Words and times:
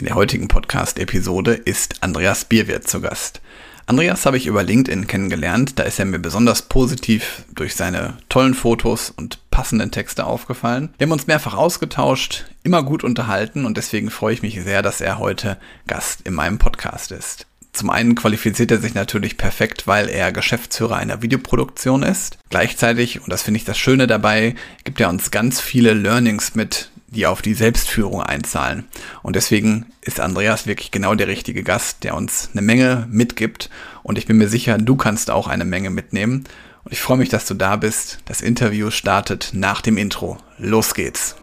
In 0.00 0.06
der 0.06 0.14
heutigen 0.14 0.48
Podcast-Episode 0.48 1.52
ist 1.52 2.02
Andreas 2.02 2.46
Bierwert 2.46 2.88
zu 2.88 3.02
Gast. 3.02 3.42
Andreas 3.84 4.24
habe 4.24 4.38
ich 4.38 4.46
über 4.46 4.62
LinkedIn 4.62 5.06
kennengelernt, 5.06 5.78
da 5.78 5.82
ist 5.82 5.98
er 5.98 6.06
mir 6.06 6.18
besonders 6.18 6.62
positiv 6.62 7.44
durch 7.54 7.76
seine 7.76 8.16
tollen 8.30 8.54
Fotos 8.54 9.10
und 9.10 9.50
passenden 9.50 9.90
Texte 9.90 10.24
aufgefallen. 10.24 10.88
Wir 10.96 11.04
haben 11.04 11.12
uns 11.12 11.26
mehrfach 11.26 11.52
ausgetauscht, 11.52 12.46
immer 12.62 12.82
gut 12.82 13.04
unterhalten 13.04 13.66
und 13.66 13.76
deswegen 13.76 14.08
freue 14.08 14.32
ich 14.32 14.40
mich 14.40 14.62
sehr, 14.62 14.80
dass 14.80 15.02
er 15.02 15.18
heute 15.18 15.58
Gast 15.86 16.22
in 16.22 16.32
meinem 16.32 16.56
Podcast 16.56 17.12
ist. 17.12 17.46
Zum 17.72 17.90
einen 17.90 18.14
qualifiziert 18.14 18.70
er 18.70 18.78
sich 18.78 18.94
natürlich 18.94 19.36
perfekt, 19.36 19.86
weil 19.86 20.08
er 20.08 20.32
Geschäftsführer 20.32 20.96
einer 20.96 21.22
Videoproduktion 21.22 22.02
ist. 22.02 22.38
Gleichzeitig, 22.48 23.20
und 23.20 23.30
das 23.30 23.42
finde 23.42 23.58
ich 23.58 23.64
das 23.64 23.78
Schöne 23.78 24.06
dabei, 24.06 24.56
gibt 24.84 25.00
er 25.00 25.08
uns 25.08 25.30
ganz 25.30 25.60
viele 25.60 25.92
Learnings 25.94 26.54
mit, 26.54 26.89
die 27.10 27.26
auf 27.26 27.42
die 27.42 27.54
Selbstführung 27.54 28.22
einzahlen. 28.22 28.88
Und 29.22 29.36
deswegen 29.36 29.86
ist 30.00 30.20
Andreas 30.20 30.66
wirklich 30.66 30.90
genau 30.90 31.14
der 31.14 31.28
richtige 31.28 31.62
Gast, 31.62 32.04
der 32.04 32.14
uns 32.14 32.50
eine 32.52 32.62
Menge 32.62 33.06
mitgibt. 33.10 33.70
Und 34.02 34.18
ich 34.18 34.26
bin 34.26 34.38
mir 34.38 34.48
sicher, 34.48 34.78
du 34.78 34.96
kannst 34.96 35.30
auch 35.30 35.48
eine 35.48 35.64
Menge 35.64 35.90
mitnehmen. 35.90 36.44
Und 36.84 36.92
ich 36.92 37.00
freue 37.00 37.18
mich, 37.18 37.28
dass 37.28 37.46
du 37.46 37.54
da 37.54 37.76
bist. 37.76 38.18
Das 38.24 38.40
Interview 38.40 38.90
startet 38.90 39.50
nach 39.52 39.82
dem 39.82 39.98
Intro. 39.98 40.38
Los 40.58 40.94
geht's. 40.94 41.36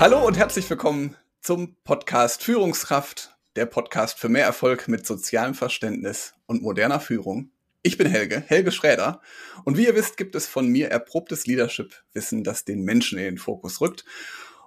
Hallo 0.00 0.26
und 0.26 0.38
herzlich 0.38 0.70
willkommen 0.70 1.14
zum 1.42 1.76
Podcast 1.84 2.42
Führungskraft, 2.42 3.36
der 3.54 3.66
Podcast 3.66 4.18
für 4.18 4.30
mehr 4.30 4.46
Erfolg 4.46 4.88
mit 4.88 5.04
sozialem 5.06 5.52
Verständnis 5.52 6.32
und 6.46 6.62
moderner 6.62 7.00
Führung. 7.00 7.50
Ich 7.82 7.98
bin 7.98 8.06
Helge, 8.06 8.42
Helge 8.46 8.72
Schräder. 8.72 9.20
Und 9.64 9.76
wie 9.76 9.84
ihr 9.84 9.94
wisst, 9.94 10.16
gibt 10.16 10.34
es 10.34 10.46
von 10.46 10.68
mir 10.68 10.88
erprobtes 10.88 11.46
Leadership-Wissen, 11.46 12.44
das 12.44 12.64
den 12.64 12.80
Menschen 12.82 13.18
in 13.18 13.24
den 13.24 13.36
Fokus 13.36 13.82
rückt. 13.82 14.06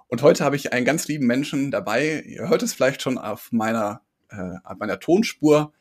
Und 0.06 0.22
heute 0.22 0.44
habe 0.44 0.54
ich 0.54 0.72
einen 0.72 0.86
ganz 0.86 1.08
lieben 1.08 1.26
Menschen 1.26 1.72
dabei. 1.72 2.22
Ihr 2.24 2.48
hört 2.48 2.62
es 2.62 2.72
vielleicht 2.72 3.02
schon 3.02 3.18
auf 3.18 3.50
meiner, 3.50 4.02
äh, 4.28 4.58
auf 4.62 4.78
meiner 4.78 5.00
Tonspur. 5.00 5.72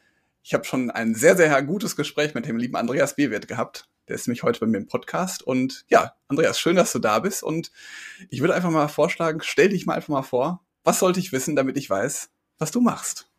Ich 0.42 0.56
habe 0.56 0.66
schon 0.66 0.90
ein 0.90 1.14
sehr, 1.14 1.38
sehr 1.38 1.62
gutes 1.62 1.96
Gespräch 1.96 2.34
mit 2.34 2.48
dem 2.48 2.58
lieben 2.58 2.76
Andreas 2.76 3.16
Bewert 3.16 3.48
gehabt. 3.48 3.88
Der 4.08 4.16
ist 4.16 4.28
nämlich 4.28 4.44
heute 4.44 4.60
bei 4.60 4.66
mir 4.66 4.78
im 4.78 4.88
Podcast. 4.88 5.44
Und 5.44 5.86
ja, 5.88 6.14
Andreas, 6.28 6.60
schön, 6.60 6.76
dass 6.76 6.92
du 6.92 7.00
da 7.00 7.20
bist. 7.20 7.44
Und 7.44 7.72
ich 8.30 8.42
würde 8.42 8.54
einfach 8.54 8.70
mal 8.70 8.88
vorschlagen, 8.88 9.40
stell 9.42 9.70
dich 9.70 9.86
mal 9.86 9.96
einfach 9.96 10.10
mal 10.10 10.24
vor. 10.24 10.62
Was 10.84 11.00
sollte 11.00 11.20
ich 11.20 11.32
wissen, 11.32 11.56
damit 11.56 11.78
ich 11.78 11.90
weiß, 11.90 12.30
was 12.58 12.72
du 12.72 12.82
machst? 12.82 13.30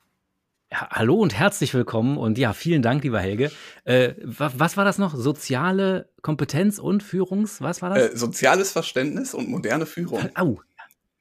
Ja, 0.72 0.88
hallo 0.90 1.14
und 1.16 1.34
herzlich 1.34 1.74
willkommen 1.74 2.16
und 2.16 2.38
ja, 2.38 2.52
vielen 2.52 2.82
Dank, 2.82 3.04
lieber 3.04 3.20
Helge. 3.20 3.52
Äh, 3.84 4.14
was, 4.24 4.76
war 4.76 4.84
das 4.84 4.98
noch? 4.98 5.14
Soziale 5.14 6.08
Kompetenz 6.22 6.78
und 6.78 7.02
Führungs, 7.02 7.60
was 7.60 7.82
war 7.82 7.90
das? 7.90 8.14
Äh, 8.14 8.16
soziales 8.16 8.72
Verständnis 8.72 9.34
und 9.34 9.48
moderne 9.48 9.86
Führung. 9.86 10.30
Au, 10.34 10.60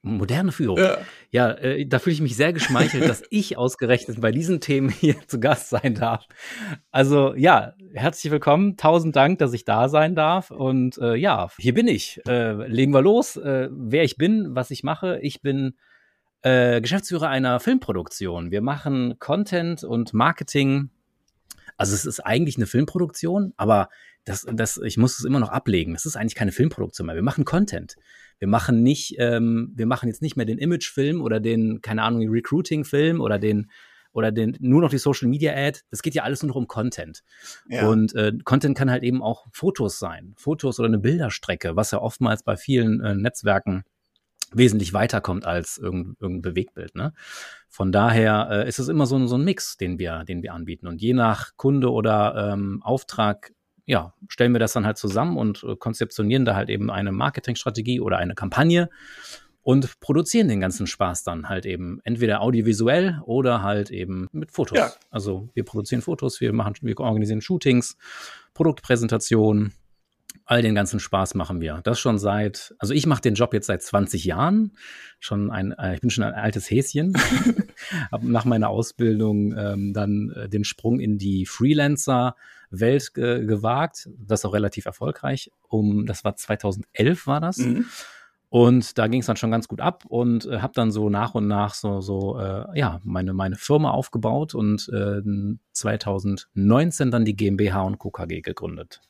Moderne 0.04 0.52
Führung. 0.52 0.78
Ja, 0.78 0.98
ja 1.30 1.50
äh, 1.52 1.86
da 1.86 1.98
fühle 1.98 2.14
ich 2.14 2.20
mich 2.20 2.36
sehr 2.36 2.52
geschmeichelt, 2.52 3.08
dass 3.08 3.22
ich 3.30 3.56
ausgerechnet 3.56 4.20
bei 4.20 4.32
diesen 4.32 4.60
Themen 4.60 4.90
hier 4.90 5.16
zu 5.26 5.40
Gast 5.40 5.70
sein 5.70 5.94
darf. 5.94 6.26
Also 6.90 7.34
ja, 7.34 7.72
herzlich 7.94 8.30
willkommen. 8.30 8.76
Tausend 8.76 9.16
Dank, 9.16 9.38
dass 9.38 9.54
ich 9.54 9.64
da 9.64 9.88
sein 9.88 10.14
darf. 10.14 10.50
Und 10.50 10.98
äh, 10.98 11.14
ja, 11.14 11.48
hier 11.58 11.72
bin 11.72 11.88
ich. 11.88 12.20
Äh, 12.28 12.68
legen 12.68 12.92
wir 12.92 13.00
los. 13.00 13.36
Äh, 13.36 13.68
wer 13.72 14.04
ich 14.04 14.16
bin, 14.16 14.54
was 14.54 14.70
ich 14.70 14.84
mache. 14.84 15.18
Ich 15.22 15.40
bin 15.40 15.74
äh, 16.42 16.82
Geschäftsführer 16.82 17.28
einer 17.28 17.58
Filmproduktion. 17.58 18.50
Wir 18.50 18.60
machen 18.60 19.18
Content 19.18 19.84
und 19.84 20.12
Marketing. 20.12 20.90
Also 21.78 21.94
es 21.94 22.04
ist 22.04 22.20
eigentlich 22.20 22.56
eine 22.56 22.66
Filmproduktion, 22.66 23.54
aber 23.56 23.88
das, 24.26 24.46
das, 24.52 24.76
ich 24.76 24.98
muss 24.98 25.18
es 25.18 25.24
immer 25.24 25.40
noch 25.40 25.48
ablegen. 25.48 25.94
Das 25.94 26.04
ist 26.04 26.16
eigentlich 26.16 26.34
keine 26.34 26.52
Filmproduktion 26.52 27.06
mehr. 27.06 27.16
Wir 27.16 27.22
machen 27.22 27.46
Content. 27.46 27.96
Wir 28.38 28.48
machen 28.48 28.82
nicht, 28.82 29.16
ähm, 29.18 29.72
wir 29.74 29.86
machen 29.86 30.08
jetzt 30.08 30.22
nicht 30.22 30.36
mehr 30.36 30.46
den 30.46 30.58
Imagefilm 30.58 31.20
oder 31.22 31.40
den, 31.40 31.80
keine 31.80 32.02
Ahnung, 32.02 32.28
Recruiting-Film 32.28 33.20
oder 33.20 33.38
den 33.38 33.70
oder 34.12 34.30
den 34.30 34.56
nur 34.60 34.80
noch 34.80 34.90
die 34.90 34.98
Social 34.98 35.28
Media 35.28 35.52
Ad. 35.54 35.80
Das 35.90 36.00
geht 36.00 36.14
ja 36.14 36.22
alles 36.22 36.42
nur 36.42 36.48
noch 36.48 36.56
um 36.56 36.68
Content. 36.68 37.22
Ja. 37.68 37.88
Und 37.88 38.14
äh, 38.14 38.32
Content 38.44 38.78
kann 38.78 38.90
halt 38.90 39.02
eben 39.02 39.22
auch 39.22 39.46
Fotos 39.52 39.98
sein, 39.98 40.34
Fotos 40.36 40.78
oder 40.78 40.88
eine 40.88 40.98
Bilderstrecke, 40.98 41.76
was 41.76 41.90
ja 41.90 42.00
oftmals 42.00 42.42
bei 42.42 42.56
vielen 42.56 43.00
äh, 43.00 43.14
Netzwerken 43.14 43.84
wesentlich 44.52 44.92
weiterkommt 44.92 45.44
als 45.44 45.78
irgendein, 45.78 46.16
irgendein 46.20 46.42
Bewegtbild. 46.52 46.94
Ne? 46.94 47.12
Von 47.68 47.90
daher 47.90 48.48
äh, 48.50 48.68
ist 48.68 48.78
es 48.78 48.88
immer 48.88 49.06
so, 49.06 49.26
so 49.26 49.36
ein 49.36 49.44
Mix, 49.44 49.76
den 49.76 49.98
wir, 49.98 50.24
den 50.24 50.42
wir 50.42 50.54
anbieten. 50.54 50.86
Und 50.86 51.02
je 51.02 51.12
nach 51.12 51.56
Kunde 51.56 51.90
oder 51.90 52.52
ähm, 52.52 52.80
Auftrag 52.82 53.52
ja, 53.86 54.14
stellen 54.28 54.52
wir 54.52 54.60
das 54.60 54.72
dann 54.72 54.86
halt 54.86 54.98
zusammen 54.98 55.36
und 55.36 55.64
äh, 55.64 55.76
konzeptionieren 55.76 56.44
da 56.44 56.54
halt 56.54 56.70
eben 56.70 56.90
eine 56.90 57.12
Marketingstrategie 57.12 58.00
oder 58.00 58.18
eine 58.18 58.34
Kampagne 58.34 58.88
und 59.64 59.98
produzieren 60.00 60.48
den 60.48 60.60
ganzen 60.60 60.86
Spaß 60.86 61.24
dann 61.24 61.48
halt 61.48 61.66
eben 61.66 62.00
entweder 62.04 62.42
audiovisuell 62.42 63.20
oder 63.24 63.62
halt 63.62 63.90
eben 63.90 64.28
mit 64.32 64.52
Fotos. 64.52 64.78
Ja. 64.78 64.92
Also 65.10 65.48
wir 65.54 65.64
produzieren 65.64 66.02
Fotos, 66.02 66.40
wir 66.40 66.52
machen, 66.52 66.74
wir 66.82 66.98
organisieren 67.00 67.40
Shootings, 67.40 67.96
Produktpräsentationen, 68.52 69.72
all 70.44 70.60
den 70.60 70.74
ganzen 70.74 71.00
Spaß 71.00 71.34
machen 71.34 71.60
wir. 71.60 71.80
Das 71.84 71.98
schon 71.98 72.18
seit, 72.18 72.74
also 72.78 72.92
ich 72.92 73.06
mache 73.06 73.22
den 73.22 73.34
Job 73.34 73.54
jetzt 73.54 73.66
seit 73.66 73.82
20 73.82 74.24
Jahren. 74.24 74.72
Schon 75.18 75.50
ein, 75.50 75.72
äh, 75.72 75.94
ich 75.94 76.00
bin 76.00 76.10
schon 76.10 76.24
ein 76.24 76.34
altes 76.34 76.70
Häschen. 76.70 77.14
Habe 78.12 78.30
nach 78.30 78.44
meiner 78.44 78.68
Ausbildung 78.68 79.56
ähm, 79.56 79.94
dann 79.94 80.30
äh, 80.36 80.48
den 80.48 80.64
Sprung 80.64 81.00
in 81.00 81.16
die 81.16 81.46
Freelancer-Welt 82.74 83.12
äh, 83.16 83.44
gewagt. 83.44 84.08
Das 84.18 84.44
auch 84.44 84.52
relativ 84.52 84.86
erfolgreich. 84.86 85.50
Um, 85.68 86.06
das 86.06 86.24
war 86.24 86.36
2011 86.36 87.26
war 87.26 87.40
das. 87.40 87.58
Mhm. 87.58 87.86
Und 88.50 88.98
da 88.98 89.08
ging 89.08 89.20
es 89.20 89.26
dann 89.26 89.36
schon 89.36 89.50
ganz 89.50 89.66
gut 89.66 89.80
ab 89.80 90.04
und 90.06 90.46
äh, 90.46 90.60
habe 90.60 90.72
dann 90.76 90.92
so 90.92 91.10
nach 91.10 91.34
und 91.34 91.48
nach 91.48 91.74
so, 91.74 92.00
so 92.00 92.38
äh, 92.38 92.78
ja, 92.78 93.00
meine, 93.02 93.32
meine 93.32 93.56
Firma 93.56 93.90
aufgebaut 93.90 94.54
und 94.54 94.88
äh, 94.90 95.22
2019 95.72 97.10
dann 97.10 97.24
die 97.24 97.34
GmbH 97.34 97.82
und 97.82 97.98
KKG 97.98 98.42
gegründet. 98.42 99.00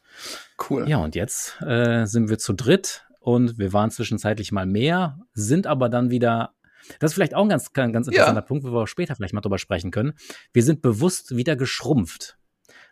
Cool. 0.71 0.89
Ja, 0.89 0.99
und 0.99 1.15
jetzt 1.15 1.61
äh, 1.61 2.07
sind 2.07 2.31
wir 2.31 2.39
zu 2.39 2.55
dritt 2.55 3.05
und 3.21 3.59
wir 3.59 3.75
waren 3.75 3.91
zwischenzeitlich 3.91 4.51
mal 4.51 4.65
mehr, 4.65 5.19
sind 5.35 5.67
aber 5.67 5.91
dann 5.91 6.11
wieder 6.11 6.55
das 6.99 7.13
ist 7.13 7.15
vielleicht 7.15 7.35
auch 7.35 7.43
ein 7.43 7.49
ganz, 7.49 7.73
ganz 7.73 8.07
interessanter 8.07 8.41
ja. 8.41 8.47
Punkt, 8.47 8.65
wo 8.65 8.73
wir 8.73 8.87
später 8.87 9.15
vielleicht 9.15 9.33
mal 9.35 9.41
drüber 9.41 9.59
sprechen 9.59 9.91
können. 9.91 10.13
Wir 10.53 10.63
sind 10.63 10.83
bewusst 10.83 11.35
wieder 11.37 11.57
geschrumpft. 11.57 12.37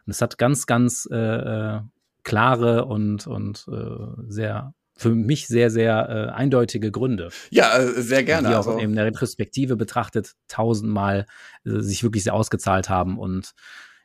Und 0.06 0.10
es 0.10 0.20
hat 0.20 0.38
ganz, 0.38 0.66
ganz 0.66 1.08
äh, 1.10 1.16
äh 1.16 1.80
klare 2.24 2.84
und, 2.84 3.26
und 3.26 3.66
äh, 3.68 4.22
sehr 4.28 4.74
für 4.96 5.10
mich 5.10 5.48
sehr, 5.48 5.70
sehr 5.70 6.08
äh, 6.08 6.32
eindeutige 6.32 6.90
Gründe. 6.90 7.30
Ja, 7.50 7.76
äh, 7.76 8.00
sehr 8.00 8.22
gerne. 8.22 8.48
Die 8.48 8.54
auch 8.54 8.66
also. 8.66 8.78
in 8.78 8.94
der 8.94 9.06
Retrospektive 9.06 9.76
betrachtet 9.76 10.32
tausendmal 10.48 11.26
äh, 11.64 11.80
sich 11.80 12.02
wirklich 12.02 12.24
sehr 12.24 12.34
ausgezahlt 12.34 12.88
haben 12.88 13.18
und 13.18 13.52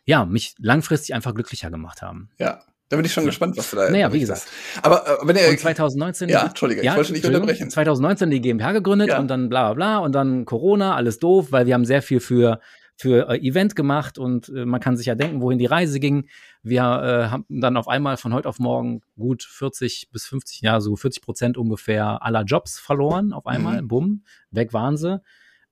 ja, 0.06 0.26
mich 0.26 0.56
langfristig 0.60 1.14
einfach 1.14 1.36
glücklicher 1.36 1.70
gemacht 1.70 2.02
haben. 2.02 2.30
Ja, 2.40 2.62
da 2.90 2.96
bin 2.96 3.06
ich 3.06 3.12
schon 3.12 3.26
gespannt, 3.26 3.58
was 3.58 3.70
du 3.70 3.76
da 3.76 3.90
Naja, 3.90 4.14
wie 4.14 4.22
gesagt. 4.22 4.44
Aber 4.82 5.06
äh, 5.06 5.28
wenn 5.28 5.36
er. 5.36 5.50
Und 5.50 5.60
2019. 5.60 6.30
Ja, 6.30 6.46
Entschuldige, 6.48 6.84
ja, 6.84 6.92
ich 6.92 6.98
wollte 6.98 7.14
nicht 7.14 7.26
unterbrechen. 7.26 7.70
2019 7.70 8.30
die 8.30 8.40
GmbH 8.40 8.72
gegründet 8.72 9.10
ja. 9.10 9.20
und 9.20 9.28
dann 9.28 9.50
bla 9.50 9.74
bla 9.74 9.74
bla 9.74 9.98
und 10.00 10.14
dann 10.14 10.46
Corona, 10.46 10.96
alles 10.96 11.20
doof, 11.20 11.48
weil 11.52 11.66
wir 11.66 11.74
haben 11.74 11.86
sehr 11.86 12.02
viel 12.02 12.22
für 12.22 12.62
für 12.98 13.30
äh, 13.30 13.38
Event 13.38 13.76
gemacht 13.76 14.18
und 14.18 14.50
äh, 14.50 14.66
man 14.66 14.82
kann 14.82 14.98
sich 14.98 15.06
ja 15.06 15.16
denken, 15.16 15.42
wohin 15.42 15.60
die 15.60 15.68
Reise 15.68 16.00
ging. 16.00 16.28
Wir 16.64 16.82
äh, 16.82 17.30
haben 17.30 17.46
dann 17.48 17.78
auf 17.78 17.88
einmal 17.88 18.18
von 18.18 18.34
heute 18.34 18.50
auf 18.50 18.60
morgen 18.60 19.02
gut 19.16 19.44
40 19.44 20.10
bis 20.12 20.26
50, 20.26 20.62
ja, 20.62 20.82
so 20.82 20.96
40 20.96 21.22
Prozent 21.22 21.58
ungefähr 21.58 22.24
aller 22.24 22.44
Jobs 22.44 22.80
verloren 22.80 23.34
auf 23.34 23.46
einmal. 23.46 23.84
Mhm. 23.84 23.88
Bumm, 23.88 24.24
weg 24.50 24.74
waren 24.74 24.98
sie. 24.98 25.22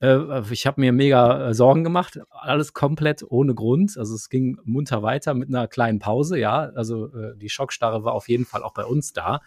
Äh, 0.02 0.42
ich 0.52 0.68
habe 0.68 0.80
mir 0.80 0.92
mega 0.92 1.50
äh, 1.50 1.54
Sorgen 1.56 1.84
gemacht, 1.84 2.20
alles 2.30 2.74
komplett 2.74 3.24
ohne 3.28 3.56
Grund. 3.56 3.98
Also 3.98 4.14
es 4.14 4.30
ging 4.30 4.60
munter 4.64 5.02
weiter 5.02 5.34
mit 5.34 5.50
einer 5.50 5.68
kleinen 5.68 6.00
Pause, 6.00 6.38
ja. 6.38 6.70
Also 6.76 7.08
äh, 7.08 7.36
die 7.38 7.50
Schockstarre 7.50 8.04
war 8.04 8.14
auf 8.14 8.30
jeden 8.30 8.46
Fall 8.46 8.62
auch 8.62 8.74
bei 8.74 8.86
uns 8.86 9.14
da. 9.14 9.42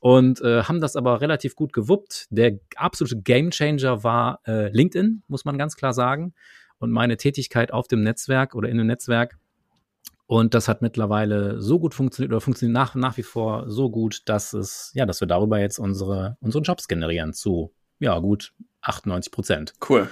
Und 0.00 0.42
äh, 0.42 0.64
haben 0.64 0.80
das 0.80 0.96
aber 0.96 1.20
relativ 1.20 1.54
gut 1.54 1.72
gewuppt. 1.72 2.26
Der 2.30 2.58
absolute 2.76 3.22
Gamechanger 3.22 4.04
war 4.04 4.40
äh, 4.46 4.68
LinkedIn, 4.68 5.22
muss 5.28 5.44
man 5.46 5.56
ganz 5.56 5.76
klar 5.76 5.94
sagen. 5.94 6.34
Und 6.84 6.92
meine 6.92 7.16
Tätigkeit 7.16 7.72
auf 7.72 7.88
dem 7.88 8.02
Netzwerk 8.02 8.54
oder 8.54 8.68
in 8.68 8.78
dem 8.78 8.86
Netzwerk. 8.86 9.38
Und 10.26 10.54
das 10.54 10.68
hat 10.68 10.82
mittlerweile 10.82 11.60
so 11.60 11.78
gut 11.78 11.94
funktioniert 11.94 12.32
oder 12.32 12.40
funktioniert 12.40 12.74
nach, 12.74 12.94
nach 12.94 13.16
wie 13.16 13.22
vor 13.22 13.68
so 13.68 13.90
gut, 13.90 14.22
dass 14.26 14.52
es, 14.52 14.90
ja, 14.94 15.06
dass 15.06 15.20
wir 15.20 15.28
darüber 15.28 15.58
jetzt 15.58 15.78
unsere, 15.78 16.36
unsere 16.40 16.62
Jobs 16.62 16.88
generieren 16.88 17.32
zu, 17.34 17.74
ja, 17.98 18.18
gut 18.18 18.52
98 18.82 19.32
Prozent. 19.32 19.72
Cool. 19.88 20.08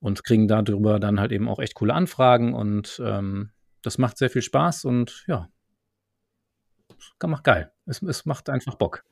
Und 0.00 0.24
kriegen 0.24 0.48
darüber 0.48 0.98
dann 0.98 1.20
halt 1.20 1.32
eben 1.32 1.48
auch 1.48 1.58
echt 1.58 1.74
coole 1.74 1.94
Anfragen 1.94 2.54
und 2.54 3.00
ähm, 3.04 3.50
das 3.82 3.98
macht 3.98 4.18
sehr 4.18 4.30
viel 4.30 4.42
Spaß 4.42 4.84
und 4.84 5.24
ja, 5.26 5.48
macht 7.26 7.44
geil. 7.44 7.72
Es, 7.86 8.02
es 8.02 8.26
macht 8.26 8.48
einfach 8.48 8.74
Bock. 8.74 9.04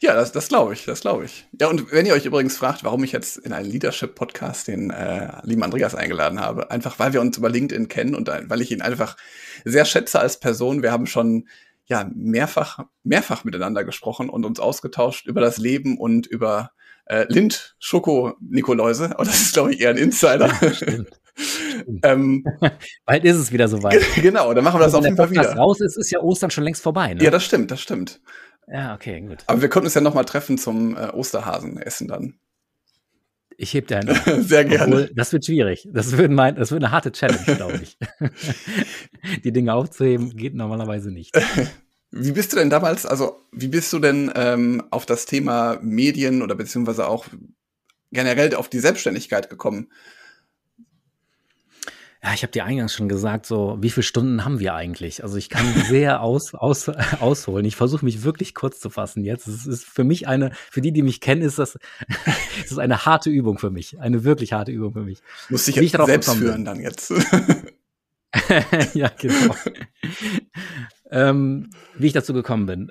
Ja, 0.00 0.14
das, 0.14 0.32
das 0.32 0.48
glaube 0.48 0.74
ich, 0.74 0.84
das 0.84 1.00
glaube 1.00 1.24
ich. 1.24 1.46
Ja, 1.60 1.68
und 1.68 1.90
wenn 1.92 2.06
ihr 2.06 2.14
euch 2.14 2.26
übrigens 2.26 2.56
fragt, 2.56 2.84
warum 2.84 3.04
ich 3.04 3.12
jetzt 3.12 3.38
in 3.38 3.52
einen 3.52 3.70
Leadership-Podcast 3.70 4.68
den 4.68 4.90
äh, 4.90 5.28
lieben 5.44 5.62
Andreas 5.62 5.94
eingeladen 5.94 6.40
habe, 6.40 6.70
einfach 6.70 6.98
weil 6.98 7.12
wir 7.12 7.20
uns 7.20 7.38
über 7.38 7.48
LinkedIn 7.48 7.88
kennen 7.88 8.14
und 8.14 8.28
weil 8.28 8.60
ich 8.60 8.70
ihn 8.70 8.82
einfach 8.82 9.16
sehr 9.64 9.84
schätze 9.84 10.20
als 10.20 10.40
Person. 10.40 10.82
Wir 10.82 10.92
haben 10.92 11.06
schon 11.06 11.48
ja 11.86 12.10
mehrfach, 12.14 12.80
mehrfach 13.02 13.44
miteinander 13.44 13.84
gesprochen 13.84 14.28
und 14.28 14.44
uns 14.44 14.60
ausgetauscht 14.60 15.26
über 15.26 15.40
das 15.40 15.58
Leben 15.58 15.98
und 15.98 16.26
über 16.26 16.70
äh, 17.06 17.26
Lind 17.28 17.76
Schoko 17.78 18.34
Nikoläuse. 18.40 19.12
Aber 19.14 19.24
das 19.24 19.40
ist, 19.40 19.54
glaube 19.54 19.74
ich, 19.74 19.80
eher 19.80 19.90
ein 19.90 19.96
Insider. 19.96 20.50
Stimmt. 20.74 21.10
ähm, 22.02 22.44
Bald 23.04 23.24
ist 23.24 23.36
es 23.36 23.52
wieder 23.52 23.68
soweit. 23.68 24.02
Genau, 24.16 24.52
dann 24.54 24.64
machen 24.64 24.80
wir 24.80 24.84
das 24.84 24.94
also, 24.94 24.98
auf 24.98 25.04
jeden 25.04 25.16
Fall 25.16 25.30
wieder. 25.30 25.54
raus 25.56 25.80
ist, 25.80 25.96
ist 25.96 26.10
ja 26.10 26.20
Ostern 26.20 26.50
schon 26.50 26.64
längst 26.64 26.82
vorbei. 26.82 27.14
Ne? 27.14 27.24
Ja, 27.24 27.30
das 27.30 27.44
stimmt, 27.44 27.70
das 27.70 27.80
stimmt. 27.80 28.20
Ja, 28.66 28.94
okay, 28.94 29.20
gut. 29.20 29.44
Aber 29.46 29.60
wir 29.62 29.68
könnten 29.68 29.86
uns 29.86 29.94
ja 29.94 30.00
noch 30.00 30.14
mal 30.14 30.24
treffen 30.24 30.58
zum 30.58 30.96
äh, 30.96 31.10
Osterhasen 31.10 31.78
essen 31.78 32.08
dann. 32.08 32.34
Ich 33.56 33.74
heb 33.74 33.86
dir 33.88 33.98
einen. 33.98 34.14
Sehr 34.42 34.64
gerne. 34.64 34.84
Obwohl, 34.84 35.10
das 35.14 35.32
wird 35.32 35.44
schwierig. 35.44 35.88
Das 35.92 36.16
wird, 36.16 36.30
mein, 36.30 36.56
das 36.56 36.70
wird 36.70 36.82
eine 36.82 36.92
harte 36.92 37.12
Challenge, 37.12 37.56
glaube 37.56 37.80
ich. 37.82 37.98
Die 39.44 39.52
Dinge 39.52 39.74
aufzuheben 39.74 40.36
geht 40.36 40.54
normalerweise 40.54 41.10
nicht. 41.10 41.36
Wie 42.10 42.32
bist 42.32 42.52
du 42.52 42.56
denn 42.56 42.70
damals, 42.70 43.06
also 43.06 43.40
wie 43.50 43.66
bist 43.66 43.92
du 43.92 43.98
denn 43.98 44.30
ähm, 44.36 44.84
auf 44.92 45.04
das 45.04 45.26
Thema 45.26 45.80
Medien 45.82 46.42
oder 46.42 46.54
beziehungsweise 46.54 47.08
auch 47.08 47.26
generell 48.12 48.54
auf 48.54 48.68
die 48.68 48.78
Selbstständigkeit 48.78 49.50
gekommen? 49.50 49.90
Ja, 52.24 52.32
ich 52.32 52.42
habe 52.42 52.52
dir 52.52 52.64
eingangs 52.64 52.94
schon 52.94 53.10
gesagt, 53.10 53.44
so 53.44 53.76
wie 53.80 53.90
viele 53.90 54.02
Stunden 54.02 54.46
haben 54.46 54.58
wir 54.58 54.74
eigentlich? 54.74 55.22
Also 55.22 55.36
ich 55.36 55.50
kann 55.50 55.66
sehr 55.88 56.20
aus, 56.22 56.54
aus, 56.54 56.88
ausholen. 56.88 57.66
Ich 57.66 57.76
versuche 57.76 58.02
mich 58.02 58.22
wirklich 58.22 58.54
kurz 58.54 58.80
zu 58.80 58.88
fassen 58.88 59.22
jetzt. 59.24 59.46
Es 59.46 59.66
ist 59.66 59.84
für 59.84 60.04
mich 60.04 60.26
eine, 60.26 60.50
für 60.70 60.80
die, 60.80 60.90
die 60.90 61.02
mich 61.02 61.20
kennen, 61.20 61.42
ist 61.42 61.58
das, 61.58 61.78
es 62.64 62.72
ist 62.72 62.78
eine 62.78 63.04
harte 63.04 63.28
Übung 63.28 63.58
für 63.58 63.70
mich, 63.70 64.00
eine 64.00 64.24
wirklich 64.24 64.54
harte 64.54 64.72
Übung 64.72 64.94
für 64.94 65.02
mich. 65.02 65.18
Muss 65.50 65.68
ich 65.68 65.76
jetzt 65.76 65.92
selbst 65.92 66.30
führen 66.34 66.54
bin. 66.54 66.64
dann 66.64 66.80
jetzt. 66.80 67.12
ja, 68.94 69.10
genau. 69.20 69.54
ähm, 71.10 71.68
wie 71.98 72.06
ich 72.06 72.14
dazu 72.14 72.32
gekommen 72.32 72.64
bin. 72.64 72.90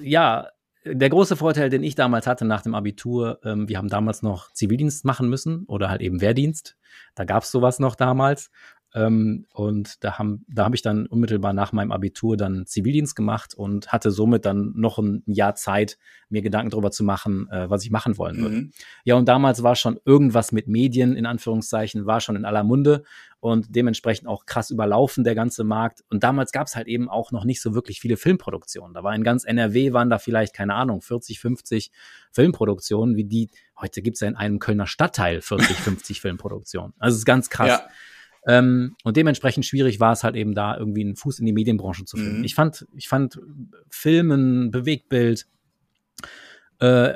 Ja, 0.00 0.48
der 0.84 1.10
große 1.10 1.36
Vorteil, 1.36 1.68
den 1.68 1.82
ich 1.82 1.94
damals 1.94 2.26
hatte 2.26 2.44
nach 2.44 2.62
dem 2.62 2.74
Abitur, 2.74 3.40
ähm, 3.44 3.68
wir 3.68 3.78
haben 3.78 3.88
damals 3.88 4.22
noch 4.22 4.52
Zivildienst 4.52 5.04
machen 5.04 5.28
müssen 5.28 5.64
oder 5.66 5.90
halt 5.90 6.00
eben 6.00 6.20
Wehrdienst. 6.20 6.76
Da 7.14 7.24
gab 7.24 7.42
es 7.42 7.50
sowas 7.50 7.78
noch 7.78 7.94
damals. 7.94 8.50
Ähm, 8.92 9.46
und 9.52 10.02
da 10.02 10.18
haben, 10.18 10.44
da 10.48 10.64
habe 10.64 10.74
ich 10.74 10.82
dann 10.82 11.06
unmittelbar 11.06 11.52
nach 11.52 11.72
meinem 11.72 11.92
Abitur 11.92 12.36
dann 12.36 12.66
Zivildienst 12.66 13.14
gemacht 13.14 13.54
und 13.54 13.92
hatte 13.92 14.10
somit 14.10 14.44
dann 14.44 14.72
noch 14.74 14.98
ein 14.98 15.22
Jahr 15.26 15.54
Zeit, 15.54 15.96
mir 16.28 16.42
Gedanken 16.42 16.70
darüber 16.70 16.90
zu 16.90 17.04
machen, 17.04 17.48
äh, 17.50 17.70
was 17.70 17.84
ich 17.84 17.90
machen 17.90 18.18
wollen 18.18 18.38
würde. 18.38 18.56
Mhm. 18.56 18.72
Ja, 19.04 19.14
und 19.14 19.28
damals 19.28 19.62
war 19.62 19.76
schon 19.76 20.00
irgendwas 20.04 20.50
mit 20.50 20.66
Medien, 20.66 21.14
in 21.14 21.26
Anführungszeichen, 21.26 22.06
war 22.06 22.20
schon 22.20 22.36
in 22.36 22.44
aller 22.44 22.64
Munde 22.64 23.04
und 23.38 23.74
dementsprechend 23.74 24.28
auch 24.28 24.44
krass 24.44 24.70
überlaufen, 24.70 25.24
der 25.24 25.34
ganze 25.34 25.64
Markt. 25.64 26.04
Und 26.10 26.22
damals 26.22 26.52
gab 26.52 26.66
es 26.66 26.76
halt 26.76 26.88
eben 26.88 27.08
auch 27.08 27.32
noch 27.32 27.44
nicht 27.44 27.62
so 27.62 27.74
wirklich 27.74 28.00
viele 28.00 28.16
Filmproduktionen. 28.16 28.92
Da 28.92 29.02
war 29.02 29.14
in 29.14 29.22
ganz 29.22 29.44
NRW 29.44 29.92
waren 29.92 30.10
da 30.10 30.18
vielleicht, 30.18 30.52
keine 30.52 30.74
Ahnung, 30.74 31.00
40, 31.00 31.40
50 31.40 31.90
Filmproduktionen, 32.32 33.16
wie 33.16 33.24
die, 33.24 33.50
heute 33.80 34.02
gibt 34.02 34.16
es 34.16 34.20
ja 34.20 34.28
in 34.28 34.36
einem 34.36 34.58
Kölner 34.58 34.86
Stadtteil 34.86 35.40
40, 35.40 35.76
50 35.76 36.20
Filmproduktionen. 36.20 36.92
Also 36.98 37.14
es 37.14 37.20
ist 37.20 37.26
ganz 37.26 37.50
krass. 37.50 37.68
Ja. 37.68 37.88
Ähm, 38.46 38.96
und 39.04 39.16
dementsprechend 39.16 39.66
schwierig 39.66 40.00
war 40.00 40.12
es 40.12 40.24
halt 40.24 40.34
eben 40.34 40.54
da 40.54 40.76
irgendwie 40.76 41.02
einen 41.02 41.16
Fuß 41.16 41.38
in 41.40 41.46
die 41.46 41.52
Medienbranche 41.52 42.04
zu 42.04 42.16
finden. 42.16 42.38
Mhm. 42.38 42.44
Ich 42.44 42.54
fand, 42.54 42.86
ich 42.94 43.08
fand 43.08 43.38
Filmen, 43.90 44.70
Bewegtbild, 44.70 45.46
äh, 46.78 47.14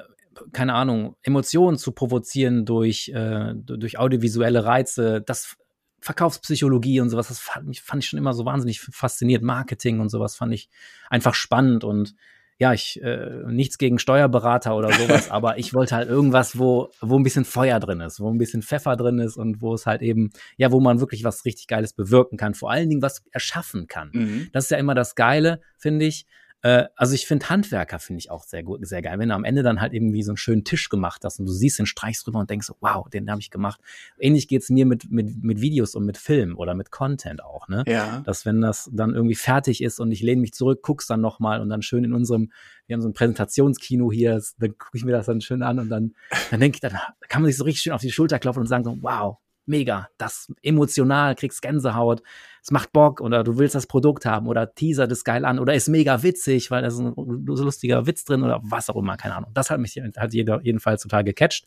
keine 0.52 0.74
Ahnung, 0.74 1.16
Emotionen 1.22 1.78
zu 1.78 1.92
provozieren 1.92 2.64
durch, 2.66 3.08
äh, 3.08 3.54
durch 3.54 3.98
audiovisuelle 3.98 4.64
Reize, 4.64 5.22
das 5.22 5.56
Verkaufspsychologie 6.00 7.00
und 7.00 7.08
sowas, 7.08 7.28
das 7.28 7.40
fand, 7.40 7.78
fand 7.78 8.02
ich 8.02 8.10
schon 8.10 8.18
immer 8.18 8.34
so 8.34 8.44
wahnsinnig 8.44 8.80
fasziniert. 8.80 9.42
Marketing 9.42 10.00
und 10.00 10.10
sowas 10.10 10.36
fand 10.36 10.52
ich 10.52 10.68
einfach 11.08 11.34
spannend 11.34 11.82
und 11.82 12.14
ja, 12.58 12.72
ich 12.72 13.02
äh, 13.02 13.42
nichts 13.46 13.78
gegen 13.78 13.98
Steuerberater 13.98 14.76
oder 14.76 14.92
sowas, 14.92 15.28
aber 15.30 15.58
ich 15.58 15.74
wollte 15.74 15.96
halt 15.96 16.08
irgendwas, 16.08 16.58
wo 16.58 16.90
wo 17.00 17.16
ein 17.18 17.22
bisschen 17.22 17.44
Feuer 17.44 17.80
drin 17.80 18.00
ist, 18.00 18.20
wo 18.20 18.30
ein 18.30 18.38
bisschen 18.38 18.62
Pfeffer 18.62 18.96
drin 18.96 19.18
ist 19.18 19.36
und 19.36 19.60
wo 19.60 19.74
es 19.74 19.86
halt 19.86 20.02
eben 20.02 20.30
ja, 20.56 20.70
wo 20.70 20.80
man 20.80 21.00
wirklich 21.00 21.24
was 21.24 21.44
richtig 21.44 21.66
Geiles 21.66 21.92
bewirken 21.92 22.36
kann, 22.36 22.54
vor 22.54 22.70
allen 22.70 22.88
Dingen 22.88 23.02
was 23.02 23.24
erschaffen 23.32 23.86
kann. 23.86 24.10
Mhm. 24.12 24.48
Das 24.52 24.64
ist 24.64 24.70
ja 24.70 24.78
immer 24.78 24.94
das 24.94 25.14
Geile, 25.14 25.60
finde 25.78 26.06
ich, 26.06 26.26
äh, 26.64 26.86
also 26.96 27.14
ich 27.14 27.26
finde 27.26 27.50
Handwerker 27.50 27.98
finde 27.98 28.20
ich 28.20 28.30
auch 28.30 28.42
sehr 28.42 28.62
gut, 28.62 28.86
sehr 28.86 29.02
geil. 29.02 29.18
Wenn 29.18 29.28
du 29.28 29.34
am 29.34 29.44
Ende 29.44 29.62
dann 29.62 29.82
halt 29.82 29.92
irgendwie 29.92 30.22
so 30.22 30.30
einen 30.30 30.38
schönen 30.38 30.64
Tisch 30.64 30.88
gemacht 30.88 31.22
hast 31.22 31.38
und 31.38 31.44
du 31.44 31.52
siehst 31.52 31.78
den 31.78 31.84
streichst 31.84 32.26
drüber 32.26 32.38
und 32.38 32.48
denkst 32.48 32.66
so, 32.66 32.74
wow, 32.80 33.06
den 33.06 33.30
habe 33.30 33.38
ich 33.42 33.50
gemacht. 33.50 33.82
Ähnlich 34.18 34.48
geht's 34.48 34.70
mir 34.70 34.86
mit, 34.86 35.10
mit, 35.10 35.44
mit 35.44 35.60
Videos 35.60 35.94
und 35.94 36.06
mit 36.06 36.16
Film 36.16 36.56
oder 36.56 36.74
mit 36.74 36.90
Content 36.90 37.44
auch, 37.44 37.68
ne? 37.68 37.84
Ja. 37.86 38.22
Dass 38.24 38.46
wenn 38.46 38.62
das 38.62 38.88
dann 38.94 39.14
irgendwie 39.14 39.34
fertig 39.34 39.82
ist 39.82 40.00
und 40.00 40.10
ich 40.10 40.22
lehne 40.22 40.40
mich 40.40 40.54
zurück, 40.54 40.80
guck's 40.80 41.06
dann 41.06 41.20
nochmal 41.20 41.60
und 41.60 41.68
dann 41.68 41.82
schön 41.82 42.02
in 42.02 42.14
unserem, 42.14 42.50
wir 42.86 42.94
haben 42.94 43.02
so 43.02 43.10
ein 43.10 43.14
Präsentationskino 43.14 44.10
hier, 44.10 44.42
dann 44.56 44.78
gucke 44.78 44.96
ich 44.96 45.04
mir 45.04 45.12
das 45.12 45.26
dann 45.26 45.42
schön 45.42 45.62
an 45.62 45.78
und 45.78 45.90
dann, 45.90 46.14
dann 46.50 46.60
denke 46.60 46.76
ich, 46.76 46.80
dann 46.80 46.98
kann 47.28 47.42
man 47.42 47.50
sich 47.50 47.58
so 47.58 47.64
richtig 47.64 47.82
schön 47.82 47.92
auf 47.92 48.00
die 48.00 48.10
Schulter 48.10 48.38
klopfen 48.38 48.62
und 48.62 48.68
sagen 48.68 48.84
so, 48.84 48.96
wow, 49.02 49.36
mega, 49.66 50.08
das 50.18 50.52
emotional, 50.62 51.34
kriegst 51.34 51.62
Gänsehaut, 51.62 52.22
es 52.62 52.70
macht 52.70 52.92
Bock 52.92 53.20
oder 53.20 53.44
du 53.44 53.58
willst 53.58 53.74
das 53.74 53.86
Produkt 53.86 54.26
haben 54.26 54.46
oder 54.46 54.74
teaser 54.74 55.06
das 55.06 55.24
geil 55.24 55.44
an 55.44 55.58
oder 55.58 55.74
ist 55.74 55.88
mega 55.88 56.22
witzig, 56.22 56.70
weil 56.70 56.82
da 56.82 56.88
ist 56.88 56.98
ein 56.98 57.14
lustiger 57.16 58.06
Witz 58.06 58.24
drin 58.24 58.42
oder 58.42 58.60
was 58.62 58.90
auch 58.90 58.96
immer, 58.96 59.16
keine 59.16 59.36
Ahnung. 59.36 59.50
Das 59.54 59.70
hat 59.70 59.80
mich 59.80 60.00
hat 60.16 60.32
jeder, 60.32 60.60
jedenfalls 60.62 61.02
total 61.02 61.24
gecatcht. 61.24 61.66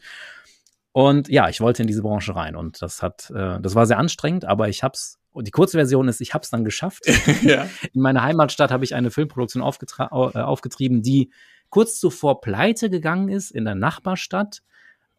Und 0.92 1.28
ja, 1.30 1.48
ich 1.50 1.62
wollte 1.62 1.84
in 1.84 1.88
diese 1.88 2.02
Branche 2.02 2.36
rein 2.36 2.56
und 2.56 2.82
das 2.82 3.04
hat, 3.04 3.30
äh, 3.30 3.60
das 3.62 3.76
war 3.76 3.86
sehr 3.86 4.00
anstrengend, 4.00 4.46
aber 4.46 4.68
ich 4.70 4.82
hab's, 4.82 5.20
und 5.32 5.46
die 5.46 5.52
kurze 5.52 5.78
Version 5.78 6.08
ist, 6.08 6.22
ich 6.22 6.34
hab's 6.34 6.50
dann 6.50 6.66
geschafft. 6.66 7.04
ja. 7.44 7.68
In 7.94 8.02
meiner 8.02 8.24
Heimatstadt 8.24 8.72
habe 8.72 8.84
ich 8.84 8.96
eine 8.96 9.12
Filmproduktion 9.12 9.62
äh, 9.62 10.40
aufgetrieben, 10.40 11.04
die 11.04 11.32
kurz 11.70 12.00
zuvor 12.00 12.42
pleite 12.42 12.90
gegangen 12.90 13.30
ist 13.30 13.52
in 13.52 13.66
der 13.66 13.76
Nachbarstadt 13.76 14.64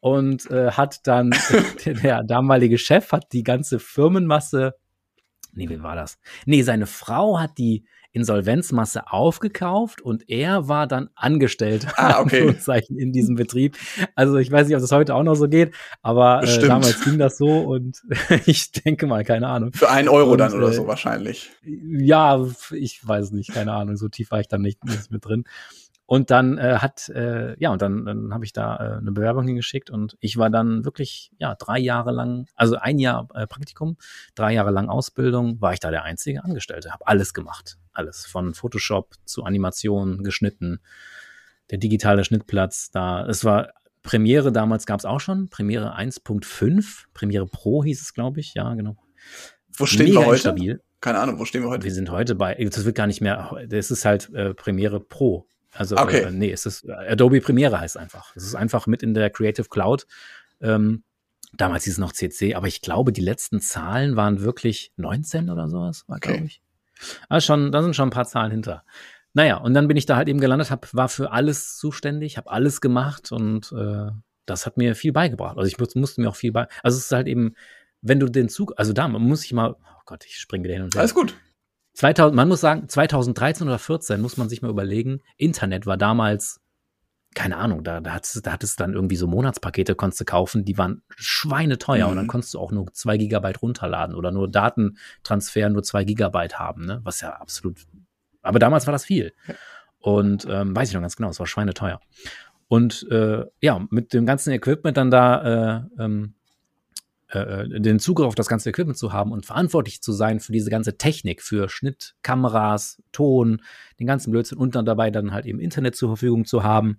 und 0.00 0.50
äh, 0.50 0.72
hat 0.72 1.06
dann 1.06 1.34
der 1.84 2.22
damalige 2.22 2.78
Chef 2.78 3.12
hat 3.12 3.32
die 3.32 3.42
ganze 3.42 3.78
Firmenmasse 3.78 4.74
nee, 5.58 5.68
wie 5.68 5.82
war 5.82 5.96
das? 5.96 6.18
Nee, 6.46 6.62
seine 6.62 6.86
Frau 6.86 7.38
hat 7.38 7.58
die 7.58 7.84
Insolvenzmasse 8.12 9.12
aufgekauft 9.12 10.00
und 10.00 10.28
er 10.30 10.66
war 10.66 10.86
dann 10.86 11.10
angestellt 11.14 11.86
ah, 11.96 12.20
okay. 12.22 12.54
in 12.88 13.12
diesem 13.12 13.34
Betrieb. 13.34 13.76
Also 14.14 14.38
ich 14.38 14.50
weiß 14.50 14.66
nicht, 14.66 14.76
ob 14.76 14.80
das 14.80 14.92
heute 14.92 15.14
auch 15.14 15.22
noch 15.22 15.34
so 15.34 15.46
geht, 15.46 15.74
aber 16.00 16.42
äh, 16.42 16.66
damals 16.66 17.04
ging 17.04 17.18
das 17.18 17.36
so 17.36 17.60
und 17.60 18.00
ich 18.46 18.72
denke 18.72 19.06
mal, 19.06 19.24
keine 19.24 19.48
Ahnung. 19.48 19.72
Für 19.74 19.90
einen 19.90 20.08
Euro 20.08 20.32
und, 20.32 20.38
dann 20.38 20.54
oder 20.54 20.70
äh, 20.70 20.72
so 20.72 20.86
wahrscheinlich. 20.86 21.50
Ja, 21.62 22.42
ich 22.72 23.06
weiß 23.06 23.32
nicht, 23.32 23.52
keine 23.52 23.72
Ahnung, 23.72 23.96
so 23.96 24.08
tief 24.08 24.30
war 24.30 24.40
ich 24.40 24.48
dann 24.48 24.62
nicht, 24.62 24.82
nicht 24.84 25.10
mit 25.10 25.24
drin. 25.24 25.44
Und 26.10 26.30
dann 26.30 26.56
äh, 26.56 26.78
hat, 26.78 27.10
äh, 27.10 27.54
ja, 27.60 27.70
und 27.70 27.82
dann, 27.82 28.06
dann 28.06 28.32
habe 28.32 28.42
ich 28.46 28.54
da 28.54 28.76
äh, 28.76 28.96
eine 28.96 29.12
Bewerbung 29.12 29.46
hingeschickt 29.46 29.90
und 29.90 30.16
ich 30.20 30.38
war 30.38 30.48
dann 30.48 30.86
wirklich, 30.86 31.30
ja, 31.36 31.54
drei 31.54 31.78
Jahre 31.78 32.12
lang, 32.12 32.46
also 32.54 32.76
ein 32.76 32.98
Jahr 32.98 33.28
äh, 33.34 33.46
Praktikum, 33.46 33.98
drei 34.34 34.54
Jahre 34.54 34.70
lang 34.70 34.88
Ausbildung, 34.88 35.60
war 35.60 35.74
ich 35.74 35.80
da 35.80 35.90
der 35.90 36.04
einzige 36.04 36.44
Angestellte, 36.44 36.92
habe 36.92 37.06
alles 37.06 37.34
gemacht. 37.34 37.76
Alles. 37.92 38.24
Von 38.24 38.54
Photoshop 38.54 39.16
zu 39.26 39.44
Animation, 39.44 40.24
geschnitten, 40.24 40.80
der 41.70 41.76
digitale 41.76 42.24
Schnittplatz, 42.24 42.90
da, 42.90 43.26
es 43.26 43.44
war 43.44 43.74
Premiere 44.00 44.50
damals 44.50 44.86
gab 44.86 45.00
es 45.00 45.04
auch 45.04 45.20
schon, 45.20 45.50
Premiere 45.50 45.94
1.5, 45.94 47.04
Premiere 47.12 47.46
Pro 47.46 47.84
hieß 47.84 48.00
es, 48.00 48.14
glaube 48.14 48.40
ich, 48.40 48.54
ja, 48.54 48.72
genau. 48.72 48.96
Wo 49.76 49.84
stehen 49.84 50.06
Mega 50.06 50.20
wir 50.20 50.26
heute? 50.26 50.38
Stabil. 50.38 50.82
Keine 51.02 51.18
Ahnung, 51.18 51.38
wo 51.38 51.44
stehen 51.44 51.64
wir 51.64 51.68
heute? 51.68 51.84
Wir 51.84 51.92
sind 51.92 52.10
heute 52.10 52.34
bei, 52.34 52.54
das 52.54 52.86
wird 52.86 52.96
gar 52.96 53.06
nicht 53.06 53.20
mehr, 53.20 53.54
das 53.68 53.90
ist 53.90 54.06
halt 54.06 54.32
äh, 54.32 54.54
Premiere 54.54 55.00
Pro. 55.00 55.46
Also 55.78 55.96
okay. 55.96 56.22
äh, 56.22 56.30
nee, 56.32 56.50
es 56.50 56.66
ist 56.66 56.84
äh, 56.88 56.92
Adobe 56.92 57.40
Premiere 57.40 57.78
heißt 57.78 57.96
einfach. 57.96 58.34
Es 58.34 58.42
ist 58.42 58.56
einfach 58.56 58.88
mit 58.88 59.04
in 59.04 59.14
der 59.14 59.30
Creative 59.30 59.68
Cloud. 59.68 60.06
Ähm, 60.60 61.04
damals 61.52 61.84
hieß 61.84 61.94
es 61.94 61.98
noch 61.98 62.12
CC, 62.12 62.54
aber 62.54 62.66
ich 62.66 62.82
glaube, 62.82 63.12
die 63.12 63.20
letzten 63.20 63.60
Zahlen 63.60 64.16
waren 64.16 64.42
wirklich 64.42 64.92
19 64.96 65.50
oder 65.50 65.68
sowas, 65.68 66.04
war 66.08 66.16
okay. 66.16 66.32
glaube 66.32 66.46
ich. 66.46 66.60
Also 67.28 67.46
schon, 67.46 67.70
da 67.70 67.80
sind 67.80 67.94
schon 67.94 68.08
ein 68.08 68.12
paar 68.12 68.26
Zahlen 68.26 68.50
hinter. 68.50 68.84
Naja, 69.34 69.58
und 69.58 69.72
dann 69.74 69.86
bin 69.86 69.96
ich 69.96 70.04
da 70.04 70.16
halt 70.16 70.28
eben 70.28 70.40
gelandet, 70.40 70.72
hab, 70.72 70.92
war 70.92 71.08
für 71.08 71.30
alles 71.30 71.76
zuständig, 71.76 72.38
habe 72.38 72.50
alles 72.50 72.80
gemacht 72.80 73.30
und 73.30 73.72
äh, 73.72 74.10
das 74.46 74.66
hat 74.66 74.78
mir 74.78 74.96
viel 74.96 75.12
beigebracht. 75.12 75.58
Also 75.58 75.68
ich 75.68 75.78
musste 75.94 76.20
mir 76.20 76.28
auch 76.28 76.36
viel 76.36 76.50
bei. 76.50 76.66
Also 76.82 76.98
es 76.98 77.04
ist 77.04 77.12
halt 77.12 77.28
eben, 77.28 77.54
wenn 78.00 78.18
du 78.18 78.28
den 78.28 78.48
Zug, 78.48 78.72
also 78.76 78.92
da 78.92 79.06
muss 79.06 79.44
ich 79.44 79.52
mal, 79.52 79.76
oh 79.78 80.02
Gott, 80.06 80.24
ich 80.26 80.38
springe 80.38 80.64
wieder 80.64 80.74
hin 80.74 80.82
und 80.82 80.94
her. 80.94 81.00
Alles 81.02 81.14
gut. 81.14 81.36
2000, 81.98 82.36
man 82.36 82.46
muss 82.46 82.60
sagen, 82.60 82.88
2013 82.88 83.66
oder 83.66 83.80
14 83.80 84.20
muss 84.20 84.36
man 84.36 84.48
sich 84.48 84.62
mal 84.62 84.70
überlegen. 84.70 85.20
Internet 85.36 85.84
war 85.84 85.96
damals, 85.96 86.60
keine 87.34 87.56
Ahnung, 87.56 87.82
da, 87.82 88.00
da, 88.00 88.12
hat, 88.12 88.38
da 88.44 88.52
hat 88.52 88.62
es 88.62 88.76
dann 88.76 88.92
irgendwie 88.92 89.16
so 89.16 89.26
Monatspakete 89.26 89.96
konntest 89.96 90.20
du 90.20 90.24
kaufen, 90.24 90.64
die 90.64 90.78
waren 90.78 91.02
schweineteuer 91.16 92.04
mhm. 92.04 92.10
und 92.10 92.16
dann 92.16 92.24
mhm. 92.26 92.30
konntest 92.30 92.54
du 92.54 92.60
auch 92.60 92.70
nur 92.70 92.92
zwei 92.92 93.16
Gigabyte 93.16 93.62
runterladen 93.62 94.14
oder 94.14 94.30
nur 94.30 94.48
Datentransfer 94.48 95.70
nur 95.70 95.82
zwei 95.82 96.04
Gigabyte 96.04 96.60
haben, 96.60 96.84
ne? 96.84 97.00
Was 97.02 97.20
ja 97.20 97.32
absolut, 97.32 97.78
aber 98.42 98.60
damals 98.60 98.86
war 98.86 98.92
das 98.92 99.04
viel. 99.04 99.32
Und 99.98 100.46
ähm, 100.48 100.76
weiß 100.76 100.90
ich 100.90 100.94
noch 100.94 101.00
ganz 101.00 101.16
genau, 101.16 101.30
es 101.30 101.40
war 101.40 101.48
schweineteuer. 101.48 102.00
Und 102.68 103.08
äh, 103.10 103.44
ja, 103.60 103.84
mit 103.90 104.12
dem 104.12 104.24
ganzen 104.24 104.52
Equipment 104.52 104.96
dann 104.96 105.10
da 105.10 105.88
äh, 105.98 106.04
ähm, 106.04 106.34
äh, 107.30 107.68
den 107.68 107.98
Zugriff 107.98 108.26
auf 108.26 108.34
das 108.34 108.48
ganze 108.48 108.70
Equipment 108.70 108.96
zu 108.96 109.12
haben 109.12 109.32
und 109.32 109.46
verantwortlich 109.46 110.02
zu 110.02 110.12
sein 110.12 110.40
für 110.40 110.52
diese 110.52 110.70
ganze 110.70 110.96
Technik, 110.96 111.42
für 111.42 111.68
Schnitt, 111.68 112.14
Kameras, 112.22 113.02
Ton, 113.12 113.62
den 114.00 114.06
ganzen 114.06 114.30
Blödsinn 114.30 114.58
und 114.58 114.74
dann 114.74 114.84
dabei 114.84 115.10
dann 115.10 115.32
halt 115.32 115.46
eben 115.46 115.60
Internet 115.60 115.96
zur 115.96 116.10
Verfügung 116.10 116.44
zu 116.44 116.62
haben. 116.62 116.98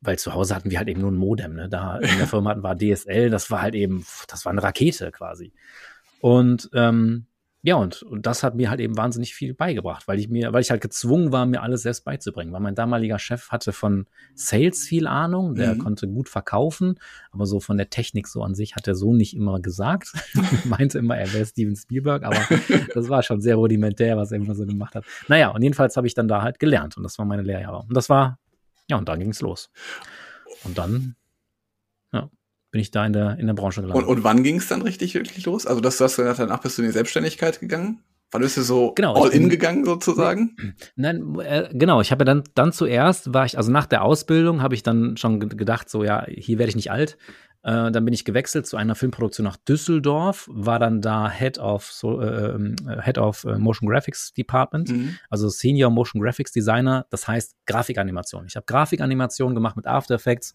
Weil 0.00 0.18
zu 0.18 0.32
Hause 0.32 0.54
hatten 0.54 0.70
wir 0.70 0.78
halt 0.78 0.88
eben 0.88 1.00
nur 1.00 1.10
ein 1.10 1.16
Modem, 1.16 1.54
ne? 1.54 1.68
Da 1.68 1.98
in 1.98 2.18
der 2.18 2.26
Firma 2.28 2.50
hatten 2.50 2.62
wir 2.62 2.76
DSL, 2.76 3.30
das 3.30 3.50
war 3.50 3.62
halt 3.62 3.74
eben, 3.74 4.06
das 4.28 4.44
war 4.44 4.52
eine 4.52 4.62
Rakete 4.62 5.10
quasi. 5.10 5.52
Und 6.20 6.70
ähm, 6.72 7.26
ja, 7.62 7.74
und, 7.74 8.04
und 8.04 8.24
das 8.24 8.44
hat 8.44 8.54
mir 8.54 8.70
halt 8.70 8.78
eben 8.78 8.96
wahnsinnig 8.96 9.34
viel 9.34 9.52
beigebracht, 9.52 10.06
weil 10.06 10.20
ich 10.20 10.28
mir, 10.28 10.52
weil 10.52 10.60
ich 10.60 10.70
halt 10.70 10.80
gezwungen 10.80 11.32
war, 11.32 11.44
mir 11.44 11.60
alles 11.60 11.82
selbst 11.82 12.04
beizubringen. 12.04 12.52
Weil 12.52 12.60
mein 12.60 12.76
damaliger 12.76 13.18
Chef 13.18 13.48
hatte 13.48 13.72
von 13.72 14.06
Sales 14.34 14.86
viel 14.86 15.08
Ahnung, 15.08 15.56
der 15.56 15.74
mhm. 15.74 15.78
konnte 15.78 16.06
gut 16.06 16.28
verkaufen, 16.28 17.00
aber 17.32 17.46
so 17.46 17.58
von 17.58 17.76
der 17.76 17.90
Technik 17.90 18.28
so 18.28 18.44
an 18.44 18.54
sich 18.54 18.76
hat 18.76 18.86
er 18.86 18.94
so 18.94 19.12
nicht 19.12 19.34
immer 19.34 19.58
gesagt. 19.58 20.12
Meinte 20.66 20.98
immer, 20.98 21.18
er 21.18 21.32
wäre 21.32 21.44
Steven 21.46 21.74
Spielberg, 21.74 22.22
aber 22.22 22.38
das 22.94 23.08
war 23.08 23.24
schon 23.24 23.40
sehr 23.40 23.56
rudimentär, 23.56 24.16
was 24.16 24.30
er 24.30 24.36
immer 24.36 24.54
so 24.54 24.64
gemacht 24.64 24.94
hat. 24.94 25.04
Naja, 25.26 25.48
und 25.48 25.60
jedenfalls 25.62 25.96
habe 25.96 26.06
ich 26.06 26.14
dann 26.14 26.28
da 26.28 26.42
halt 26.42 26.60
gelernt 26.60 26.96
und 26.96 27.02
das 27.02 27.18
war 27.18 27.24
meine 27.24 27.42
Lehrjahre. 27.42 27.78
Und 27.88 27.96
das 27.96 28.08
war, 28.08 28.38
ja, 28.88 28.96
und 28.96 29.08
dann 29.08 29.18
ging 29.18 29.30
es 29.30 29.40
los. 29.40 29.70
Und 30.62 30.78
dann, 30.78 31.16
bin 32.70 32.80
ich 32.80 32.90
da 32.90 33.06
in 33.06 33.12
der, 33.12 33.38
in 33.38 33.46
der 33.46 33.54
Branche 33.54 33.80
gelandet. 33.80 34.06
Und, 34.06 34.16
und 34.16 34.24
wann 34.24 34.42
ging 34.42 34.56
es 34.56 34.68
dann 34.68 34.82
richtig 34.82 35.14
wirklich 35.14 35.44
los? 35.46 35.66
Also, 35.66 35.80
dass 35.80 35.98
du 35.98 36.04
hast 36.04 36.16
gesagt, 36.16 36.38
danach 36.38 36.60
bist 36.60 36.78
du 36.78 36.82
in 36.82 36.88
die 36.88 36.92
Selbstständigkeit 36.92 37.60
gegangen? 37.60 38.02
Wann 38.30 38.42
bist 38.42 38.58
du 38.58 38.62
so 38.62 38.92
genau, 38.94 39.14
all 39.14 39.30
in 39.30 39.48
gegangen 39.48 39.86
sozusagen? 39.86 40.54
Nein, 40.96 41.38
äh, 41.40 41.70
genau. 41.72 42.02
Ich 42.02 42.10
habe 42.10 42.22
ja 42.22 42.26
dann, 42.26 42.44
dann 42.54 42.72
zuerst 42.72 43.32
war 43.32 43.46
ich, 43.46 43.56
also 43.56 43.72
nach 43.72 43.86
der 43.86 44.02
Ausbildung 44.02 44.60
habe 44.60 44.74
ich 44.74 44.82
dann 44.82 45.16
schon 45.16 45.40
gedacht, 45.40 45.88
so 45.88 46.04
ja, 46.04 46.26
hier 46.28 46.58
werde 46.58 46.68
ich 46.68 46.76
nicht 46.76 46.90
alt. 46.90 47.16
Äh, 47.62 47.90
dann 47.90 48.04
bin 48.04 48.14
ich 48.14 48.24
gewechselt 48.24 48.66
zu 48.66 48.76
einer 48.76 48.94
Filmproduktion 48.94 49.44
nach 49.44 49.56
Düsseldorf, 49.56 50.48
war 50.52 50.78
dann 50.78 51.00
da 51.00 51.30
Head 51.30 51.58
of, 51.58 51.90
so, 51.90 52.20
äh, 52.20 52.50
ähm, 52.54 52.76
Head 53.02 53.18
of 53.18 53.44
äh, 53.44 53.58
Motion 53.58 53.88
Graphics 53.88 54.32
Department, 54.32 54.90
mhm. 54.90 55.16
also 55.28 55.48
Senior 55.48 55.90
Motion 55.90 56.22
Graphics 56.22 56.52
Designer, 56.52 57.06
das 57.10 57.26
heißt 57.26 57.56
Grafikanimation. 57.66 58.44
Ich 58.46 58.56
habe 58.56 58.66
Grafikanimation 58.66 59.54
gemacht 59.54 59.76
mit 59.76 59.86
After 59.86 60.14
Effects, 60.14 60.54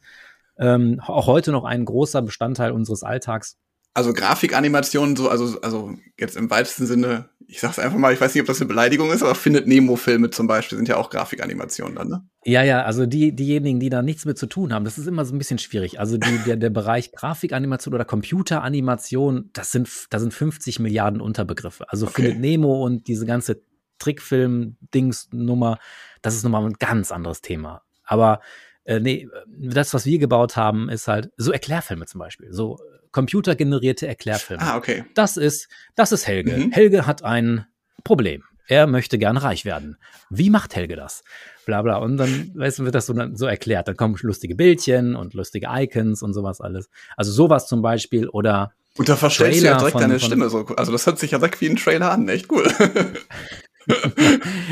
ähm, 0.57 0.99
auch 1.05 1.27
heute 1.27 1.51
noch 1.51 1.63
ein 1.63 1.85
großer 1.85 2.21
Bestandteil 2.21 2.71
unseres 2.71 3.03
Alltags. 3.03 3.57
Also 3.95 4.11
Grafikanimationen, 4.13 5.15
so, 5.15 5.29
also, 5.29 5.61
also 5.61 5.93
jetzt 6.17 6.35
im 6.35 6.49
weitesten 6.49 6.87
Sinne, 6.87 7.29
ich 7.45 7.59
sag's 7.59 7.77
einfach 7.77 7.97
mal, 7.97 8.11
ich 8.11 8.19
weiß 8.19 8.33
nicht, 8.33 8.41
ob 8.41 8.47
das 8.47 8.59
eine 8.59 8.67
Beleidigung 8.67 9.11
ist, 9.11 9.21
aber 9.21 9.35
findet 9.35 9.67
Nemo-Filme 9.67 10.31
zum 10.31 10.47
Beispiel 10.47 10.77
sind 10.77 10.87
ja 10.87 10.97
auch 10.97 11.11
Grafikanimationen 11.11 11.95
dann, 11.95 12.07
ne? 12.07 12.27
Ja, 12.43 12.63
ja, 12.63 12.83
also 12.83 13.05
die, 13.05 13.35
diejenigen, 13.35 13.79
die 13.79 13.89
da 13.89 14.01
nichts 14.01 14.25
mit 14.25 14.39
zu 14.39 14.47
tun 14.47 14.73
haben, 14.73 14.83
das 14.83 14.97
ist 14.97 15.07
immer 15.07 15.25
so 15.25 15.35
ein 15.35 15.37
bisschen 15.37 15.59
schwierig. 15.59 15.99
Also 15.99 16.17
die, 16.17 16.39
der, 16.45 16.55
der 16.55 16.71
Bereich 16.71 17.11
Grafikanimation 17.11 17.93
oder 17.93 18.03
Computeranimation, 18.03 19.51
das 19.53 19.71
sind, 19.71 19.87
da 20.09 20.19
sind 20.19 20.33
50 20.33 20.79
Milliarden 20.79 21.21
Unterbegriffe. 21.21 21.85
Also 21.89 22.07
okay. 22.07 22.23
findet 22.23 22.39
Nemo 22.39 22.83
und 22.83 23.07
diese 23.07 23.27
ganze 23.27 23.61
Trickfilm-Dings-Nummer, 23.99 25.77
das 26.23 26.35
ist 26.35 26.43
nochmal 26.43 26.65
ein 26.65 26.73
ganz 26.73 27.11
anderes 27.11 27.41
Thema. 27.41 27.83
Aber 28.03 28.41
äh, 28.85 28.99
nee, 28.99 29.27
das, 29.47 29.93
was 29.93 30.05
wir 30.05 30.19
gebaut 30.19 30.55
haben, 30.55 30.89
ist 30.89 31.07
halt 31.07 31.31
so 31.37 31.51
Erklärfilme 31.51 32.05
zum 32.05 32.19
Beispiel. 32.19 32.51
So 32.51 32.79
computergenerierte 33.11 34.07
Erklärfilme. 34.07 34.61
Ah, 34.61 34.77
okay. 34.77 35.05
Das 35.13 35.37
ist, 35.37 35.69
das 35.95 36.11
ist 36.11 36.27
Helge. 36.27 36.57
Mhm. 36.57 36.71
Helge 36.71 37.05
hat 37.05 37.23
ein 37.23 37.65
Problem. 38.03 38.43
Er 38.67 38.87
möchte 38.87 39.17
gerne 39.17 39.43
reich 39.43 39.65
werden. 39.65 39.97
Wie 40.29 40.49
macht 40.49 40.75
Helge 40.75 40.95
das? 40.95 41.23
Bla 41.65 41.81
bla. 41.81 41.97
Und 41.97 42.17
dann, 42.17 42.51
weißt 42.55 42.79
du, 42.79 42.85
wird 42.85 42.95
das 42.95 43.05
so, 43.05 43.15
so 43.33 43.45
erklärt. 43.45 43.87
Dann 43.87 43.97
kommen 43.97 44.17
lustige 44.21 44.55
Bildchen 44.55 45.15
und 45.15 45.33
lustige 45.33 45.67
Icons 45.69 46.21
und 46.21 46.33
sowas 46.33 46.59
alles. 46.59 46.89
Also 47.15 47.31
sowas 47.31 47.67
zum 47.67 47.81
Beispiel 47.81 48.27
oder 48.29 48.73
und 48.95 49.09
da 49.09 49.15
verstellst 49.15 49.59
Trailer 49.59 49.71
du 49.71 49.73
ja 49.73 49.77
direkt 49.79 49.91
von, 49.93 50.01
deine 50.01 50.19
Stimme 50.19 50.49
so. 50.49 50.65
Also 50.77 50.91
das 50.91 51.05
hört 51.07 51.17
sich 51.17 51.31
ja 51.31 51.39
direkt 51.39 51.61
wie 51.61 51.69
ein 51.69 51.77
Trailer 51.77 52.11
an, 52.11 52.29
echt 52.29 52.51
cool. 52.51 52.63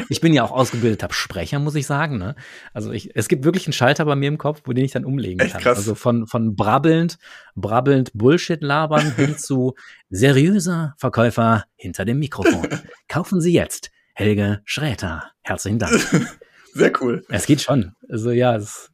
ich 0.10 0.22
bin 0.22 0.34
ja 0.34 0.44
auch 0.44 0.52
ausgebildeter 0.52 1.08
Sprecher, 1.12 1.60
muss 1.60 1.76
ich 1.76 1.86
sagen. 1.86 2.18
Ne? 2.18 2.36
Also 2.74 2.92
ich, 2.92 3.16
es 3.16 3.28
gibt 3.28 3.44
wirklich 3.44 3.66
einen 3.68 3.74
Schalter 3.74 4.06
bei 4.06 4.16
mir 4.16 4.28
im 4.28 4.38
Kopf, 4.38 4.62
wo 4.66 4.74
den 4.74 4.86
ich 4.86 4.92
dann 4.92 5.06
umlegen 5.06 5.40
Echt 5.40 5.54
kann. 5.54 5.62
Krass. 5.62 5.78
Also 5.78 5.96
von, 5.96 6.28
von 6.28 6.56
brabbelnd, 6.56 7.18
brabbelnd 7.56 8.12
Bullshit 8.14 8.62
labern 8.62 9.12
hin 9.16 9.38
zu 9.38 9.76
seriöser 10.10 10.96
Verkäufer 10.98 11.66
hinter 11.76 12.06
dem 12.06 12.20
Mikrofon. 12.20 12.68
Kaufen 13.08 13.42
Sie 13.42 13.54
jetzt 13.54 13.92
Helge 14.14 14.62
Schräter. 14.66 15.32
Herzlichen 15.42 15.80
Dank. 15.80 15.94
Sehr 16.74 16.92
cool. 17.02 17.24
Es 17.30 17.46
geht 17.46 17.62
schon. 17.62 17.94
Also 18.10 18.32
ja, 18.32 18.56
es, 18.56 18.92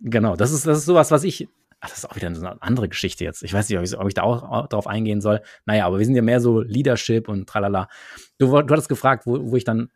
genau. 0.00 0.36
Das 0.36 0.52
ist, 0.52 0.66
das 0.66 0.78
ist 0.78 0.86
sowas, 0.86 1.10
was 1.10 1.24
ich 1.24 1.48
Ach, 1.80 1.88
das 1.88 1.98
ist 1.98 2.10
auch 2.10 2.16
wieder 2.16 2.28
eine 2.28 2.60
andere 2.62 2.88
Geschichte 2.88 3.24
jetzt. 3.24 3.42
Ich 3.42 3.54
weiß 3.54 3.68
nicht, 3.68 3.78
ob 3.78 3.84
ich, 3.84 3.98
ob 3.98 4.06
ich 4.06 4.14
da 4.14 4.22
auch 4.22 4.68
drauf 4.68 4.86
eingehen 4.86 5.20
soll. 5.20 5.40
Naja, 5.64 5.86
aber 5.86 5.98
wir 5.98 6.04
sind 6.04 6.14
ja 6.14 6.22
mehr 6.22 6.40
so 6.40 6.60
Leadership 6.60 7.28
und 7.28 7.48
tralala. 7.48 7.88
Du, 8.38 8.48
du 8.48 8.72
hattest 8.72 8.88
gefragt, 8.88 9.26
wo, 9.26 9.50
wo 9.50 9.56
ich 9.56 9.64
dann 9.64 9.90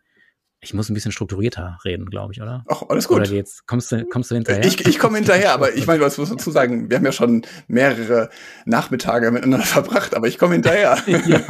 ich 0.64 0.72
muss 0.72 0.88
ein 0.88 0.94
bisschen 0.94 1.12
strukturierter 1.12 1.78
reden, 1.84 2.06
glaube 2.06 2.32
ich, 2.32 2.40
oder? 2.40 2.64
Ach, 2.68 2.82
alles 2.88 3.06
gut. 3.06 3.18
Oder 3.18 3.28
geht's? 3.28 3.66
Kommst 3.66 3.92
du, 3.92 4.06
kommst 4.06 4.30
du 4.30 4.34
hinterher? 4.34 4.64
Ich, 4.64 4.86
ich 4.86 4.98
komme 4.98 5.18
hinterher, 5.18 5.52
aber 5.52 5.74
ich 5.74 5.86
meine, 5.86 6.00
was 6.00 6.16
muss 6.16 6.30
dazu 6.30 6.50
sagen? 6.50 6.88
Wir 6.88 6.96
haben 6.96 7.04
ja 7.04 7.12
schon 7.12 7.42
mehrere 7.68 8.30
Nachmittage 8.64 9.30
miteinander 9.30 9.66
verbracht, 9.66 10.14
aber 10.14 10.26
ich 10.26 10.38
komme 10.38 10.54
hinterher. 10.54 10.96
ja. 11.06 11.42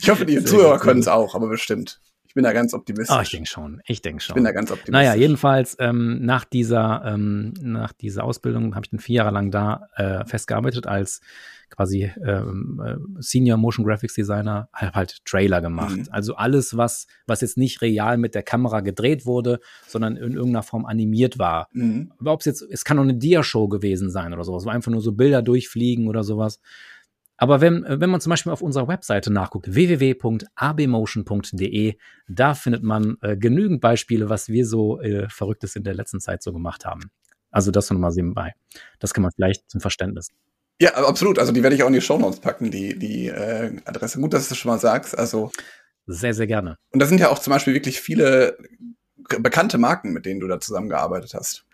Ich 0.00 0.08
hoffe, 0.08 0.24
die 0.24 0.42
Zuhörer 0.44 0.78
können 0.78 1.00
es 1.00 1.08
auch, 1.08 1.34
aber 1.34 1.48
bestimmt. 1.48 2.00
Ich 2.32 2.34
bin 2.34 2.44
da 2.44 2.54
ganz 2.54 2.72
optimistisch. 2.72 3.14
Oh, 3.14 3.20
ich 3.20 3.28
denke 3.28 3.46
schon. 3.46 3.82
Ich 3.84 4.00
denke 4.00 4.22
schon. 4.22 4.32
Ich 4.32 4.34
bin 4.36 4.44
da 4.44 4.52
ganz 4.52 4.70
optimistisch. 4.70 4.92
Naja, 4.94 5.14
jedenfalls 5.14 5.76
ähm, 5.78 6.24
nach 6.24 6.46
dieser 6.46 7.02
ähm, 7.04 7.52
nach 7.60 7.92
dieser 7.92 8.24
Ausbildung 8.24 8.74
habe 8.74 8.86
ich 8.86 8.90
dann 8.90 9.00
vier 9.00 9.16
Jahre 9.16 9.32
lang 9.32 9.50
da 9.50 9.90
äh, 9.96 10.24
festgearbeitet 10.24 10.86
als 10.86 11.20
quasi 11.68 12.10
ähm, 12.24 12.82
äh, 12.82 12.96
Senior 13.20 13.58
Motion 13.58 13.84
Graphics 13.84 14.14
Designer, 14.14 14.70
habe 14.72 14.92
halt 14.92 15.22
Trailer 15.26 15.60
gemacht. 15.60 15.94
Mhm. 15.98 16.08
Also 16.10 16.34
alles, 16.34 16.74
was 16.74 17.06
was 17.26 17.42
jetzt 17.42 17.58
nicht 17.58 17.82
real 17.82 18.16
mit 18.16 18.34
der 18.34 18.42
Kamera 18.42 18.80
gedreht 18.80 19.26
wurde, 19.26 19.60
sondern 19.86 20.16
in 20.16 20.32
irgendeiner 20.32 20.62
Form 20.62 20.86
animiert 20.86 21.38
war. 21.38 21.68
Mhm. 21.72 22.12
Ob 22.24 22.40
es 22.40 22.46
jetzt, 22.46 22.62
es 22.62 22.86
kann 22.86 22.98
auch 22.98 23.02
eine 23.02 23.16
Dia-Show 23.16 23.68
gewesen 23.68 24.08
sein 24.08 24.32
oder 24.32 24.44
sowas, 24.44 24.64
wo 24.64 24.70
einfach 24.70 24.90
nur 24.90 25.02
so 25.02 25.12
Bilder 25.12 25.42
durchfliegen 25.42 26.08
oder 26.08 26.24
sowas. 26.24 26.60
Aber 27.42 27.60
wenn, 27.60 27.84
wenn 27.88 28.08
man 28.08 28.20
zum 28.20 28.30
Beispiel 28.30 28.52
auf 28.52 28.62
unserer 28.62 28.86
Webseite 28.86 29.32
nachguckt, 29.32 29.74
www.abmotion.de, 29.74 31.96
da 32.28 32.54
findet 32.54 32.84
man 32.84 33.16
äh, 33.20 33.36
genügend 33.36 33.80
Beispiele, 33.80 34.28
was 34.28 34.48
wir 34.48 34.64
so 34.64 35.00
äh, 35.00 35.28
Verrücktes 35.28 35.74
in 35.74 35.82
der 35.82 35.94
letzten 35.94 36.20
Zeit 36.20 36.44
so 36.44 36.52
gemacht 36.52 36.84
haben. 36.84 37.10
Also 37.50 37.72
das 37.72 37.90
nochmal 37.90 38.12
nebenbei. 38.12 38.52
Das 39.00 39.12
kann 39.12 39.22
man 39.22 39.32
vielleicht 39.32 39.68
zum 39.68 39.80
Verständnis. 39.80 40.28
Ja, 40.80 40.94
absolut. 40.94 41.40
Also 41.40 41.50
die 41.50 41.64
werde 41.64 41.74
ich 41.74 41.82
auch 41.82 41.88
in 41.88 41.94
die 41.94 42.00
Show 42.00 42.16
Notes 42.16 42.38
packen, 42.38 42.70
die, 42.70 42.96
die 42.96 43.26
äh, 43.26 43.76
Adresse. 43.86 44.20
Gut, 44.20 44.34
dass 44.34 44.44
du 44.44 44.50
das 44.50 44.58
schon 44.58 44.70
mal 44.70 44.78
sagst. 44.78 45.18
Also 45.18 45.50
sehr, 46.06 46.34
sehr 46.34 46.46
gerne. 46.46 46.76
Und 46.92 47.02
da 47.02 47.06
sind 47.06 47.18
ja 47.18 47.28
auch 47.28 47.40
zum 47.40 47.52
Beispiel 47.52 47.74
wirklich 47.74 48.00
viele 48.00 48.56
bekannte 49.40 49.78
Marken, 49.78 50.12
mit 50.12 50.26
denen 50.26 50.38
du 50.38 50.46
da 50.46 50.60
zusammengearbeitet 50.60 51.34
hast. 51.34 51.64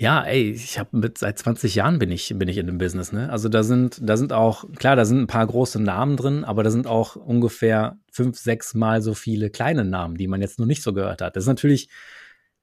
Ja, 0.00 0.22
ey, 0.22 0.52
ich 0.52 0.78
habe 0.78 0.96
mit 0.96 1.18
seit 1.18 1.40
20 1.40 1.74
Jahren 1.74 1.98
bin 1.98 2.12
ich 2.12 2.32
bin 2.36 2.46
ich 2.46 2.56
in 2.56 2.68
dem 2.68 2.78
Business, 2.78 3.10
ne? 3.10 3.30
Also 3.30 3.48
da 3.48 3.64
sind 3.64 3.98
da 4.00 4.16
sind 4.16 4.32
auch 4.32 4.64
klar, 4.76 4.94
da 4.94 5.04
sind 5.04 5.18
ein 5.18 5.26
paar 5.26 5.44
große 5.44 5.82
Namen 5.82 6.16
drin, 6.16 6.44
aber 6.44 6.62
da 6.62 6.70
sind 6.70 6.86
auch 6.86 7.16
ungefähr 7.16 7.98
fünf, 8.12 8.38
sechs 8.38 8.74
Mal 8.74 9.02
so 9.02 9.14
viele 9.14 9.50
kleine 9.50 9.84
Namen, 9.84 10.16
die 10.16 10.28
man 10.28 10.40
jetzt 10.40 10.60
noch 10.60 10.66
nicht 10.66 10.84
so 10.84 10.92
gehört 10.92 11.20
hat. 11.20 11.34
Das 11.34 11.44
ist 11.44 11.48
natürlich 11.48 11.88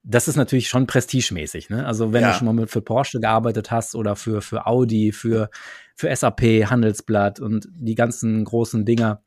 das 0.02 0.30
ist 0.30 0.38
natürlich 0.38 0.70
schon 0.70 0.88
prestigemäßig, 0.88 1.70
ne? 1.70 1.86
Also 1.86 2.14
wenn 2.14 2.22
ja. 2.22 2.32
du 2.32 2.38
schon 2.38 2.46
mal 2.46 2.54
mit 2.54 2.70
für 2.70 2.82
Porsche 2.82 3.20
gearbeitet 3.20 3.70
hast 3.70 3.96
oder 3.96 4.16
für 4.16 4.42
für 4.42 4.66
Audi, 4.66 5.12
für 5.12 5.50
für 5.94 6.16
SAP, 6.16 6.42
Handelsblatt 6.70 7.42
und 7.42 7.68
die 7.70 7.96
ganzen 7.96 8.46
großen 8.46 8.86
Dinger, 8.86 9.25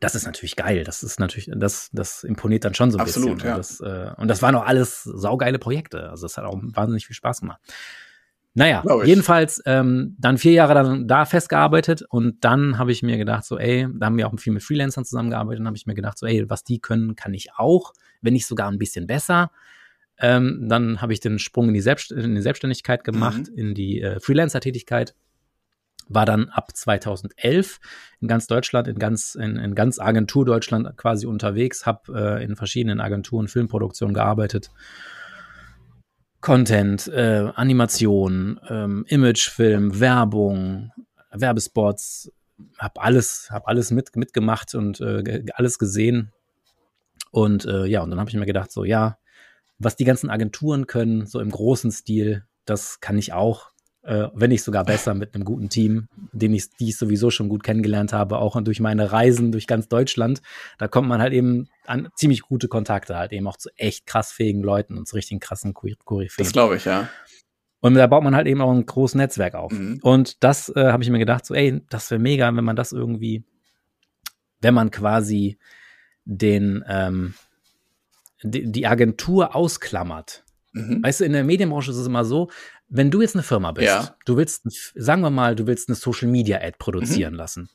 das 0.00 0.14
ist 0.14 0.26
natürlich 0.26 0.56
geil. 0.56 0.84
Das 0.84 1.02
ist 1.02 1.20
natürlich, 1.20 1.50
das, 1.54 1.90
das 1.92 2.24
imponiert 2.24 2.64
dann 2.64 2.74
schon 2.74 2.90
so 2.90 2.98
ein 2.98 3.02
Absolut, 3.02 3.34
bisschen. 3.34 3.48
Ja. 3.48 3.54
Und, 3.54 3.58
das, 3.58 3.80
äh, 3.80 4.20
und 4.20 4.28
das 4.28 4.42
waren 4.42 4.54
auch 4.54 4.66
alles 4.66 5.02
saugeile 5.04 5.58
Projekte. 5.58 6.10
Also 6.10 6.26
es 6.26 6.36
hat 6.36 6.44
auch 6.44 6.58
wahnsinnig 6.60 7.06
viel 7.06 7.16
Spaß 7.16 7.40
gemacht. 7.40 7.60
Naja, 8.58 8.82
jedenfalls 9.04 9.60
ähm, 9.66 10.16
dann 10.18 10.38
vier 10.38 10.52
Jahre 10.52 10.72
dann 10.72 11.06
da 11.06 11.26
festgearbeitet 11.26 12.02
und 12.08 12.42
dann 12.42 12.78
habe 12.78 12.90
ich 12.90 13.02
mir 13.02 13.18
gedacht, 13.18 13.44
so, 13.44 13.58
ey, 13.58 13.86
da 13.92 14.06
haben 14.06 14.16
wir 14.16 14.26
auch 14.26 14.38
viel 14.38 14.54
mit 14.54 14.62
Freelancern 14.62 15.04
zusammengearbeitet 15.04 15.60
und 15.60 15.66
habe 15.66 15.76
ich 15.76 15.84
mir 15.84 15.94
gedacht, 15.94 16.16
so, 16.16 16.24
ey, 16.24 16.48
was 16.48 16.64
die 16.64 16.80
können, 16.80 17.16
kann 17.16 17.34
ich 17.34 17.50
auch, 17.54 17.92
wenn 18.22 18.32
nicht 18.32 18.46
sogar 18.46 18.70
ein 18.70 18.78
bisschen 18.78 19.06
besser. 19.06 19.50
Ähm, 20.18 20.68
dann 20.70 21.02
habe 21.02 21.12
ich 21.12 21.20
den 21.20 21.38
Sprung 21.38 21.68
in 21.68 21.74
die, 21.74 21.82
Selbst 21.82 22.10
in 22.10 22.34
die 22.34 22.40
Selbstständigkeit 22.40 23.04
gemacht, 23.04 23.50
mhm. 23.50 23.58
in 23.58 23.74
die 23.74 24.00
äh, 24.00 24.20
Freelancer-Tätigkeit 24.20 25.14
war 26.08 26.24
dann 26.24 26.48
ab 26.48 26.74
2011 26.74 27.78
in 28.20 28.28
ganz 28.28 28.46
Deutschland, 28.46 28.88
in 28.88 28.98
ganz, 28.98 29.34
in, 29.34 29.56
in 29.56 29.74
ganz 29.74 29.98
Agentur 29.98 30.44
Deutschland 30.44 30.96
quasi 30.96 31.26
unterwegs, 31.26 31.86
habe 31.86 32.38
äh, 32.38 32.44
in 32.44 32.56
verschiedenen 32.56 33.00
Agenturen 33.00 33.48
Filmproduktion 33.48 34.14
gearbeitet. 34.14 34.70
Content, 36.40 37.08
äh, 37.08 37.50
Animation, 37.54 38.60
ähm, 38.68 39.04
Imagefilm, 39.08 39.98
Werbung, 39.98 40.92
Werbespots, 41.32 42.30
habe 42.78 43.00
alles, 43.00 43.48
hab 43.50 43.66
alles 43.68 43.90
mit, 43.90 44.14
mitgemacht 44.16 44.74
und 44.74 45.00
äh, 45.00 45.44
alles 45.54 45.78
gesehen. 45.78 46.32
Und 47.30 47.64
äh, 47.66 47.86
ja, 47.86 48.02
und 48.02 48.10
dann 48.10 48.20
habe 48.20 48.30
ich 48.30 48.36
mir 48.36 48.46
gedacht, 48.46 48.70
so 48.70 48.84
ja, 48.84 49.18
Was 49.78 49.96
die 49.96 50.04
ganzen 50.04 50.30
Agenturen 50.30 50.86
können, 50.86 51.26
so 51.26 51.40
im 51.40 51.50
großen 51.50 51.90
Stil, 51.90 52.44
das 52.64 53.00
kann 53.00 53.18
ich 53.18 53.32
auch 53.32 53.72
äh, 54.06 54.28
wenn 54.34 54.50
nicht 54.50 54.62
sogar 54.62 54.84
besser 54.84 55.14
mit 55.14 55.34
einem 55.34 55.44
guten 55.44 55.68
Team, 55.68 56.08
den 56.32 56.54
ich, 56.54 56.70
die 56.78 56.90
ich 56.90 56.96
sowieso 56.96 57.30
schon 57.30 57.48
gut 57.48 57.64
kennengelernt 57.64 58.12
habe, 58.12 58.38
auch 58.38 58.60
durch 58.62 58.78
meine 58.80 59.10
Reisen 59.10 59.50
durch 59.50 59.66
ganz 59.66 59.88
Deutschland. 59.88 60.42
Da 60.78 60.86
kommt 60.86 61.08
man 61.08 61.20
halt 61.20 61.32
eben 61.32 61.68
an 61.86 62.08
ziemlich 62.14 62.42
gute 62.42 62.68
Kontakte 62.68 63.16
halt 63.16 63.32
eben 63.32 63.46
auch 63.48 63.56
zu 63.56 63.68
echt 63.76 64.06
krass 64.06 64.32
fähigen 64.32 64.62
Leuten 64.62 64.96
und 64.96 65.08
zu 65.08 65.16
richtig 65.16 65.40
krassen 65.40 65.74
Koryphäen. 65.74 66.44
Das 66.44 66.52
glaube 66.52 66.76
ich, 66.76 66.84
ja. 66.84 67.08
Und 67.80 67.94
da 67.94 68.06
baut 68.06 68.22
man 68.22 68.34
halt 68.34 68.46
eben 68.46 68.60
auch 68.60 68.72
ein 68.72 68.86
großes 68.86 69.16
Netzwerk 69.16 69.54
auf. 69.54 69.72
Mhm. 69.72 69.98
Und 70.02 70.42
das 70.42 70.68
äh, 70.74 70.92
habe 70.92 71.02
ich 71.02 71.10
mir 71.10 71.18
gedacht, 71.18 71.44
so, 71.44 71.54
ey, 71.54 71.82
das 71.90 72.10
wäre 72.10 72.20
mega, 72.20 72.54
wenn 72.54 72.64
man 72.64 72.76
das 72.76 72.92
irgendwie, 72.92 73.44
wenn 74.60 74.74
man 74.74 74.90
quasi 74.90 75.58
den, 76.24 76.84
ähm, 76.88 77.34
die, 78.42 78.70
die 78.70 78.86
Agentur 78.86 79.54
ausklammert. 79.54 80.44
Mhm. 80.76 81.02
Weißt 81.02 81.20
du, 81.20 81.24
in 81.24 81.32
der 81.32 81.44
Medienbranche 81.44 81.90
ist 81.90 81.96
es 81.96 82.06
immer 82.06 82.24
so, 82.24 82.50
wenn 82.88 83.10
du 83.10 83.22
jetzt 83.22 83.34
eine 83.34 83.42
Firma 83.42 83.72
bist, 83.72 83.86
ja. 83.86 84.16
du 84.26 84.36
willst, 84.36 84.62
sagen 84.94 85.22
wir 85.22 85.30
mal, 85.30 85.56
du 85.56 85.66
willst 85.66 85.88
eine 85.88 85.96
Social 85.96 86.28
Media 86.28 86.58
Ad 86.58 86.76
produzieren 86.78 87.32
mhm. 87.32 87.38
lassen. 87.38 87.68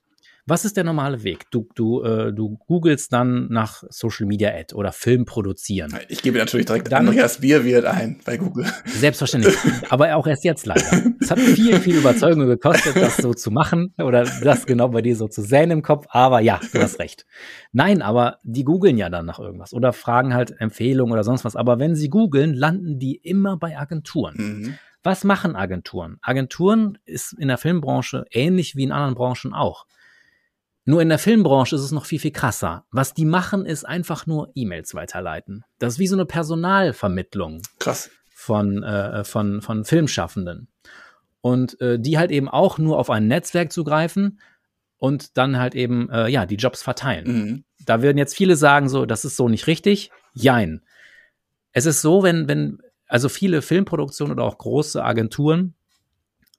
Was 0.47 0.65
ist 0.65 0.75
der 0.77 0.83
normale 0.83 1.23
Weg? 1.23 1.45
Du, 1.51 1.67
du, 1.75 2.03
äh, 2.03 2.33
du 2.33 2.57
googelst 2.67 3.13
dann 3.13 3.47
nach 3.49 3.83
Social 3.89 4.25
Media 4.25 4.49
Ad 4.49 4.73
oder 4.73 4.91
Film 4.91 5.25
produzieren. 5.25 5.93
Ich 6.09 6.21
gebe 6.21 6.37
natürlich 6.37 6.65
direkt 6.65 6.91
dann, 6.91 7.07
Andreas 7.07 7.41
Bierwirt 7.41 7.85
ein 7.85 8.19
bei 8.25 8.37
Google. 8.37 8.65
Selbstverständlich. 8.85 9.55
Aber 9.89 10.15
auch 10.15 10.25
erst 10.25 10.43
jetzt 10.43 10.65
leider. 10.65 11.03
Es 11.19 11.29
hat 11.29 11.39
viel, 11.39 11.79
viel 11.79 11.97
Überzeugung 11.97 12.47
gekostet, 12.47 12.95
das 12.95 13.17
so 13.17 13.33
zu 13.33 13.51
machen 13.51 13.93
oder 13.97 14.23
das 14.23 14.65
genau 14.65 14.89
bei 14.89 15.01
dir 15.01 15.15
so 15.15 15.27
zu 15.27 15.41
säen 15.41 15.71
im 15.71 15.81
Kopf. 15.83 16.07
Aber 16.09 16.39
ja, 16.39 16.59
du 16.73 16.81
hast 16.81 16.99
recht. 16.99 17.25
Nein, 17.71 18.01
aber 18.01 18.39
die 18.43 18.63
googeln 18.63 18.97
ja 18.97 19.09
dann 19.09 19.25
nach 19.25 19.39
irgendwas 19.39 19.73
oder 19.73 19.93
fragen 19.93 20.33
halt 20.33 20.59
Empfehlungen 20.59 21.13
oder 21.13 21.23
sonst 21.23 21.45
was. 21.45 21.55
Aber 21.55 21.79
wenn 21.79 21.95
sie 21.95 22.09
googeln, 22.09 22.53
landen 22.53 22.99
die 22.99 23.15
immer 23.15 23.57
bei 23.57 23.77
Agenturen. 23.77 24.35
Mhm. 24.37 24.77
Was 25.03 25.23
machen 25.23 25.55
Agenturen? 25.55 26.17
Agenturen 26.21 26.97
ist 27.05 27.33
in 27.33 27.47
der 27.47 27.57
Filmbranche 27.57 28.25
ähnlich 28.31 28.75
wie 28.75 28.83
in 28.83 28.91
anderen 28.91 29.15
Branchen 29.15 29.53
auch. 29.53 29.85
Nur 30.83 31.01
in 31.01 31.09
der 31.09 31.19
Filmbranche 31.19 31.75
ist 31.75 31.81
es 31.81 31.91
noch 31.91 32.05
viel, 32.05 32.19
viel 32.19 32.31
krasser. 32.31 32.85
Was 32.91 33.13
die 33.13 33.25
machen, 33.25 33.65
ist 33.65 33.87
einfach 33.87 34.25
nur 34.25 34.51
E-Mails 34.55 34.95
weiterleiten. 34.95 35.63
Das 35.77 35.93
ist 35.93 35.99
wie 35.99 36.07
so 36.07 36.15
eine 36.15 36.25
Personalvermittlung. 36.25 37.61
Krass. 37.79 38.09
Von, 38.33 38.81
äh, 38.81 39.23
von, 39.23 39.61
von 39.61 39.85
Filmschaffenden. 39.85 40.67
Und 41.41 41.79
äh, 41.81 41.99
die 41.99 42.17
halt 42.17 42.31
eben 42.31 42.49
auch 42.49 42.77
nur 42.77 42.97
auf 42.97 43.09
ein 43.09 43.27
Netzwerk 43.27 43.71
zugreifen 43.71 44.39
und 44.97 45.37
dann 45.37 45.57
halt 45.57 45.75
eben, 45.75 46.09
äh, 46.09 46.27
ja, 46.29 46.45
die 46.45 46.55
Jobs 46.55 46.81
verteilen. 46.81 47.27
Mhm. 47.27 47.63
Da 47.85 48.01
würden 48.01 48.17
jetzt 48.17 48.35
viele 48.35 48.55
sagen, 48.55 48.89
so, 48.89 49.05
das 49.05 49.25
ist 49.25 49.35
so 49.35 49.49
nicht 49.49 49.67
richtig. 49.67 50.11
Jein. 50.33 50.81
Es 51.71 51.85
ist 51.85 52.01
so, 52.01 52.23
wenn, 52.23 52.47
wenn 52.47 52.79
also 53.07 53.27
viele 53.27 53.61
Filmproduktionen 53.61 54.33
oder 54.33 54.43
auch 54.43 54.57
große 54.57 55.03
Agenturen 55.03 55.75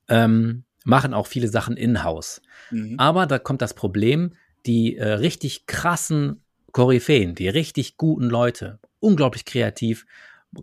ähm, 0.07 0.63
machen 0.83 1.13
auch 1.13 1.27
viele 1.27 1.47
Sachen 1.47 1.77
in-house. 1.77 2.41
Mhm. 2.71 2.99
Aber 2.99 3.25
da 3.25 3.39
kommt 3.39 3.61
das 3.61 3.73
Problem, 3.73 4.33
die 4.65 4.97
äh, 4.97 5.13
richtig 5.13 5.65
krassen 5.65 6.41
Koryphäen, 6.71 7.35
die 7.35 7.49
richtig 7.49 7.97
guten 7.97 8.29
Leute, 8.29 8.79
unglaublich 8.99 9.45
kreativ, 9.45 10.05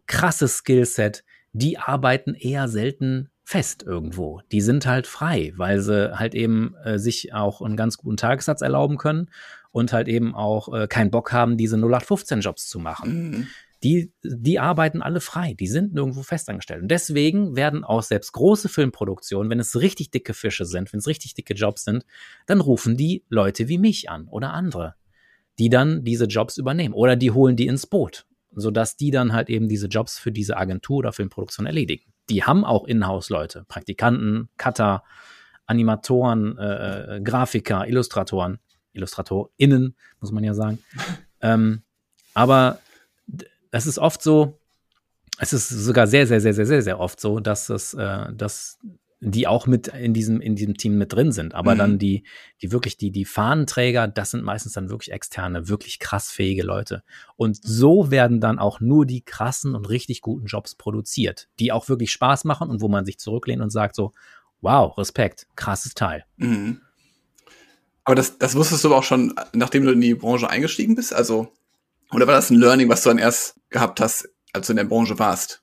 krasses 0.07 0.59
Skillset, 0.59 1.25
die 1.53 1.79
arbeiten 1.79 2.35
eher 2.35 2.69
selten 2.69 3.31
fest 3.43 3.83
irgendwo. 3.83 4.41
Die 4.53 4.61
sind 4.61 4.87
halt 4.87 5.07
frei, 5.07 5.53
weil 5.57 5.81
sie 5.81 6.17
halt 6.17 6.35
eben 6.35 6.75
äh, 6.85 6.99
sich 6.99 7.35
auch 7.35 7.63
einen 7.63 7.77
ganz 7.77 7.97
guten 7.97 8.17
Tagessatz 8.17 8.61
erlauben 8.61 8.97
können 8.97 9.31
und 9.73 9.93
halt 9.93 10.09
eben 10.09 10.35
auch 10.35 10.73
äh, 10.73 10.87
keinen 10.87 11.11
Bock 11.11 11.33
haben, 11.33 11.57
diese 11.57 11.77
0815 11.77 12.41
Jobs 12.41 12.69
zu 12.69 12.79
machen. 12.79 13.31
Mhm 13.31 13.47
die, 13.83 14.13
die 14.23 14.59
arbeiten 14.59 15.01
alle 15.01 15.21
frei, 15.21 15.55
die 15.55 15.67
sind 15.67 15.95
nirgendwo 15.95 16.23
festangestellt. 16.23 16.83
Und 16.83 16.91
deswegen 16.91 17.57
werden 17.57 17.83
auch 17.83 18.03
selbst 18.03 18.33
große 18.33 18.69
Filmproduktionen, 18.69 19.51
wenn 19.51 19.61
es 19.61 19.81
richtig 19.81 20.11
dicke 20.11 20.35
Fische 20.35 20.67
sind, 20.67 20.93
wenn 20.93 20.99
es 20.99 21.07
richtig 21.07 21.35
dicke 21.35 21.55
Jobs 21.55 21.85
sind, 21.85 22.05
dann 22.47 22.61
rufen 22.61 22.97
die 22.97 23.25
Leute 23.29 23.69
wie 23.69 23.79
mich 23.79 24.11
an 24.11 24.29
oder 24.29 24.53
andere, 24.53 24.97
die 25.59 25.71
dann 25.71 26.05
diese 26.05 26.27
Jobs 26.27 26.59
übernehmen 26.59 26.95
oder 26.95 27.17
die 27.17 27.31
holen 27.31 27.57
die 27.57 27.67
ins 27.67 27.87
Boot, 27.87 28.27
sodass 28.55 28.97
die 28.97 29.11
dann 29.11 29.33
halt 29.33 29.49
eben 29.49 29.69
diese 29.69 29.87
Jobs 29.87 30.19
für 30.19 30.31
diese 30.33 30.59
Agentur 30.59 30.99
oder 30.99 31.13
Filmproduktion 31.13 31.67
erledigen. 31.67 32.13
Die 32.29 32.45
haben 32.45 32.65
auch 32.65 32.87
Inhouse-Leute, 32.87 33.65
Praktikanten, 33.67 34.51
Cutter, 34.59 35.05
Animatoren, 35.65 36.59
äh, 36.59 37.17
äh 37.17 37.21
Grafiker, 37.23 37.89
Illustratoren, 37.89 38.59
IllustratorInnen, 38.93 39.97
muss 40.21 40.33
man 40.33 40.45
ja 40.45 40.53
sagen. 40.53 40.81
ähm, 41.41 41.83
aber 42.35 42.79
es 43.71 43.87
ist 43.87 43.99
oft 43.99 44.23
so, 44.23 44.59
es 45.39 45.53
ist 45.53 45.69
sogar 45.69 46.07
sehr, 46.07 46.27
sehr, 46.27 46.41
sehr, 46.41 46.55
sehr, 46.55 46.67
sehr, 46.67 46.83
sehr 46.83 47.01
oft 47.01 47.21
so, 47.21 47.41
dass 47.41 47.69
es, 47.69 47.95
äh, 47.95 48.33
dass 48.33 48.79
die 49.23 49.47
auch 49.47 49.67
mit 49.67 49.89
in 49.89 50.15
diesem, 50.15 50.41
in 50.41 50.57
diesem 50.57 50.77
Team 50.77 50.97
mit 50.97 51.13
drin 51.13 51.31
sind. 51.31 51.55
Aber 51.55 51.75
mhm. 51.75 51.79
dann 51.79 51.99
die, 51.99 52.25
die 52.63 52.73
wirklich, 52.73 52.97
die, 52.97 53.11
die 53.11 53.27
Fahnenträger, 53.27 54.09
das 54.09 54.31
sind 54.31 54.45
meistens 54.45 54.73
dann 54.73 54.89
wirklich 54.89 55.13
externe, 55.13 55.69
wirklich 55.69 55.99
krass 55.99 56.31
fähige 56.31 56.63
Leute. 56.63 57.03
Und 57.37 57.59
so 57.63 58.11
werden 58.11 58.41
dann 58.41 58.59
auch 58.59 58.81
nur 58.81 59.05
die 59.05 59.21
krassen 59.21 59.75
und 59.75 59.91
richtig 59.91 60.23
guten 60.23 60.47
Jobs 60.47 60.75
produziert, 60.75 61.49
die 61.59 61.71
auch 61.71 61.89
wirklich 61.91 62.13
Spaß 62.13 62.45
machen 62.45 62.71
und 62.71 62.81
wo 62.81 62.89
man 62.89 63.05
sich 63.05 63.19
zurücklehnt 63.19 63.61
und 63.61 63.71
sagt 63.71 63.95
so, 63.95 64.13
wow, 64.63 64.97
Respekt, 64.97 65.47
krasses 65.55 65.95
Teil. 65.95 66.25
Mhm. 66.39 66.81
Aber 68.05 68.15
das, 68.15 68.39
das 68.39 68.55
wusstest 68.57 68.85
du 68.85 68.89
aber 68.89 68.97
auch 68.97 69.05
schon, 69.05 69.35
nachdem 69.53 69.85
du 69.85 69.93
in 69.93 70.01
die 70.01 70.15
Branche 70.15 70.49
eingestiegen 70.49 70.95
bist? 70.95 71.13
Also 71.13 71.53
oder 72.13 72.27
war 72.27 72.35
das 72.35 72.51
ein 72.51 72.59
Learning, 72.59 72.89
was 72.89 73.03
du 73.03 73.11
dann 73.11 73.19
erst 73.19 73.60
gehabt 73.71 74.01
hast, 74.01 74.29
als 74.53 74.67
du 74.67 74.73
in 74.73 74.79
der 74.79 74.85
Branche 74.85 75.19
warst? 75.19 75.63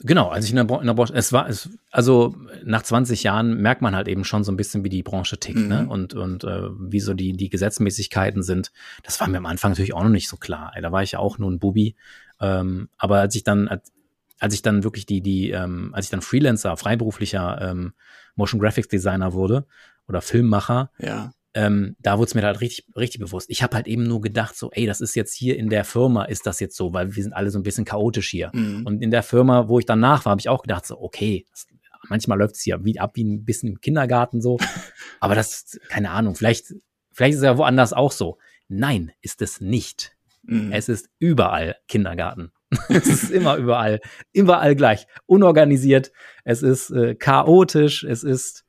Genau, 0.00 0.28
als 0.28 0.44
ich 0.44 0.50
in 0.50 0.56
der, 0.56 0.80
in 0.80 0.86
der 0.86 0.94
Branche, 0.94 1.14
es 1.14 1.32
war, 1.32 1.48
es, 1.48 1.70
also 1.90 2.34
nach 2.64 2.82
20 2.82 3.22
Jahren 3.22 3.62
merkt 3.62 3.80
man 3.80 3.94
halt 3.94 4.08
eben 4.08 4.24
schon 4.24 4.42
so 4.42 4.50
ein 4.50 4.56
bisschen, 4.56 4.82
wie 4.82 4.88
die 4.88 5.04
Branche 5.04 5.38
tickt, 5.38 5.58
ne? 5.58 5.62
mhm. 5.62 5.68
ne? 5.68 5.88
Und, 5.88 6.14
und 6.14 6.44
äh, 6.44 6.68
wie 6.78 7.00
so 7.00 7.14
die, 7.14 7.32
die 7.32 7.48
Gesetzmäßigkeiten 7.48 8.42
sind. 8.42 8.72
Das 9.02 9.20
war 9.20 9.28
mir 9.28 9.38
am 9.38 9.46
Anfang 9.46 9.70
natürlich 9.70 9.94
auch 9.94 10.02
noch 10.02 10.10
nicht 10.10 10.28
so 10.28 10.36
klar. 10.36 10.72
Da 10.80 10.92
war 10.92 11.02
ich 11.02 11.12
ja 11.12 11.20
auch 11.20 11.38
nur 11.38 11.50
ein 11.50 11.60
Bubi. 11.60 11.94
Ähm, 12.40 12.88
aber 12.98 13.20
als 13.20 13.36
ich 13.36 13.44
dann, 13.44 13.68
als, 13.68 13.92
als 14.40 14.54
ich 14.54 14.62
dann 14.62 14.82
wirklich 14.82 15.06
die, 15.06 15.20
die, 15.20 15.50
ähm, 15.50 15.90
als 15.94 16.06
ich 16.06 16.10
dann 16.10 16.22
Freelancer, 16.22 16.76
freiberuflicher 16.76 17.62
ähm, 17.62 17.92
Motion 18.34 18.60
Graphics 18.60 18.88
Designer 18.88 19.32
wurde 19.32 19.64
oder 20.08 20.20
Filmmacher, 20.20 20.90
ja 20.98 21.30
ähm, 21.54 21.96
da 22.00 22.18
wurde 22.18 22.28
es 22.28 22.34
mir 22.34 22.42
halt 22.42 22.60
richtig, 22.60 22.86
richtig 22.96 23.20
bewusst. 23.20 23.48
Ich 23.48 23.62
habe 23.62 23.76
halt 23.76 23.86
eben 23.86 24.02
nur 24.02 24.20
gedacht, 24.20 24.56
so, 24.56 24.70
ey, 24.72 24.86
das 24.86 25.00
ist 25.00 25.14
jetzt 25.14 25.34
hier 25.34 25.56
in 25.56 25.70
der 25.70 25.84
Firma, 25.84 26.24
ist 26.24 26.46
das 26.46 26.58
jetzt 26.58 26.76
so, 26.76 26.92
weil 26.92 27.14
wir 27.14 27.22
sind 27.22 27.32
alle 27.32 27.50
so 27.50 27.58
ein 27.58 27.62
bisschen 27.62 27.84
chaotisch 27.84 28.28
hier. 28.28 28.50
Mhm. 28.52 28.84
Und 28.84 29.02
in 29.02 29.12
der 29.12 29.22
Firma, 29.22 29.68
wo 29.68 29.78
ich 29.78 29.86
danach 29.86 30.24
war, 30.24 30.32
habe 30.32 30.40
ich 30.40 30.48
auch 30.48 30.62
gedacht, 30.62 30.84
so, 30.84 31.00
okay, 31.00 31.46
das, 31.50 31.66
manchmal 32.08 32.38
läuft 32.38 32.56
es 32.56 32.62
hier 32.62 32.84
wie, 32.84 32.98
ab 32.98 33.12
wie 33.14 33.24
ein 33.24 33.44
bisschen 33.44 33.70
im 33.70 33.80
Kindergarten 33.80 34.42
so. 34.42 34.58
Aber 35.20 35.36
das, 35.36 35.78
keine 35.88 36.10
Ahnung, 36.10 36.34
vielleicht, 36.34 36.74
vielleicht 37.12 37.34
ist 37.34 37.40
es 37.40 37.44
ja 37.44 37.56
woanders 37.56 37.92
auch 37.92 38.12
so. 38.12 38.38
Nein, 38.68 39.12
ist 39.22 39.40
es 39.40 39.60
nicht. 39.60 40.16
Mhm. 40.42 40.72
Es 40.72 40.88
ist 40.88 41.08
überall 41.20 41.76
Kindergarten. 41.86 42.50
es 42.88 43.06
ist 43.06 43.30
immer 43.30 43.56
überall, 43.56 44.00
überall 44.32 44.74
gleich. 44.74 45.06
Unorganisiert, 45.26 46.10
es 46.42 46.62
ist 46.62 46.90
äh, 46.90 47.14
chaotisch, 47.14 48.02
es 48.02 48.24
ist 48.24 48.64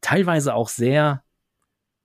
teilweise 0.00 0.54
auch 0.54 0.70
sehr 0.70 1.22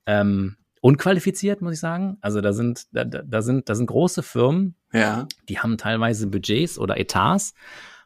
ähm, 0.08 0.58
unqualifiziert, 0.82 1.62
muss 1.62 1.74
ich 1.74 1.80
sagen. 1.80 2.18
Also 2.22 2.42
da 2.42 2.54
sind, 2.54 2.88
da, 2.92 3.04
da 3.04 3.42
sind, 3.42 3.70
da 3.70 3.76
sind 3.76 3.86
große 3.86 4.24
Firmen, 4.24 4.76
ja. 4.92 5.28
die 5.48 5.60
haben 5.60 5.78
teilweise 5.78 6.28
Budgets 6.28 6.80
oder 6.80 6.98
Etats, 6.98 7.54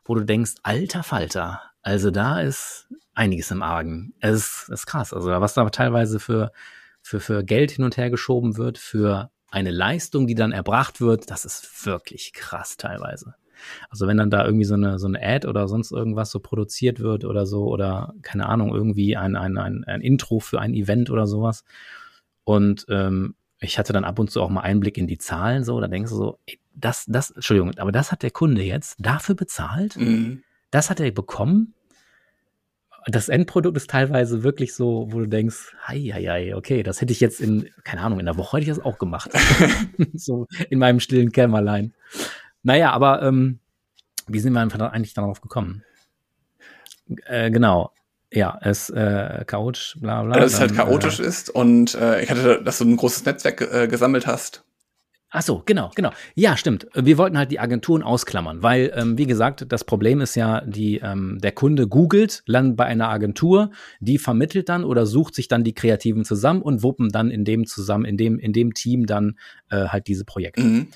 wo 0.03 0.15
du 0.15 0.25
denkst, 0.25 0.55
alter 0.63 1.03
Falter, 1.03 1.61
also 1.83 2.11
da 2.11 2.41
ist 2.41 2.87
einiges 3.13 3.51
im 3.51 3.61
Argen. 3.61 4.13
Es 4.19 4.35
ist, 4.35 4.69
ist 4.69 4.85
krass. 4.85 5.13
Also 5.13 5.29
was 5.29 5.53
da 5.53 5.69
teilweise 5.69 6.19
für, 6.19 6.51
für, 7.01 7.19
für 7.19 7.43
Geld 7.43 7.71
hin 7.71 7.85
und 7.85 7.97
her 7.97 8.09
geschoben 8.09 8.57
wird, 8.57 8.77
für 8.77 9.31
eine 9.49 9.71
Leistung, 9.71 10.27
die 10.27 10.35
dann 10.35 10.51
erbracht 10.51 11.01
wird, 11.01 11.29
das 11.29 11.45
ist 11.45 11.85
wirklich 11.85 12.33
krass 12.33 12.77
teilweise. 12.77 13.35
Also 13.89 14.07
wenn 14.07 14.17
dann 14.17 14.29
da 14.29 14.45
irgendwie 14.45 14.65
so 14.65 14.75
eine, 14.75 14.99
so 14.99 15.07
eine 15.07 15.21
Ad 15.21 15.47
oder 15.47 15.67
sonst 15.67 15.91
irgendwas 15.91 16.31
so 16.31 16.39
produziert 16.39 16.99
wird 16.99 17.25
oder 17.25 17.45
so 17.45 17.65
oder 17.65 18.13
keine 18.21 18.47
Ahnung, 18.47 18.73
irgendwie 18.73 19.17
ein, 19.17 19.35
ein, 19.35 19.57
ein, 19.57 19.83
ein 19.85 20.01
Intro 20.01 20.39
für 20.39 20.59
ein 20.59 20.73
Event 20.73 21.09
oder 21.09 21.27
sowas. 21.27 21.63
Und 22.43 22.85
ähm, 22.89 23.35
ich 23.59 23.77
hatte 23.77 23.93
dann 23.93 24.03
ab 24.03 24.19
und 24.19 24.31
zu 24.31 24.41
auch 24.41 24.49
mal 24.49 24.61
Einblick 24.61 24.97
in 24.97 25.07
die 25.07 25.17
Zahlen 25.17 25.63
so, 25.63 25.79
da 25.79 25.87
denkst 25.87 26.11
du 26.11 26.17
so, 26.17 26.39
ey, 26.45 26.59
das, 26.73 27.05
das, 27.07 27.31
Entschuldigung, 27.31 27.77
aber 27.77 27.91
das 27.91 28.11
hat 28.11 28.23
der 28.23 28.31
Kunde 28.31 28.63
jetzt 28.63 28.95
dafür 28.99 29.35
bezahlt? 29.35 29.97
Mhm. 29.97 30.43
Das 30.71 30.89
hat 30.89 30.99
er 30.99 31.11
bekommen? 31.11 31.73
das 33.07 33.29
Endprodukt 33.29 33.77
ist 33.77 33.89
teilweise 33.89 34.43
wirklich 34.43 34.75
so, 34.75 35.07
wo 35.09 35.19
du 35.19 35.27
denkst, 35.27 35.73
hei, 35.87 36.11
hei, 36.13 36.23
hei, 36.23 36.55
okay, 36.55 36.83
das 36.83 37.01
hätte 37.01 37.13
ich 37.13 37.19
jetzt 37.19 37.41
in, 37.41 37.69
keine 37.83 38.01
Ahnung, 38.01 38.19
in 38.19 38.25
der 38.25 38.37
Woche 38.37 38.57
hätte 38.57 38.69
ich 38.69 38.75
das 38.75 38.83
auch 38.83 38.99
gemacht. 38.99 39.31
so 40.13 40.47
in 40.69 40.79
meinem 40.79 40.99
stillen 40.99 41.31
Kämmerlein. 41.31 41.93
Naja, 42.63 42.91
aber 42.91 43.21
ähm, 43.23 43.59
wie 44.27 44.39
sind 44.39 44.53
wir 44.53 44.61
eigentlich 44.61 45.13
darauf 45.13 45.41
gekommen? 45.41 45.83
Äh, 47.25 47.51
genau. 47.51 47.91
Ja, 48.33 48.57
es 48.61 48.89
äh, 48.89 49.43
chaotisch, 49.45 49.97
bla 49.99 50.23
bla. 50.23 50.35
Ja, 50.35 50.41
dass 50.41 50.53
es 50.53 50.59
halt 50.61 50.73
chaotisch 50.73 51.19
äh, 51.19 51.23
ist 51.23 51.49
und 51.49 51.95
äh, 51.95 52.23
ich 52.23 52.29
hatte, 52.31 52.63
dass 52.63 52.77
du 52.77 52.85
ein 52.85 52.95
großes 52.95 53.25
Netzwerk 53.25 53.61
äh, 53.61 53.87
gesammelt 53.87 54.25
hast. 54.25 54.63
Ach 55.33 55.41
so, 55.41 55.63
genau, 55.65 55.91
genau. 55.95 56.11
Ja, 56.35 56.57
stimmt. 56.57 56.87
Wir 56.93 57.17
wollten 57.17 57.37
halt 57.37 57.51
die 57.51 57.59
Agenturen 57.59 58.03
ausklammern, 58.03 58.63
weil, 58.63 58.91
ähm, 58.95 59.17
wie 59.17 59.25
gesagt, 59.25 59.65
das 59.69 59.85
Problem 59.85 60.19
ist 60.19 60.35
ja, 60.35 60.59
die, 60.61 60.97
ähm, 60.97 61.39
der 61.41 61.53
Kunde 61.53 61.87
googelt, 61.87 62.43
landet 62.47 62.75
bei 62.75 62.85
einer 62.85 63.07
Agentur, 63.07 63.71
die 64.01 64.17
vermittelt 64.17 64.67
dann 64.67 64.83
oder 64.83 65.05
sucht 65.05 65.35
sich 65.35 65.47
dann 65.47 65.63
die 65.63 65.73
Kreativen 65.73 66.25
zusammen 66.25 66.61
und 66.61 66.83
wuppen 66.83 67.09
dann 67.09 67.31
in 67.31 67.45
dem 67.45 67.65
zusammen, 67.65 68.03
in 68.03 68.17
dem, 68.17 68.39
in 68.39 68.51
dem 68.51 68.73
Team 68.73 69.05
dann 69.05 69.37
äh, 69.69 69.87
halt 69.87 70.07
diese 70.07 70.25
Projekte. 70.25 70.63
Mhm. 70.63 70.87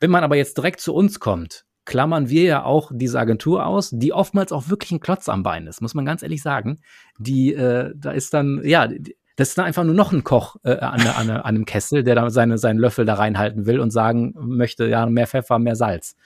Wenn 0.00 0.10
man 0.10 0.24
aber 0.24 0.36
jetzt 0.36 0.56
direkt 0.58 0.80
zu 0.80 0.94
uns 0.94 1.20
kommt, 1.20 1.64
klammern 1.84 2.28
wir 2.28 2.42
ja 2.42 2.64
auch 2.64 2.90
diese 2.92 3.18
Agentur 3.18 3.64
aus, 3.64 3.90
die 3.92 4.12
oftmals 4.12 4.52
auch 4.52 4.68
wirklich 4.68 4.90
ein 4.92 5.00
Klotz 5.00 5.28
am 5.28 5.42
Bein 5.42 5.66
ist, 5.66 5.80
muss 5.80 5.94
man 5.94 6.04
ganz 6.04 6.22
ehrlich 6.22 6.42
sagen. 6.42 6.80
Die, 7.18 7.54
äh, 7.54 7.92
da 7.96 8.10
ist 8.10 8.34
dann, 8.34 8.60
ja, 8.64 8.88
das 9.36 9.50
ist 9.50 9.58
dann 9.58 9.66
einfach 9.66 9.84
nur 9.84 9.94
noch 9.94 10.12
ein 10.12 10.24
Koch 10.24 10.56
äh, 10.64 10.78
an, 10.78 11.00
an, 11.06 11.30
an 11.30 11.40
einem 11.42 11.64
Kessel, 11.64 12.02
der 12.02 12.14
da 12.14 12.28
seine, 12.30 12.58
seinen 12.58 12.78
Löffel 12.78 13.04
da 13.04 13.14
reinhalten 13.14 13.66
will 13.66 13.80
und 13.80 13.90
sagen 13.90 14.34
möchte, 14.36 14.86
ja, 14.86 15.06
mehr 15.06 15.26
Pfeffer, 15.26 15.58
mehr 15.58 15.76
Salz. 15.76 16.16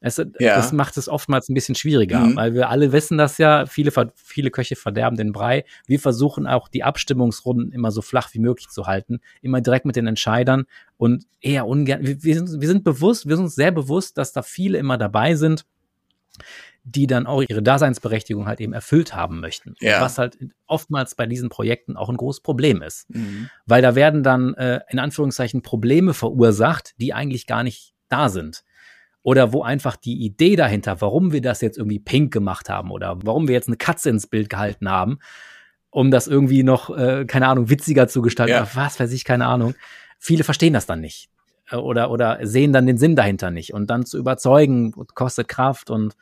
Es, 0.00 0.18
ja. 0.18 0.56
Das 0.56 0.72
macht 0.72 0.98
es 0.98 1.08
oftmals 1.08 1.48
ein 1.48 1.54
bisschen 1.54 1.74
schwieriger, 1.74 2.20
mhm. 2.20 2.36
weil 2.36 2.52
wir 2.52 2.68
alle 2.68 2.92
wissen 2.92 3.16
das 3.16 3.38
ja, 3.38 3.64
viele, 3.64 3.90
viele 4.14 4.50
Köche 4.50 4.76
verderben 4.76 5.16
den 5.16 5.32
Brei. 5.32 5.64
Wir 5.86 5.98
versuchen 5.98 6.46
auch 6.46 6.68
die 6.68 6.82
Abstimmungsrunden 6.82 7.72
immer 7.72 7.90
so 7.90 8.02
flach 8.02 8.28
wie 8.32 8.38
möglich 8.38 8.68
zu 8.68 8.86
halten, 8.86 9.20
immer 9.40 9.62
direkt 9.62 9.86
mit 9.86 9.96
den 9.96 10.06
Entscheidern 10.06 10.64
und 10.98 11.24
eher 11.40 11.66
ungern. 11.66 12.06
Wir, 12.06 12.22
wir, 12.22 12.34
sind, 12.34 12.60
wir 12.60 12.68
sind 12.68 12.84
bewusst, 12.84 13.26
wir 13.26 13.36
sind 13.36 13.46
uns 13.46 13.54
sehr 13.54 13.72
bewusst, 13.72 14.18
dass 14.18 14.32
da 14.32 14.42
viele 14.42 14.76
immer 14.76 14.98
dabei 14.98 15.36
sind, 15.36 15.64
die 16.84 17.06
dann 17.06 17.26
auch 17.26 17.42
ihre 17.42 17.62
Daseinsberechtigung 17.62 18.46
halt 18.46 18.60
eben 18.60 18.74
erfüllt 18.74 19.14
haben 19.14 19.40
möchten. 19.40 19.74
Ja. 19.80 20.02
Was 20.02 20.18
halt 20.18 20.36
oftmals 20.66 21.14
bei 21.14 21.26
diesen 21.26 21.48
Projekten 21.48 21.96
auch 21.96 22.10
ein 22.10 22.18
großes 22.18 22.42
Problem 22.42 22.82
ist. 22.82 23.08
Mhm. 23.08 23.48
Weil 23.64 23.80
da 23.80 23.94
werden 23.94 24.22
dann 24.22 24.52
äh, 24.54 24.80
in 24.90 24.98
Anführungszeichen 24.98 25.62
Probleme 25.62 26.12
verursacht, 26.12 26.92
die 26.98 27.14
eigentlich 27.14 27.46
gar 27.46 27.62
nicht 27.62 27.94
da 28.10 28.28
sind. 28.28 28.64
Oder 29.24 29.54
wo 29.54 29.62
einfach 29.62 29.96
die 29.96 30.22
Idee 30.22 30.54
dahinter, 30.54 31.00
warum 31.00 31.32
wir 31.32 31.40
das 31.40 31.62
jetzt 31.62 31.78
irgendwie 31.78 31.98
pink 31.98 32.30
gemacht 32.30 32.68
haben 32.68 32.90
oder 32.90 33.16
warum 33.22 33.48
wir 33.48 33.54
jetzt 33.54 33.68
eine 33.68 33.78
Katze 33.78 34.10
ins 34.10 34.26
Bild 34.26 34.50
gehalten 34.50 34.90
haben, 34.90 35.18
um 35.88 36.10
das 36.10 36.26
irgendwie 36.26 36.62
noch, 36.62 36.94
äh, 36.94 37.24
keine 37.24 37.48
Ahnung, 37.48 37.70
witziger 37.70 38.06
zu 38.06 38.20
gestalten, 38.20 38.52
ja. 38.52 38.68
was 38.74 39.00
weiß 39.00 39.10
ich, 39.12 39.24
keine 39.24 39.46
Ahnung. 39.46 39.74
Viele 40.18 40.44
verstehen 40.44 40.74
das 40.74 40.84
dann 40.84 41.00
nicht. 41.00 41.30
Äh, 41.70 41.76
oder, 41.76 42.10
oder 42.10 42.38
sehen 42.42 42.74
dann 42.74 42.86
den 42.86 42.98
Sinn 42.98 43.16
dahinter 43.16 43.50
nicht. 43.50 43.72
Und 43.72 43.88
dann 43.88 44.04
zu 44.04 44.18
überzeugen, 44.18 44.92
kostet 45.14 45.48
Kraft 45.48 45.88
und 45.88 46.14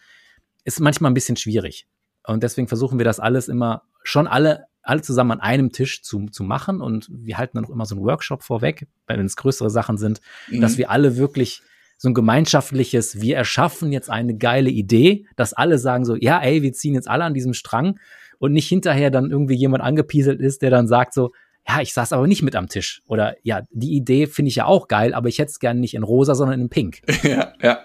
ist 0.62 0.78
manchmal 0.78 1.10
ein 1.10 1.14
bisschen 1.14 1.36
schwierig. 1.36 1.88
Und 2.24 2.44
deswegen 2.44 2.68
versuchen 2.68 3.00
wir 3.00 3.04
das 3.04 3.18
alles 3.18 3.48
immer 3.48 3.82
schon 4.04 4.28
alle, 4.28 4.66
alle 4.82 5.02
zusammen 5.02 5.32
an 5.32 5.40
einem 5.40 5.72
Tisch 5.72 6.04
zu, 6.04 6.26
zu 6.26 6.44
machen. 6.44 6.80
Und 6.80 7.08
wir 7.10 7.36
halten 7.36 7.56
dann 7.56 7.64
auch 7.64 7.70
immer 7.70 7.86
so 7.86 7.96
einen 7.96 8.04
Workshop 8.04 8.44
vorweg, 8.44 8.86
wenn 9.08 9.26
es 9.26 9.34
größere 9.34 9.70
Sachen 9.70 9.98
sind, 9.98 10.20
mhm. 10.48 10.60
dass 10.60 10.78
wir 10.78 10.88
alle 10.88 11.16
wirklich 11.16 11.62
so 12.02 12.08
ein 12.08 12.14
gemeinschaftliches, 12.14 13.20
wir 13.20 13.36
erschaffen 13.36 13.92
jetzt 13.92 14.10
eine 14.10 14.36
geile 14.36 14.70
Idee, 14.70 15.24
dass 15.36 15.52
alle 15.52 15.78
sagen 15.78 16.04
so, 16.04 16.16
ja, 16.16 16.40
ey, 16.42 16.60
wir 16.60 16.72
ziehen 16.72 16.94
jetzt 16.94 17.06
alle 17.08 17.22
an 17.22 17.32
diesem 17.32 17.54
Strang 17.54 18.00
und 18.40 18.52
nicht 18.52 18.68
hinterher 18.68 19.12
dann 19.12 19.30
irgendwie 19.30 19.54
jemand 19.54 19.84
angepieselt 19.84 20.40
ist, 20.40 20.62
der 20.62 20.70
dann 20.70 20.88
sagt 20.88 21.14
so, 21.14 21.30
ja, 21.64 21.80
ich 21.80 21.94
saß 21.94 22.12
aber 22.12 22.26
nicht 22.26 22.42
mit 22.42 22.56
am 22.56 22.68
Tisch. 22.68 23.02
Oder 23.06 23.36
ja, 23.44 23.60
die 23.70 23.94
Idee 23.94 24.26
finde 24.26 24.48
ich 24.48 24.56
ja 24.56 24.64
auch 24.64 24.88
geil, 24.88 25.14
aber 25.14 25.28
ich 25.28 25.38
hätte 25.38 25.50
es 25.50 25.60
gerne 25.60 25.78
nicht 25.78 25.94
in 25.94 26.02
rosa, 26.02 26.34
sondern 26.34 26.60
in 26.60 26.70
pink. 26.70 27.02
Ja, 27.22 27.52
ja. 27.62 27.78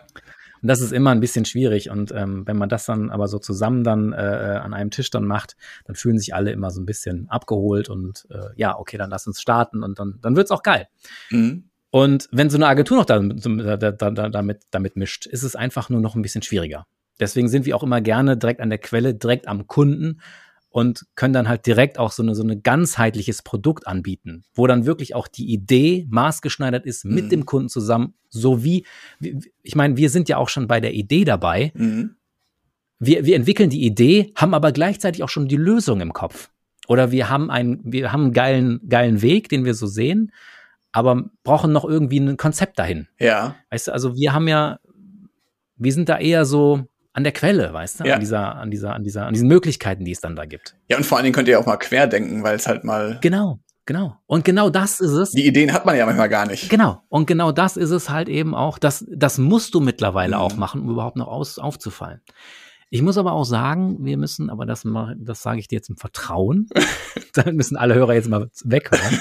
Und 0.63 0.67
das 0.67 0.81
ist 0.81 0.93
immer 0.93 1.11
ein 1.11 1.19
bisschen 1.19 1.45
schwierig. 1.45 1.91
Und 1.91 2.11
ähm, 2.11 2.41
wenn 2.47 2.57
man 2.57 2.69
das 2.69 2.87
dann 2.87 3.11
aber 3.11 3.27
so 3.27 3.37
zusammen 3.37 3.83
dann 3.83 4.13
äh, 4.13 4.55
äh, 4.55 4.57
an 4.57 4.73
einem 4.73 4.89
Tisch 4.89 5.11
dann 5.11 5.25
macht, 5.25 5.55
dann 5.85 5.95
fühlen 5.95 6.17
sich 6.17 6.33
alle 6.33 6.51
immer 6.51 6.71
so 6.71 6.81
ein 6.81 6.87
bisschen 6.87 7.29
abgeholt 7.29 7.87
und 7.87 8.25
äh, 8.31 8.47
ja, 8.55 8.79
okay, 8.79 8.97
dann 8.97 9.11
lass 9.11 9.27
uns 9.27 9.39
starten 9.39 9.83
und 9.83 9.99
dann, 9.99 10.17
dann 10.23 10.35
wird's 10.35 10.49
auch 10.49 10.63
geil. 10.63 10.87
Mhm. 11.29 11.69
Und 11.89 12.27
wenn 12.31 12.49
so 12.49 12.57
eine 12.57 12.67
Agentur 12.67 12.97
noch 12.97 13.05
da, 13.05 13.19
da, 13.19 13.91
da, 13.91 14.29
damit, 14.29 14.63
damit 14.71 14.95
mischt, 14.95 15.25
ist 15.25 15.43
es 15.43 15.55
einfach 15.55 15.89
nur 15.89 16.01
noch 16.01 16.15
ein 16.15 16.21
bisschen 16.21 16.41
schwieriger. 16.41 16.85
Deswegen 17.19 17.47
sind 17.47 17.65
wir 17.65 17.75
auch 17.75 17.83
immer 17.83 18.01
gerne 18.01 18.37
direkt 18.37 18.61
an 18.61 18.69
der 18.69 18.77
Quelle, 18.77 19.15
direkt 19.15 19.47
am 19.47 19.67
Kunden 19.67 20.21
und 20.69 21.05
können 21.15 21.33
dann 21.33 21.47
halt 21.47 21.65
direkt 21.65 21.97
auch 21.97 22.11
so 22.11 22.21
eine 22.21 22.35
so 22.35 22.43
eine 22.43 22.59
ganzheitliches 22.59 23.41
Produkt 23.41 23.87
anbieten, 23.87 24.43
wo 24.53 24.67
dann 24.67 24.85
wirklich 24.85 25.15
auch 25.15 25.27
die 25.27 25.51
Idee 25.51 26.05
maßgeschneidert 26.09 26.85
ist 26.85 27.05
mit 27.05 27.25
mhm. 27.25 27.29
dem 27.29 27.45
Kunden 27.45 27.69
zusammen, 27.69 28.13
so 28.29 28.63
wie 28.63 28.85
ich 29.63 29.75
meine, 29.75 29.97
wir 29.97 30.09
sind 30.09 30.29
ja 30.29 30.37
auch 30.37 30.49
schon 30.49 30.67
bei 30.67 30.79
der 30.79 30.93
Idee 30.93 31.23
dabei. 31.23 31.71
Mhm. 31.73 32.15
Wir, 32.99 33.25
wir 33.25 33.35
entwickeln 33.35 33.69
die 33.69 33.85
Idee, 33.85 34.31
haben 34.35 34.53
aber 34.53 34.71
gleichzeitig 34.71 35.23
auch 35.23 35.29
schon 35.29 35.47
die 35.47 35.55
Lösung 35.55 36.01
im 36.01 36.13
Kopf. 36.13 36.49
Oder 36.87 37.11
wir 37.11 37.29
haben 37.29 37.49
einen, 37.49 37.81
wir 37.83 38.11
haben 38.11 38.25
einen 38.25 38.33
geilen, 38.33 38.79
geilen 38.87 39.21
Weg, 39.21 39.49
den 39.49 39.65
wir 39.65 39.73
so 39.73 39.87
sehen, 39.87 40.31
aber 40.97 41.25
brauchen 41.43 41.71
noch 41.71 41.85
irgendwie 41.85 42.19
ein 42.19 42.37
Konzept 42.37 42.79
dahin. 42.79 43.07
Ja. 43.19 43.55
Weißt 43.69 43.87
du, 43.87 43.91
also 43.93 44.15
wir 44.15 44.33
haben 44.33 44.47
ja, 44.47 44.79
wir 45.75 45.93
sind 45.93 46.09
da 46.09 46.17
eher 46.17 46.43
so, 46.43 46.85
an 47.13 47.23
der 47.23 47.33
Quelle, 47.33 47.71
weißt 47.71 47.99
du? 47.99 48.05
Ja. 48.05 48.15
An 48.15 48.19
dieser, 48.19 48.55
an 48.55 48.71
dieser, 48.71 48.95
an 48.95 49.03
dieser, 49.03 49.25
an 49.27 49.33
diesen 49.35 49.47
Möglichkeiten, 49.47 50.05
die 50.05 50.11
es 50.11 50.21
dann 50.21 50.35
da 50.35 50.45
gibt. 50.45 50.75
Ja, 50.87 50.97
und 50.97 51.03
vor 51.03 51.17
allen 51.17 51.25
Dingen 51.25 51.35
könnt 51.35 51.47
ihr 51.47 51.59
auch 51.59 51.67
mal 51.67 51.77
querdenken, 51.77 52.41
weil 52.41 52.55
es 52.55 52.65
halt 52.65 52.83
mal. 52.83 53.19
Genau, 53.21 53.59
genau. 53.85 54.15
Und 54.25 54.43
genau 54.43 54.71
das 54.71 54.99
ist 54.99 55.11
es. 55.11 55.31
Die 55.31 55.45
Ideen 55.45 55.71
hat 55.71 55.85
man 55.85 55.95
ja 55.95 56.07
manchmal 56.07 56.29
gar 56.29 56.47
nicht. 56.47 56.67
Genau. 56.67 57.03
Und 57.09 57.27
genau 57.27 57.51
das 57.51 57.77
ist 57.77 57.91
es 57.91 58.09
halt 58.09 58.27
eben 58.27 58.55
auch. 58.55 58.79
Das, 58.79 59.05
das 59.07 59.37
musst 59.37 59.75
du 59.75 59.79
mittlerweile 59.79 60.37
mhm. 60.37 60.41
auch 60.41 60.55
machen, 60.57 60.81
um 60.81 60.89
überhaupt 60.89 61.17
noch 61.17 61.27
aus, 61.27 61.59
aufzufallen. 61.59 62.21
Ich 62.89 63.03
muss 63.03 63.19
aber 63.19 63.33
auch 63.33 63.45
sagen, 63.45 64.03
wir 64.03 64.17
müssen, 64.17 64.49
aber 64.49 64.65
das, 64.65 64.83
das 65.17 65.41
sage 65.43 65.59
ich 65.59 65.67
dir 65.67 65.75
jetzt 65.75 65.89
im 65.89 65.97
Vertrauen, 65.97 66.69
da 67.33 67.51
müssen 67.51 67.77
alle 67.77 67.93
Hörer 67.93 68.15
jetzt 68.15 68.29
mal 68.29 68.49
weghören. 68.63 69.19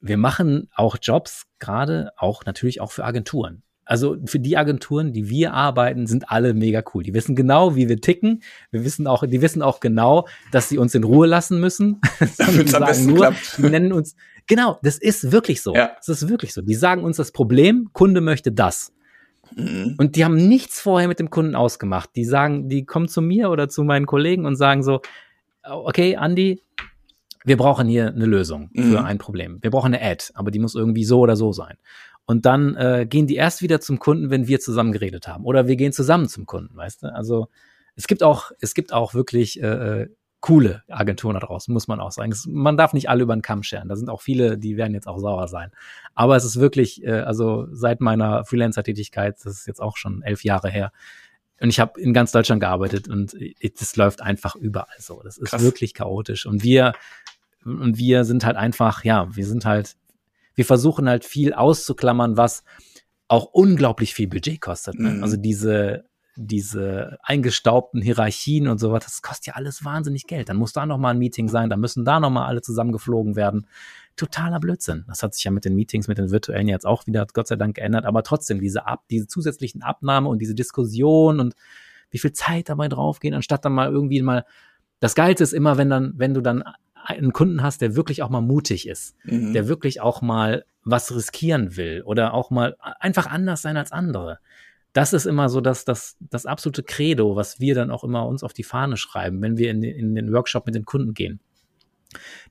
Wir 0.00 0.16
machen 0.16 0.68
auch 0.74 0.96
Jobs, 1.00 1.44
gerade 1.58 2.12
auch 2.16 2.44
natürlich 2.44 2.80
auch 2.80 2.92
für 2.92 3.04
Agenturen 3.04 3.62
also 3.86 4.16
für 4.26 4.40
die 4.40 4.56
Agenturen, 4.56 5.12
die 5.12 5.30
wir 5.30 5.54
arbeiten, 5.54 6.06
sind 6.06 6.28
alle 6.28 6.52
mega 6.52 6.82
cool. 6.92 7.04
Die 7.04 7.14
wissen 7.14 7.36
genau, 7.36 7.76
wie 7.76 7.88
wir 7.88 8.00
ticken. 8.00 8.42
Wir 8.72 8.84
wissen 8.84 9.06
auch, 9.06 9.24
die 9.24 9.40
wissen 9.40 9.62
auch 9.62 9.78
genau, 9.78 10.26
dass 10.50 10.68
sie 10.68 10.76
uns 10.76 10.94
in 10.94 11.04
Ruhe 11.04 11.28
lassen 11.28 11.60
müssen. 11.60 12.00
Damit 12.38 12.74
am 12.74 12.84
besten 12.84 13.06
nur, 13.06 13.18
klappt. 13.18 13.58
Die 13.58 13.62
nennen 13.62 13.92
uns, 13.92 14.16
genau, 14.48 14.78
das 14.82 14.98
ist 14.98 15.30
wirklich 15.30 15.62
so. 15.62 15.72
Ja. 15.74 15.92
Das 16.04 16.08
ist 16.08 16.28
wirklich 16.28 16.52
so. 16.52 16.62
Die 16.62 16.74
sagen 16.74 17.04
uns 17.04 17.16
das 17.16 17.30
Problem, 17.30 17.88
Kunde 17.92 18.20
möchte 18.20 18.50
das. 18.50 18.92
Mhm. 19.54 19.94
Und 19.98 20.16
die 20.16 20.24
haben 20.24 20.36
nichts 20.36 20.80
vorher 20.80 21.06
mit 21.06 21.20
dem 21.20 21.30
Kunden 21.30 21.54
ausgemacht. 21.54 22.10
Die 22.16 22.24
sagen, 22.24 22.68
die 22.68 22.84
kommen 22.84 23.06
zu 23.06 23.22
mir 23.22 23.50
oder 23.50 23.68
zu 23.68 23.84
meinen 23.84 24.06
Kollegen 24.06 24.46
und 24.46 24.56
sagen 24.56 24.82
so, 24.82 25.00
okay, 25.62 26.18
Andy, 26.20 26.60
wir 27.46 27.56
brauchen 27.56 27.86
hier 27.86 28.08
eine 28.08 28.26
Lösung 28.26 28.70
mhm. 28.72 28.90
für 28.90 29.04
ein 29.04 29.18
Problem. 29.18 29.58
Wir 29.62 29.70
brauchen 29.70 29.94
eine 29.94 30.04
Ad, 30.04 30.26
aber 30.34 30.50
die 30.50 30.58
muss 30.58 30.74
irgendwie 30.74 31.04
so 31.04 31.20
oder 31.20 31.36
so 31.36 31.52
sein. 31.52 31.76
Und 32.26 32.44
dann 32.44 32.74
äh, 32.74 33.06
gehen 33.08 33.28
die 33.28 33.36
erst 33.36 33.62
wieder 33.62 33.80
zum 33.80 34.00
Kunden, 34.00 34.30
wenn 34.30 34.48
wir 34.48 34.58
zusammen 34.58 34.90
geredet 34.90 35.28
haben. 35.28 35.44
Oder 35.44 35.68
wir 35.68 35.76
gehen 35.76 35.92
zusammen 35.92 36.28
zum 36.28 36.44
Kunden, 36.44 36.76
weißt 36.76 37.04
du? 37.04 37.14
Also 37.14 37.46
es 37.94 38.08
gibt 38.08 38.24
auch, 38.24 38.50
es 38.60 38.74
gibt 38.74 38.92
auch 38.92 39.14
wirklich 39.14 39.62
äh, 39.62 40.02
äh 40.02 40.08
coole 40.40 40.84
Agenturen 40.88 41.34
da 41.34 41.40
draußen, 41.40 41.72
muss 41.72 41.88
man 41.88 41.98
auch 41.98 42.12
sagen. 42.12 42.30
Es, 42.30 42.46
man 42.46 42.76
darf 42.76 42.92
nicht 42.92 43.08
alle 43.08 43.22
über 43.22 43.34
den 43.34 43.42
Kamm 43.42 43.64
scheren. 43.64 43.88
Da 43.88 43.96
sind 43.96 44.08
auch 44.08 44.20
viele, 44.20 44.58
die 44.58 44.76
werden 44.76 44.92
jetzt 44.92 45.08
auch 45.08 45.18
sauer 45.18 45.48
sein. 45.48 45.72
Aber 46.14 46.36
es 46.36 46.44
ist 46.44 46.60
wirklich, 46.60 47.02
äh, 47.04 47.20
also 47.20 47.66
seit 47.72 48.00
meiner 48.00 48.44
Freelancer-Tätigkeit, 48.44 49.36
das 49.42 49.60
ist 49.60 49.66
jetzt 49.66 49.80
auch 49.80 49.96
schon 49.96 50.22
elf 50.22 50.44
Jahre 50.44 50.68
her, 50.68 50.92
und 51.60 51.70
ich 51.70 51.80
habe 51.80 52.00
in 52.00 52.12
ganz 52.12 52.32
Deutschland 52.32 52.60
gearbeitet 52.60 53.08
und 53.08 53.34
das 53.78 53.96
läuft 53.96 54.20
einfach 54.20 54.56
überall 54.56 54.98
so. 54.98 55.22
Das 55.22 55.38
ist 55.38 55.50
Krass. 55.50 55.62
wirklich 55.62 55.94
chaotisch. 55.94 56.46
Und 56.46 56.62
wir, 56.62 56.92
und 57.66 57.98
wir 57.98 58.24
sind 58.24 58.44
halt 58.44 58.56
einfach, 58.56 59.04
ja, 59.04 59.34
wir 59.34 59.46
sind 59.46 59.64
halt 59.64 59.96
wir 60.56 60.64
versuchen 60.64 61.08
halt 61.08 61.24
viel 61.24 61.52
auszuklammern, 61.52 62.36
was 62.36 62.64
auch 63.28 63.44
unglaublich 63.52 64.14
viel 64.14 64.26
Budget 64.26 64.60
kostet. 64.60 64.98
Ne? 64.98 65.10
Mhm. 65.10 65.22
Also 65.22 65.36
diese, 65.36 66.04
diese 66.34 67.18
eingestaubten 67.22 68.00
Hierarchien 68.00 68.66
und 68.66 68.78
sowas, 68.78 69.04
das 69.04 69.22
kostet 69.22 69.46
ja 69.46 69.52
alles 69.54 69.84
wahnsinnig 69.84 70.26
Geld. 70.26 70.48
Dann 70.48 70.56
muss 70.56 70.72
da 70.72 70.86
noch 70.86 70.98
mal 70.98 71.10
ein 71.10 71.18
Meeting 71.18 71.48
sein, 71.48 71.70
dann 71.70 71.80
müssen 71.80 72.04
da 72.04 72.18
noch 72.18 72.30
mal 72.30 72.46
alle 72.46 72.62
zusammengeflogen 72.62 73.36
werden. 73.36 73.66
Totaler 74.16 74.58
Blödsinn. 74.58 75.04
Das 75.08 75.22
hat 75.22 75.34
sich 75.34 75.44
ja 75.44 75.50
mit 75.50 75.66
den 75.66 75.74
Meetings, 75.74 76.08
mit 76.08 76.18
den 76.18 76.30
virtuellen 76.30 76.68
jetzt 76.68 76.86
auch 76.86 77.06
wieder 77.06 77.26
Gott 77.32 77.48
sei 77.48 77.56
Dank 77.56 77.76
geändert. 77.76 78.06
Aber 78.06 78.22
trotzdem 78.22 78.60
diese 78.60 78.86
Ab, 78.86 79.04
diese 79.10 79.26
zusätzlichen 79.26 79.82
Abnahme 79.82 80.28
und 80.28 80.38
diese 80.38 80.54
Diskussion 80.54 81.38
und 81.38 81.54
wie 82.10 82.18
viel 82.18 82.32
Zeit 82.32 82.70
dabei 82.70 82.88
draufgehen, 82.88 83.34
anstatt 83.34 83.64
dann 83.64 83.72
mal 83.72 83.90
irgendwie 83.90 84.22
mal 84.22 84.46
das 85.00 85.14
Geilste 85.14 85.44
ist 85.44 85.52
immer, 85.52 85.76
wenn 85.76 85.90
dann, 85.90 86.14
wenn 86.16 86.32
du 86.32 86.40
dann 86.40 86.64
einen 87.06 87.32
Kunden 87.32 87.62
hast, 87.62 87.80
der 87.80 87.96
wirklich 87.96 88.22
auch 88.22 88.30
mal 88.30 88.40
mutig 88.40 88.88
ist, 88.88 89.16
mhm. 89.24 89.52
der 89.52 89.68
wirklich 89.68 90.00
auch 90.00 90.22
mal 90.22 90.64
was 90.84 91.14
riskieren 91.14 91.76
will 91.76 92.02
oder 92.04 92.34
auch 92.34 92.50
mal 92.50 92.76
einfach 93.00 93.26
anders 93.26 93.62
sein 93.62 93.76
als 93.76 93.92
andere. 93.92 94.38
Das 94.92 95.12
ist 95.12 95.26
immer 95.26 95.48
so 95.48 95.60
das, 95.60 95.84
das, 95.84 96.16
das 96.20 96.46
absolute 96.46 96.82
Credo, 96.82 97.36
was 97.36 97.60
wir 97.60 97.74
dann 97.74 97.90
auch 97.90 98.04
immer 98.04 98.26
uns 98.26 98.42
auf 98.42 98.52
die 98.52 98.64
Fahne 98.64 98.96
schreiben, 98.96 99.42
wenn 99.42 99.58
wir 99.58 99.70
in, 99.70 99.82
in 99.82 100.14
den 100.14 100.32
Workshop 100.32 100.66
mit 100.66 100.74
den 100.74 100.84
Kunden 100.84 101.14
gehen 101.14 101.40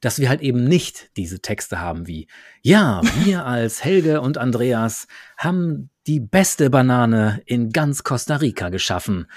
dass 0.02 0.20
wir 0.20 0.30
halt 0.30 0.42
eben 0.42 0.64
nicht 0.64 1.10
diese 1.18 1.40
Texte 1.40 1.80
haben 1.80 2.08
wie, 2.08 2.28
ja, 2.62 3.02
wir 3.24 3.46
als 3.46 3.84
Helge 3.84 4.22
und 4.22 4.38
Andreas 4.38 5.08
haben 5.38 5.90
die 6.08 6.20
beste 6.20 6.70
Banane 6.70 7.42
in 7.46 7.72
ganz 7.72 8.04
Costa 8.04 8.36
Rica 8.38 8.70
geschaffen 8.70 9.28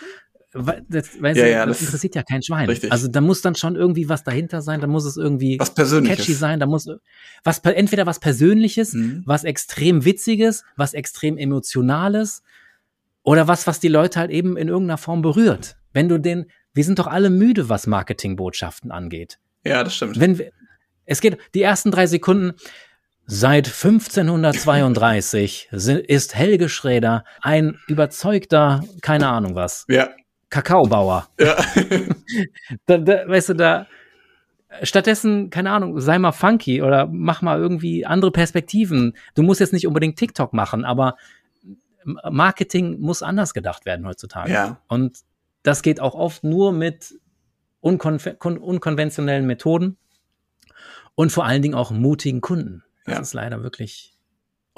das, 0.50 1.20
weißt 1.20 1.38
ja, 1.38 1.46
ja, 1.46 1.66
das, 1.66 1.78
das, 1.78 1.88
interessiert 1.88 2.14
ja 2.14 2.22
kein 2.22 2.42
Schwein. 2.42 2.68
Richtig. 2.68 2.90
Also 2.90 3.08
da 3.08 3.20
muss 3.20 3.42
dann 3.42 3.54
schon 3.54 3.76
irgendwie 3.76 4.08
was 4.08 4.24
dahinter 4.24 4.62
sein, 4.62 4.80
da 4.80 4.86
muss 4.86 5.04
es 5.04 5.18
irgendwie 5.18 5.58
was 5.58 5.74
Persönliches. 5.74 6.18
catchy 6.18 6.32
sein, 6.32 6.58
da 6.58 6.66
muss 6.66 6.86
was 7.44 7.58
entweder 7.58 8.06
was 8.06 8.18
Persönliches, 8.18 8.94
mhm. 8.94 9.22
was 9.26 9.44
extrem 9.44 10.06
Witziges, 10.06 10.64
was 10.76 10.94
extrem 10.94 11.36
Emotionales 11.36 12.42
oder 13.22 13.46
was, 13.46 13.66
was 13.66 13.78
die 13.78 13.88
Leute 13.88 14.20
halt 14.20 14.30
eben 14.30 14.56
in 14.56 14.68
irgendeiner 14.68 14.96
Form 14.96 15.20
berührt. 15.20 15.76
Wenn 15.92 16.08
du 16.08 16.18
den, 16.18 16.46
wir 16.72 16.84
sind 16.84 16.98
doch 16.98 17.08
alle 17.08 17.28
müde, 17.28 17.68
was 17.68 17.86
Marketingbotschaften 17.86 18.90
angeht. 18.90 19.38
Ja, 19.64 19.84
das 19.84 19.96
stimmt. 19.96 20.18
Wenn 20.18 20.38
wir, 20.38 20.50
es 21.04 21.20
geht 21.20 21.36
die 21.54 21.62
ersten 21.62 21.90
drei 21.90 22.06
Sekunden. 22.06 22.54
Seit 23.30 23.66
1532 23.66 25.68
ist 25.70 26.34
Helge 26.34 26.70
Schräder 26.70 27.24
ein 27.42 27.78
überzeugter, 27.86 28.82
keine 29.02 29.28
Ahnung 29.28 29.54
was. 29.54 29.84
Ja. 29.86 30.08
Kakaobauer. 30.50 31.28
Ja. 31.38 31.56
da, 32.86 32.98
da, 32.98 33.28
weißt 33.28 33.50
du, 33.50 33.54
da, 33.54 33.86
stattdessen, 34.82 35.50
keine 35.50 35.70
Ahnung, 35.70 36.00
sei 36.00 36.18
mal 36.18 36.32
funky 36.32 36.82
oder 36.82 37.06
mach 37.10 37.42
mal 37.42 37.58
irgendwie 37.58 38.06
andere 38.06 38.30
Perspektiven. 38.30 39.16
Du 39.34 39.42
musst 39.42 39.60
jetzt 39.60 39.72
nicht 39.72 39.86
unbedingt 39.86 40.18
TikTok 40.18 40.52
machen, 40.52 40.84
aber 40.84 41.16
Marketing 42.04 43.00
muss 43.00 43.22
anders 43.22 43.54
gedacht 43.54 43.86
werden 43.86 44.06
heutzutage. 44.06 44.52
Ja. 44.52 44.80
Und 44.88 45.18
das 45.62 45.82
geht 45.82 46.00
auch 46.00 46.14
oft 46.14 46.44
nur 46.44 46.72
mit 46.72 47.14
unkon 47.80 48.18
unkonventionellen 48.58 49.46
Methoden 49.46 49.96
und 51.14 51.32
vor 51.32 51.44
allen 51.44 51.62
Dingen 51.62 51.74
auch 51.74 51.90
mutigen 51.90 52.40
Kunden. 52.40 52.84
Das 53.04 53.14
ja. 53.14 53.20
ist 53.20 53.34
leider 53.34 53.62
wirklich. 53.62 54.17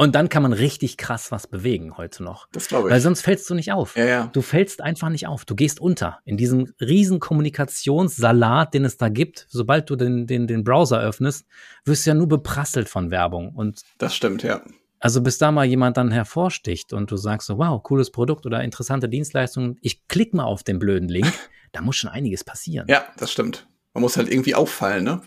Und 0.00 0.14
dann 0.14 0.30
kann 0.30 0.42
man 0.42 0.54
richtig 0.54 0.96
krass 0.96 1.30
was 1.30 1.46
bewegen 1.46 1.98
heute 1.98 2.22
noch. 2.24 2.48
Das 2.52 2.68
glaube 2.68 2.88
ich. 2.88 2.92
Weil 2.94 3.02
sonst 3.02 3.20
fällst 3.20 3.50
du 3.50 3.54
nicht 3.54 3.70
auf. 3.70 3.96
Ja, 3.96 4.06
ja. 4.06 4.30
Du 4.32 4.40
fällst 4.40 4.80
einfach 4.80 5.10
nicht 5.10 5.26
auf. 5.26 5.44
Du 5.44 5.54
gehst 5.54 5.78
unter 5.78 6.20
in 6.24 6.38
diesem 6.38 6.72
riesen 6.80 7.20
Kommunikationssalat, 7.20 8.72
den 8.72 8.86
es 8.86 8.96
da 8.96 9.10
gibt. 9.10 9.46
Sobald 9.50 9.90
du 9.90 9.96
den, 9.96 10.26
den, 10.26 10.46
den 10.46 10.64
Browser 10.64 11.02
öffnest, 11.02 11.44
wirst 11.84 12.06
du 12.06 12.10
ja 12.12 12.14
nur 12.14 12.28
beprasselt 12.28 12.88
von 12.88 13.10
Werbung. 13.10 13.54
Und 13.54 13.82
das 13.98 14.16
stimmt, 14.16 14.42
ja. 14.42 14.62
Also 15.00 15.20
bis 15.20 15.36
da 15.36 15.52
mal 15.52 15.66
jemand 15.66 15.98
dann 15.98 16.10
hervorsticht 16.10 16.94
und 16.94 17.10
du 17.10 17.18
sagst 17.18 17.48
so, 17.48 17.58
wow, 17.58 17.82
cooles 17.82 18.10
Produkt 18.10 18.46
oder 18.46 18.64
interessante 18.64 19.06
Dienstleistung, 19.06 19.76
ich 19.82 20.08
klicke 20.08 20.34
mal 20.34 20.44
auf 20.44 20.62
den 20.62 20.78
blöden 20.78 21.10
Link, 21.10 21.30
da 21.72 21.82
muss 21.82 21.96
schon 21.96 22.08
einiges 22.08 22.42
passieren. 22.42 22.86
Ja, 22.88 23.04
das 23.18 23.30
stimmt. 23.32 23.68
Man 23.92 24.00
muss 24.00 24.16
halt 24.16 24.32
irgendwie 24.32 24.54
auffallen, 24.54 25.04
ne? 25.04 25.20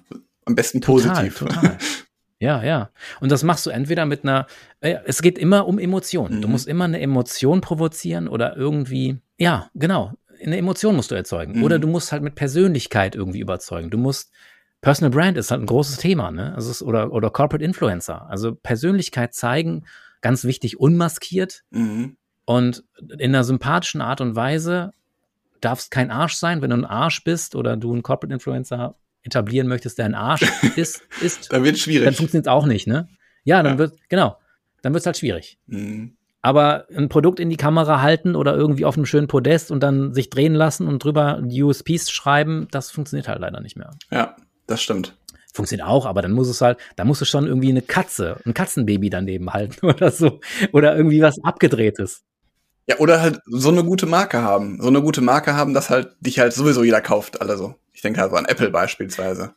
Am 0.45 0.55
besten 0.55 0.81
positiv. 0.81 1.38
Total, 1.38 1.62
total. 1.62 1.77
Ja, 2.43 2.62
ja. 2.62 2.89
Und 3.21 3.32
das 3.32 3.41
machst 3.43 3.65
du 3.65 3.69
entweder 3.69 4.06
mit 4.06 4.23
einer, 4.23 4.47
äh, 4.82 4.97
es 5.06 5.21
geht 5.21 5.38
immer 5.38 5.65
um 5.65 5.79
Emotionen. 5.79 6.38
Mhm. 6.38 6.41
Du 6.41 6.47
musst 6.49 6.67
immer 6.67 6.84
eine 6.84 6.99
Emotion 6.99 7.62
provozieren 7.62 8.27
oder 8.27 8.58
irgendwie, 8.58 9.17
ja, 9.38 9.69
genau, 9.75 10.12
eine 10.43 10.58
Emotion 10.58 10.97
musst 10.97 11.10
du 11.12 11.15
erzeugen. 11.15 11.60
Mhm. 11.60 11.63
Oder 11.63 11.79
du 11.79 11.88
musst 11.88 12.12
halt 12.12 12.21
mit 12.21 12.36
Persönlichkeit 12.36 13.15
irgendwie 13.15 13.39
überzeugen. 13.39 13.89
Du 13.89 13.97
musst, 13.97 14.34
Personal 14.82 15.12
Brand 15.12 15.38
ist 15.38 15.51
halt 15.51 15.62
ein 15.62 15.67
großes 15.67 15.99
Thema, 15.99 16.32
ne? 16.32 16.53
Also 16.53 16.69
es, 16.69 16.84
oder, 16.84 17.13
oder 17.13 17.29
Corporate 17.29 17.63
Influencer. 17.63 18.29
Also 18.29 18.53
Persönlichkeit 18.53 19.34
zeigen, 19.34 19.86
ganz 20.19 20.43
wichtig, 20.43 20.77
unmaskiert 20.77 21.63
mhm. 21.69 22.17
und 22.43 22.84
in 22.99 23.34
einer 23.34 23.45
sympathischen 23.45 24.01
Art 24.01 24.19
und 24.19 24.36
Weise 24.36 24.91
darfst 25.62 25.91
kein 25.91 26.12
Arsch 26.12 26.36
sein, 26.36 26.62
wenn 26.62 26.71
du 26.71 26.75
ein 26.75 26.86
Arsch 26.86 27.23
bist 27.23 27.56
oder 27.56 27.77
du 27.77 27.93
ein 27.93 28.03
Corporate 28.03 28.34
Influencer 28.34 28.95
etablieren 29.23 29.67
möchtest, 29.67 29.97
der 29.97 30.05
ein 30.05 30.15
Arsch 30.15 30.43
ist, 30.75 31.01
ist 31.21 31.51
dann 31.51 31.63
wird 31.63 31.75
es 31.75 31.81
schwierig. 31.81 32.05
Dann 32.05 32.13
funktioniert 32.13 32.47
es 32.47 32.51
auch 32.51 32.65
nicht, 32.65 32.88
ne? 32.88 33.07
Ja, 33.43 33.63
dann 33.63 33.73
ja. 33.73 33.77
wird, 33.79 33.97
genau, 34.09 34.38
dann 34.81 34.93
wird 34.93 35.01
es 35.01 35.05
halt 35.05 35.17
schwierig. 35.17 35.57
Mhm. 35.67 36.15
Aber 36.41 36.88
ein 36.93 37.07
Produkt 37.07 37.39
in 37.39 37.49
die 37.49 37.57
Kamera 37.57 38.01
halten 38.01 38.36
oder 38.36 38.53
irgendwie 38.53 38.83
auf 38.83 38.97
einem 38.97 39.05
schönen 39.05 39.27
Podest 39.27 39.71
und 39.71 39.81
dann 39.81 40.13
sich 40.13 40.29
drehen 40.29 40.53
lassen 40.53 40.88
und 40.88 41.01
drüber 41.01 41.41
USPs 41.41 42.12
schreiben, 42.12 42.67
das 42.69 42.91
funktioniert 42.91 43.29
halt 43.29 43.39
leider 43.39 43.62
nicht 43.62 43.77
mehr. 43.77 43.91
Ja, 44.12 44.36
das 44.67 44.81
stimmt. 44.81 45.15
Funktioniert 45.53 45.88
auch, 45.88 46.05
aber 46.05 46.21
dann 46.21 46.33
muss 46.33 46.49
es 46.49 46.59
halt, 46.59 46.79
da 46.97 47.05
muss 47.05 47.21
es 47.21 47.29
schon 47.29 47.47
irgendwie 47.47 47.69
eine 47.69 47.81
Katze, 47.81 48.41
ein 48.45 48.53
Katzenbaby 48.53 49.09
daneben 49.09 49.53
halten 49.53 49.86
oder 49.86 50.12
so. 50.12 50.41
Oder 50.73 50.97
irgendwie 50.97 51.21
was 51.21 51.41
abgedrehtes. 51.43 52.23
Ja, 52.88 52.97
oder 52.97 53.21
halt 53.21 53.39
so 53.45 53.69
eine 53.69 53.86
gute 53.86 54.05
Marke 54.05 54.41
haben. 54.41 54.81
So 54.81 54.89
eine 54.89 55.01
gute 55.01 55.21
Marke 55.21 55.55
haben, 55.55 55.73
dass 55.73 55.89
halt 55.89 56.15
dich 56.19 56.39
halt 56.39 56.51
sowieso 56.51 56.83
jeder 56.83 56.99
kauft, 56.99 57.41
also. 57.41 57.75
Ich 57.93 58.01
denke 58.01 58.21
also 58.21 58.36
an 58.36 58.45
Apple 58.45 58.69
beispielsweise. 58.69 59.56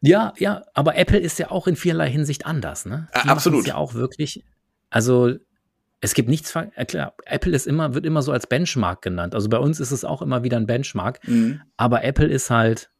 Ja, 0.00 0.32
ja, 0.38 0.64
aber 0.74 0.96
Apple 0.96 1.18
ist 1.18 1.38
ja 1.38 1.50
auch 1.50 1.66
in 1.66 1.76
vielerlei 1.76 2.10
Hinsicht 2.10 2.46
anders, 2.46 2.86
ne? 2.86 3.08
Die 3.24 3.28
Absolut. 3.28 3.66
ja 3.66 3.74
auch 3.74 3.94
wirklich, 3.94 4.44
also 4.90 5.34
es 6.00 6.14
gibt 6.14 6.28
nichts, 6.28 6.54
äh, 6.54 6.84
klar, 6.84 7.14
Apple 7.24 7.54
ist 7.54 7.66
immer, 7.66 7.94
wird 7.94 8.06
immer 8.06 8.22
so 8.22 8.32
als 8.32 8.46
Benchmark 8.46 9.02
genannt. 9.02 9.34
Also 9.34 9.48
bei 9.48 9.58
uns 9.58 9.80
ist 9.80 9.90
es 9.90 10.04
auch 10.04 10.22
immer 10.22 10.44
wieder 10.44 10.56
ein 10.56 10.66
Benchmark. 10.66 11.26
Mhm. 11.26 11.60
Aber 11.76 12.04
Apple 12.04 12.28
ist 12.28 12.50
halt, 12.50 12.90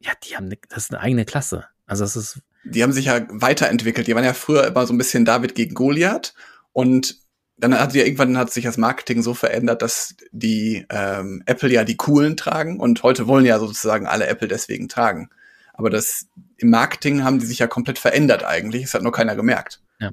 ja, 0.00 0.12
die 0.22 0.36
haben, 0.36 0.48
ne, 0.48 0.58
das 0.68 0.84
ist 0.84 0.92
eine 0.92 1.00
eigene 1.00 1.24
Klasse. 1.24 1.64
Also 1.86 2.04
es 2.04 2.16
ist. 2.16 2.40
Die 2.64 2.82
haben 2.82 2.92
sich 2.92 3.06
ja 3.06 3.26
weiterentwickelt. 3.30 4.06
Die 4.06 4.14
waren 4.14 4.24
ja 4.24 4.34
früher 4.34 4.66
immer 4.66 4.86
so 4.86 4.92
ein 4.92 4.98
bisschen 4.98 5.24
David 5.24 5.54
gegen 5.54 5.74
Goliath 5.74 6.34
und 6.72 7.16
dann 7.56 7.78
hat 7.78 7.92
sie 7.92 8.00
ja 8.00 8.04
irgendwann 8.04 8.36
hat 8.36 8.52
sich 8.52 8.64
das 8.64 8.78
Marketing 8.78 9.22
so 9.22 9.34
verändert, 9.34 9.82
dass 9.82 10.16
die 10.32 10.86
ähm, 10.90 11.42
Apple 11.46 11.70
ja 11.70 11.84
die 11.84 11.96
coolen 11.96 12.36
tragen 12.36 12.80
und 12.80 13.02
heute 13.02 13.26
wollen 13.26 13.44
ja 13.44 13.58
sozusagen 13.58 14.06
alle 14.06 14.26
Apple 14.26 14.48
deswegen 14.48 14.88
tragen. 14.88 15.30
Aber 15.72 15.90
das 15.90 16.26
im 16.56 16.70
Marketing 16.70 17.24
haben 17.24 17.38
die 17.38 17.46
sich 17.46 17.58
ja 17.58 17.66
komplett 17.66 17.98
verändert 17.98 18.44
eigentlich. 18.44 18.84
Es 18.84 18.94
hat 18.94 19.02
nur 19.02 19.12
keiner 19.12 19.36
gemerkt. 19.36 19.80
Ja. 20.00 20.10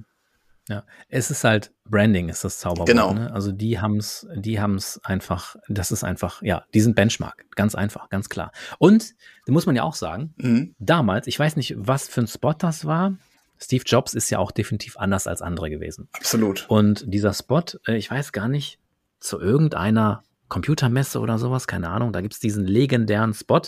Ja, 0.69 0.83
es 1.09 1.31
ist 1.31 1.43
halt 1.43 1.71
Branding 1.85 2.29
ist 2.29 2.43
das 2.43 2.59
Zauberwort. 2.59 2.87
Genau. 2.87 3.13
Ne? 3.13 3.31
Also 3.33 3.51
die 3.51 3.79
haben's, 3.79 4.27
die 4.35 4.59
haben's 4.59 4.99
einfach. 5.03 5.55
Das 5.67 5.91
ist 5.91 6.03
einfach, 6.03 6.41
ja, 6.41 6.63
die 6.73 6.81
sind 6.81 6.95
Benchmark, 6.95 7.45
ganz 7.55 7.75
einfach, 7.75 8.09
ganz 8.09 8.29
klar. 8.29 8.51
Und 8.79 9.13
da 9.45 9.53
muss 9.53 9.65
man 9.65 9.75
ja 9.75 9.83
auch 9.83 9.95
sagen, 9.95 10.33
mhm. 10.37 10.75
damals, 10.79 11.27
ich 11.27 11.37
weiß 11.37 11.57
nicht, 11.57 11.75
was 11.77 12.07
für 12.07 12.21
ein 12.21 12.27
Spot 12.27 12.53
das 12.53 12.85
war. 12.85 13.17
Steve 13.61 13.83
Jobs 13.85 14.13
ist 14.13 14.29
ja 14.29 14.39
auch 14.39 14.51
definitiv 14.51 14.97
anders 14.97 15.27
als 15.27 15.41
andere 15.41 15.69
gewesen. 15.69 16.09
Absolut. 16.13 16.65
Und 16.67 17.03
dieser 17.07 17.33
Spot, 17.33 17.63
äh, 17.87 17.95
ich 17.95 18.09
weiß 18.09 18.31
gar 18.31 18.47
nicht, 18.47 18.79
zu 19.19 19.39
irgendeiner 19.39 20.23
Computermesse 20.49 21.19
oder 21.19 21.37
sowas, 21.37 21.67
keine 21.67 21.89
Ahnung, 21.89 22.11
da 22.11 22.21
gibt's 22.21 22.39
diesen 22.39 22.65
legendären 22.65 23.33
Spot, 23.33 23.61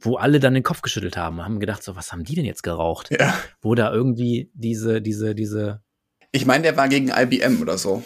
wo 0.00 0.16
alle 0.16 0.40
dann 0.40 0.54
den 0.54 0.62
Kopf 0.62 0.82
geschüttelt 0.82 1.16
haben 1.16 1.38
und 1.38 1.44
haben 1.44 1.60
gedacht, 1.60 1.82
so, 1.82 1.96
was 1.96 2.12
haben 2.12 2.24
die 2.24 2.34
denn 2.34 2.44
jetzt 2.44 2.62
geraucht? 2.62 3.10
Ja. 3.10 3.34
Wo 3.60 3.74
da 3.74 3.92
irgendwie 3.92 4.50
diese, 4.54 5.02
diese, 5.02 5.34
diese. 5.34 5.82
Ich 6.32 6.46
meine, 6.46 6.62
der 6.62 6.76
war 6.76 6.88
gegen 6.88 7.08
IBM 7.08 7.60
oder 7.60 7.76
so. 7.76 8.02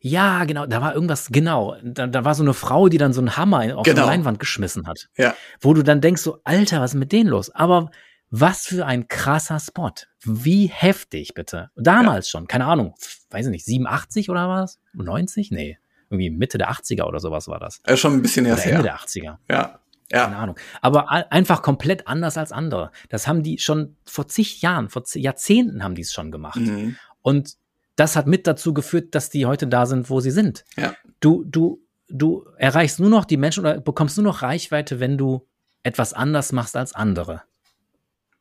Ja, 0.00 0.44
genau, 0.44 0.66
da 0.66 0.80
war 0.80 0.94
irgendwas, 0.94 1.28
genau. 1.30 1.76
Da, 1.82 2.06
da 2.06 2.24
war 2.24 2.34
so 2.34 2.42
eine 2.42 2.54
Frau, 2.54 2.88
die 2.88 2.98
dann 2.98 3.12
so 3.12 3.20
einen 3.20 3.36
Hammer 3.36 3.78
auf 3.78 3.84
genau. 3.84 4.02
die 4.02 4.08
Leinwand 4.08 4.40
geschmissen 4.40 4.86
hat. 4.86 5.08
Ja. 5.16 5.34
Wo 5.60 5.74
du 5.74 5.82
dann 5.82 6.00
denkst, 6.00 6.22
so, 6.22 6.40
Alter, 6.44 6.80
was 6.80 6.94
ist 6.94 6.98
mit 6.98 7.12
denen 7.12 7.30
los? 7.30 7.50
Aber 7.50 7.90
was 8.40 8.66
für 8.66 8.84
ein 8.86 9.08
krasser 9.08 9.58
Spot. 9.60 9.92
Wie 10.24 10.66
heftig, 10.66 11.34
bitte. 11.34 11.70
Damals 11.76 12.26
ja. 12.26 12.30
schon, 12.38 12.46
keine 12.46 12.66
Ahnung, 12.66 12.94
weiß 13.30 13.46
ich 13.46 13.50
nicht, 13.50 13.64
87 13.64 14.28
oder 14.30 14.48
was? 14.48 14.78
90? 14.94 15.50
Nee, 15.50 15.78
irgendwie 16.10 16.30
Mitte 16.30 16.58
der 16.58 16.70
80er 16.70 17.04
oder 17.04 17.20
sowas 17.20 17.48
war 17.48 17.58
das. 17.58 17.80
Ja, 17.86 17.96
schon 17.96 18.14
ein 18.14 18.22
bisschen 18.22 18.44
her. 18.44 18.58
Ende 18.64 18.82
der 18.82 18.96
80er. 18.96 19.36
Ja. 19.48 19.80
Ja. 20.12 20.24
Keine 20.24 20.36
Ahnung. 20.36 20.56
Aber 20.82 21.10
einfach 21.10 21.62
komplett 21.62 22.06
anders 22.06 22.38
als 22.38 22.52
andere. 22.52 22.92
Das 23.08 23.26
haben 23.26 23.42
die 23.42 23.58
schon 23.58 23.96
vor 24.04 24.28
zig 24.28 24.62
Jahren, 24.62 24.88
vor 24.88 25.02
Jahrzehnten 25.14 25.82
haben 25.82 25.96
die 25.96 26.02
es 26.02 26.12
schon 26.12 26.30
gemacht. 26.30 26.60
Mhm. 26.60 26.96
Und 27.22 27.56
das 27.96 28.14
hat 28.14 28.28
mit 28.28 28.46
dazu 28.46 28.72
geführt, 28.72 29.16
dass 29.16 29.30
die 29.30 29.46
heute 29.46 29.66
da 29.66 29.84
sind, 29.84 30.08
wo 30.08 30.20
sie 30.20 30.30
sind. 30.30 30.64
Ja. 30.76 30.94
Du, 31.18 31.42
du, 31.44 31.82
du 32.08 32.46
erreichst 32.56 33.00
nur 33.00 33.10
noch 33.10 33.24
die 33.24 33.36
Menschen 33.36 33.60
oder 33.60 33.80
bekommst 33.80 34.16
nur 34.16 34.24
noch 34.24 34.42
Reichweite, 34.42 35.00
wenn 35.00 35.18
du 35.18 35.44
etwas 35.82 36.12
anders 36.12 36.52
machst 36.52 36.76
als 36.76 36.94
andere 36.94 37.42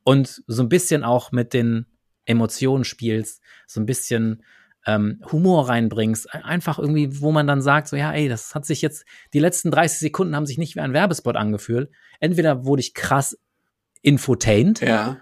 und 0.06 0.44
so 0.48 0.64
ein 0.64 0.70
bisschen 0.70 1.04
auch 1.04 1.34
mit 1.34 1.54
den 1.54 1.88
Emotionen 2.26 2.86
spielst, 2.86 3.42
so 3.68 3.82
ein 3.82 3.86
bisschen 3.86 4.44
ähm, 4.86 5.22
Humor 5.32 5.68
reinbringst, 5.68 6.34
einfach 6.34 6.78
irgendwie, 6.78 7.20
wo 7.20 7.32
man 7.32 7.48
dann 7.48 7.62
sagt, 7.62 7.88
so 7.88 7.96
ja, 7.96 8.14
ey, 8.14 8.30
das 8.30 8.54
hat 8.54 8.66
sich 8.66 8.82
jetzt, 8.82 9.06
die 9.34 9.40
letzten 9.40 9.72
30 9.72 10.00
Sekunden 10.00 10.36
haben 10.36 10.46
sich 10.46 10.60
nicht 10.60 10.76
wie 10.76 10.80
ein 10.80 10.94
Werbespot 10.94 11.36
angefühlt. 11.36 11.90
Entweder 12.20 12.66
wurde 12.66 12.82
ich 12.82 12.94
krass 12.94 13.38
infotained, 14.04 14.82
ja. 14.82 15.18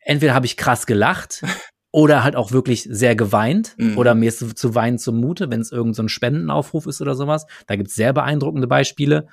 entweder 0.00 0.34
habe 0.34 0.44
ich 0.44 0.58
krass 0.58 0.86
gelacht 0.86 1.42
oder 1.90 2.22
halt 2.22 2.36
auch 2.36 2.52
wirklich 2.52 2.82
sehr 2.82 3.16
geweint 3.16 3.74
mhm. 3.78 3.96
oder 3.96 4.14
mir 4.14 4.28
ist 4.28 4.58
zu 4.58 4.74
weinen 4.74 4.98
zumute, 4.98 5.50
wenn 5.50 5.62
es 5.62 5.72
irgendein 5.72 5.94
so 5.94 6.08
Spendenaufruf 6.08 6.86
ist 6.86 7.00
oder 7.00 7.14
sowas. 7.14 7.46
Da 7.66 7.76
gibt's 7.76 7.94
sehr 7.94 8.12
beeindruckende 8.12 8.66
Beispiele. 8.66 9.28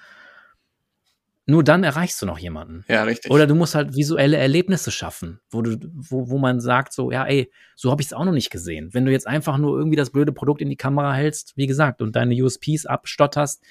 Nur 1.50 1.64
dann 1.64 1.86
erreichst 1.86 2.22
du 2.22 2.26
noch 2.26 2.38
jemanden. 2.38 2.84
Ja, 2.90 3.04
richtig. 3.04 3.32
Oder 3.32 3.48
du 3.48 3.56
musst 3.56 3.74
halt 3.74 3.96
visuelle 3.96 4.36
Erlebnisse 4.36 4.92
schaffen, 4.92 5.40
wo 5.50 5.62
du, 5.62 5.78
wo, 5.94 6.30
wo 6.30 6.38
man 6.38 6.60
sagt 6.60 6.92
so, 6.92 7.10
ja, 7.10 7.26
ey, 7.26 7.50
so 7.78 7.90
habe 7.90 8.02
ich 8.02 8.08
es 8.08 8.14
auch 8.14 8.26
noch 8.26 8.34
nicht 8.34 8.50
gesehen. 8.50 8.94
Wenn 8.94 9.06
du 9.06 9.14
jetzt 9.14 9.28
einfach 9.28 9.58
nur 9.58 9.78
irgendwie 9.78 9.96
das 9.96 10.10
blöde 10.10 10.34
Produkt 10.34 10.62
in 10.62 10.70
die 10.70 10.76
Kamera 10.76 11.14
hältst, 11.14 11.56
wie 11.56 11.66
gesagt, 11.66 12.02
und 12.02 12.18
deine 12.18 12.36
USPs 12.36 12.86
abstotterst, 12.86 13.64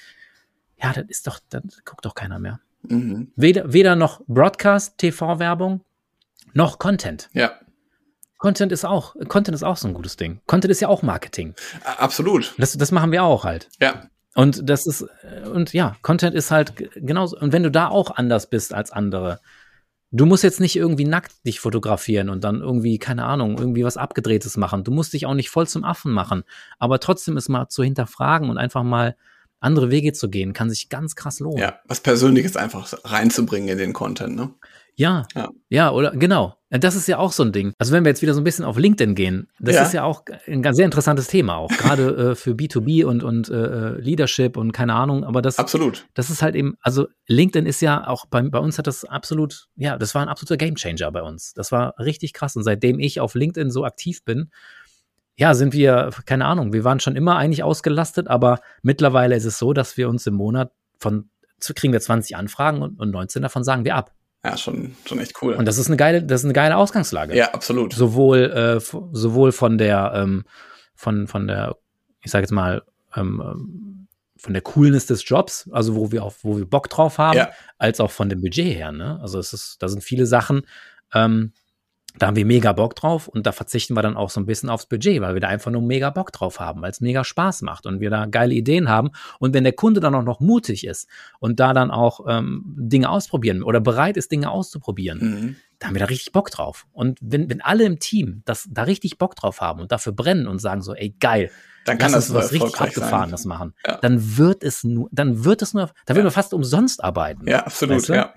ja, 0.83 0.95
das 0.95 1.05
ist 1.09 1.27
doch, 1.27 1.39
dann 1.51 1.65
guckt 1.85 2.07
doch 2.07 2.15
keiner 2.15 2.39
mehr. 2.39 2.61
Mhm. 2.89 3.31
Weder, 3.37 3.71
weder 3.71 3.95
noch 3.95 4.23
Broadcast, 4.27 4.97
TV-Werbung, 4.97 5.83
noch 6.55 6.79
Content. 6.79 7.29
Ja. 7.35 7.53
Content 8.39 8.73
ist 8.73 8.87
auch, 8.87 9.17
Content 9.29 9.55
ist 9.55 9.65
auch 9.65 9.77
so 9.77 9.87
ein 9.87 9.93
gutes 9.93 10.17
Ding. 10.17 10.41
Content 10.47 10.71
ist 10.71 10.81
ja 10.81 10.89
auch 10.89 11.03
Marketing. 11.03 11.55
Absolut. 11.85 12.55
Das, 12.57 12.73
das 12.73 12.91
machen 12.91 13.13
wir 13.13 13.23
auch 13.23 13.45
halt. 13.45 13.69
Ja. 13.81 14.09
Und 14.37 14.69
das 14.69 14.87
ist, 14.87 15.07
und 15.53 15.73
ja, 15.73 15.97
Content 16.03 16.35
ist 16.35 16.51
halt 16.51 16.75
genauso. 16.95 17.39
Und 17.39 17.53
wenn 17.53 17.63
du 17.63 17.71
da 17.71 17.89
auch 17.89 18.11
anders 18.11 18.51
bist 18.51 18.75
als 18.75 18.91
andere, 18.91 19.41
du 20.11 20.27
musst 20.27 20.45
jetzt 20.45 20.61
nicht 20.61 20.77
irgendwie 20.77 21.07
nackt 21.07 21.47
dich 21.47 21.59
fotografieren 21.59 22.29
und 22.29 22.45
dann 22.45 22.61
irgendwie, 22.61 22.99
keine 22.99 23.25
Ahnung, 23.25 23.57
irgendwie 23.59 23.83
was 23.83 23.97
Abgedrehtes 23.97 24.59
machen. 24.59 24.85
Du 24.85 24.91
musst 24.91 25.15
dich 25.15 25.25
auch 25.25 25.33
nicht 25.33 25.49
voll 25.49 25.67
zum 25.67 25.85
Affen 25.85 26.13
machen. 26.13 26.45
Aber 26.79 27.01
trotzdem 27.01 27.39
ist 27.39 27.49
mal 27.49 27.69
zu 27.69 27.83
hinterfragen 27.83 28.51
und 28.51 28.59
einfach 28.59 28.83
mal 28.83 29.17
andere 29.59 29.91
Wege 29.91 30.13
zu 30.13 30.29
gehen, 30.29 30.53
kann 30.53 30.69
sich 30.69 30.91
ganz 30.91 31.17
krass 31.17 31.41
lohnen. 31.41 31.59
Ja, 31.59 31.81
was 31.87 32.01
Persönliches 32.01 32.59
einfach 32.59 32.93
reinzubringen 33.05 33.71
in 33.71 33.79
den 33.79 33.95
Content, 33.95 34.37
ne? 34.37 34.53
Ja, 34.97 35.27
ja, 35.35 35.49
ja, 35.71 35.91
oder 35.93 36.11
genau. 36.11 36.56
Das 36.79 36.95
ist 36.95 37.07
ja 37.09 37.19
auch 37.19 37.33
so 37.33 37.43
ein 37.43 37.53
Ding. 37.53 37.73
Also 37.79 37.93
wenn 37.93 38.05
wir 38.05 38.11
jetzt 38.11 38.23
wieder 38.23 38.35
so 38.35 38.41
ein 38.41 38.45
bisschen 38.45 38.65
auf 38.65 38.79
LinkedIn 38.79 39.15
gehen, 39.15 39.49
das 39.59 39.75
ja. 39.75 39.83
ist 39.83 39.93
ja 39.93 40.05
auch 40.05 40.23
ein 40.47 40.63
ganz 40.63 40.77
sehr 40.77 40.85
interessantes 40.85 41.29
Thema, 41.29 41.57
auch 41.57 41.71
gerade 41.71 42.31
äh, 42.33 42.35
für 42.35 42.53
B2B 42.53 43.05
und, 43.05 43.23
und 43.23 43.49
äh, 43.49 43.99
Leadership 43.99 44.57
und 44.57 44.73
keine 44.73 44.95
Ahnung, 44.95 45.25
aber 45.25 45.43
das, 45.43 45.59
absolut. 45.59 46.07
das 46.15 46.31
ist 46.31 46.43
halt 46.43 46.55
eben, 46.55 46.77
also 46.81 47.07
LinkedIn 47.27 47.67
ist 47.67 47.81
ja 47.81 48.07
auch 48.07 48.27
bei, 48.27 48.43
bei 48.43 48.59
uns 48.59 48.79
hat 48.79 48.87
das 48.87 49.05
absolut, 49.05 49.69
ja, 49.77 49.97
das 49.97 50.15
war 50.15 50.23
ein 50.23 50.29
absoluter 50.29 50.57
Gamechanger 50.57 51.11
bei 51.13 51.23
uns. 51.23 51.55
Das 51.55 51.73
war 51.73 51.99
richtig 51.99 52.33
krass 52.33 52.57
und 52.57 52.63
seitdem 52.63 52.99
ich 52.99 53.21
auf 53.21 53.35
LinkedIn 53.35 53.71
so 53.71 53.85
aktiv 53.85 54.25
bin, 54.25 54.51
ja, 55.37 55.55
sind 55.55 55.75
wir, 55.75 56.11
keine 56.25 56.47
Ahnung, 56.47 56.73
wir 56.73 56.85
waren 56.85 57.01
schon 57.01 57.15
immer 57.15 57.37
eigentlich 57.37 57.63
ausgelastet, 57.63 58.29
aber 58.29 58.61
mittlerweile 58.83 59.37
ist 59.37 59.45
es 59.45 59.59
so, 59.59 59.73
dass 59.73 59.97
wir 59.97 60.09
uns 60.09 60.27
im 60.27 60.35
Monat 60.35 60.73
von, 60.99 61.29
kriegen 61.75 61.93
wir 61.93 62.01
20 62.01 62.37
Anfragen 62.37 62.83
und, 62.83 62.99
und 62.99 63.11
19 63.11 63.43
davon 63.43 63.63
sagen 63.63 63.85
wir 63.85 63.97
ab. 63.97 64.13
Ja, 64.47 64.57
schon, 64.57 64.95
schon 65.05 65.19
echt 65.19 65.43
cool. 65.43 65.55
Und 65.55 65.65
das 65.67 65.77
ist 65.77 65.89
eine 65.89 65.97
geile, 65.97 66.23
das 66.23 66.43
ist 66.43 66.45
eine 66.45 66.53
geile 66.53 66.77
Ausgangslage. 66.77 67.37
Ja, 67.37 67.53
absolut. 67.53 67.93
Sowohl, 67.93 68.45
äh, 68.45 68.81
sowohl 68.81 69.51
von 69.51 69.77
der, 69.77 70.13
ähm, 70.15 70.45
von, 70.95 71.27
von 71.27 71.49
der, 71.49 71.77
ich 72.23 72.31
sage 72.31 72.45
jetzt 72.45 72.53
mal, 72.53 72.83
ähm, 73.17 73.43
ähm, 73.45 74.07
von 74.37 74.53
der 74.53 74.63
Coolness 74.63 75.07
des 75.07 75.29
Jobs, 75.29 75.69
also 75.73 75.97
wo 75.97 76.13
wir 76.13 76.23
auch, 76.23 76.33
wo 76.43 76.59
wir 76.59 76.65
Bock 76.65 76.89
drauf 76.89 77.19
haben, 77.19 77.39
ja. 77.39 77.51
als 77.79 77.99
auch 77.99 78.13
von 78.13 78.29
dem 78.29 78.41
Budget 78.41 78.77
her. 78.77 78.93
Ne? 78.93 79.19
Also 79.21 79.41
es 79.41 79.53
ist, 79.53 79.83
da 79.83 79.89
sind 79.89 80.05
viele 80.05 80.27
Sachen, 80.27 80.63
ähm, 81.13 81.53
da 82.19 82.29
haben 82.29 82.37
wir 82.37 82.47
mega 82.47 82.73
Bock 82.73 82.95
drauf 82.95 83.29
und 83.29 83.47
da 83.47 83.53
verzichten 83.53 83.95
wir 83.95 84.03
dann 84.03 84.17
auch 84.17 84.31
so 84.31 84.41
ein 84.41 84.47
bisschen 84.47 84.71
aufs 84.71 84.87
Budget, 84.87 85.21
weil 85.21 85.35
wir 85.35 85.41
da 85.41 85.49
einfach 85.49 85.71
nur 85.71 85.83
mega 85.83 86.11
Bock 86.11 86.33
drauf 86.33 86.61
haben, 86.61 86.83
weil 86.83 86.91
es 86.91 87.01
mega 87.01 87.25
Spaß 87.25 87.63
macht 87.63 87.87
und 87.87 88.01
wir 88.01 88.11
da 88.11 88.27
geile 88.27 88.55
Ideen 88.55 88.89
haben. 88.89 89.11
Und 89.39 89.55
wenn 89.55 89.65
der 89.65 89.73
Kunde 89.73 90.01
dann 90.01 90.15
auch 90.15 90.23
noch 90.23 90.41
mutig 90.41 90.87
ist 90.87 91.09
und 91.39 91.61
da 91.61 91.73
dann 91.73 91.91
auch 91.91 92.21
ähm, 92.29 92.63
Dinge 92.79 93.11
ausprobieren 93.11 93.63
oder 93.63 93.81
bereit 93.81 94.17
ist, 94.17 94.33
Dinge 94.33 94.51
auszuprobieren, 94.51 95.19
mhm. 95.19 95.57
da 95.79 95.89
haben 95.89 95.95
wir 95.95 96.01
da 96.01 96.07
richtig 96.07 96.33
Bock 96.33 96.51
drauf. 96.51 96.87
Und 96.93 97.19
wenn, 97.21 97.51
wenn 97.51 97.61
alle 97.61 97.85
im 97.85 97.99
Team 97.99 98.43
das 98.45 98.69
da 98.71 98.85
richtig 98.85 99.19
Bock 99.19 99.37
drauf 99.37 99.61
haben 99.61 99.81
und 99.81 99.93
dafür 99.93 100.13
brennen 100.13 100.47
und 100.47 100.61
sagen 100.61 100.83
so, 100.83 100.95
ey, 100.95 101.15
geil, 101.21 101.51
dann 101.85 101.99
kann 101.99 102.13
das 102.13 102.35
was 102.35 102.53
richtig 102.53 102.81
abgefahrenes 102.81 103.45
machen, 103.45 103.75
ja. 103.87 103.99
dann 103.99 104.37
wird 104.37 104.65
es 104.65 104.83
nur, 104.83 105.09
dann 105.13 105.45
wird 105.45 105.63
es 105.63 105.73
nur, 105.73 105.87
da 105.87 106.13
ja. 106.13 106.17
wird 106.17 106.25
man 106.25 106.33
fast 106.33 106.53
umsonst 106.53 107.05
arbeiten. 107.05 107.49
Ja, 107.49 107.65
absolut, 107.65 107.97
weißt 107.97 108.09
du? 108.09 108.15
ja. 108.15 108.35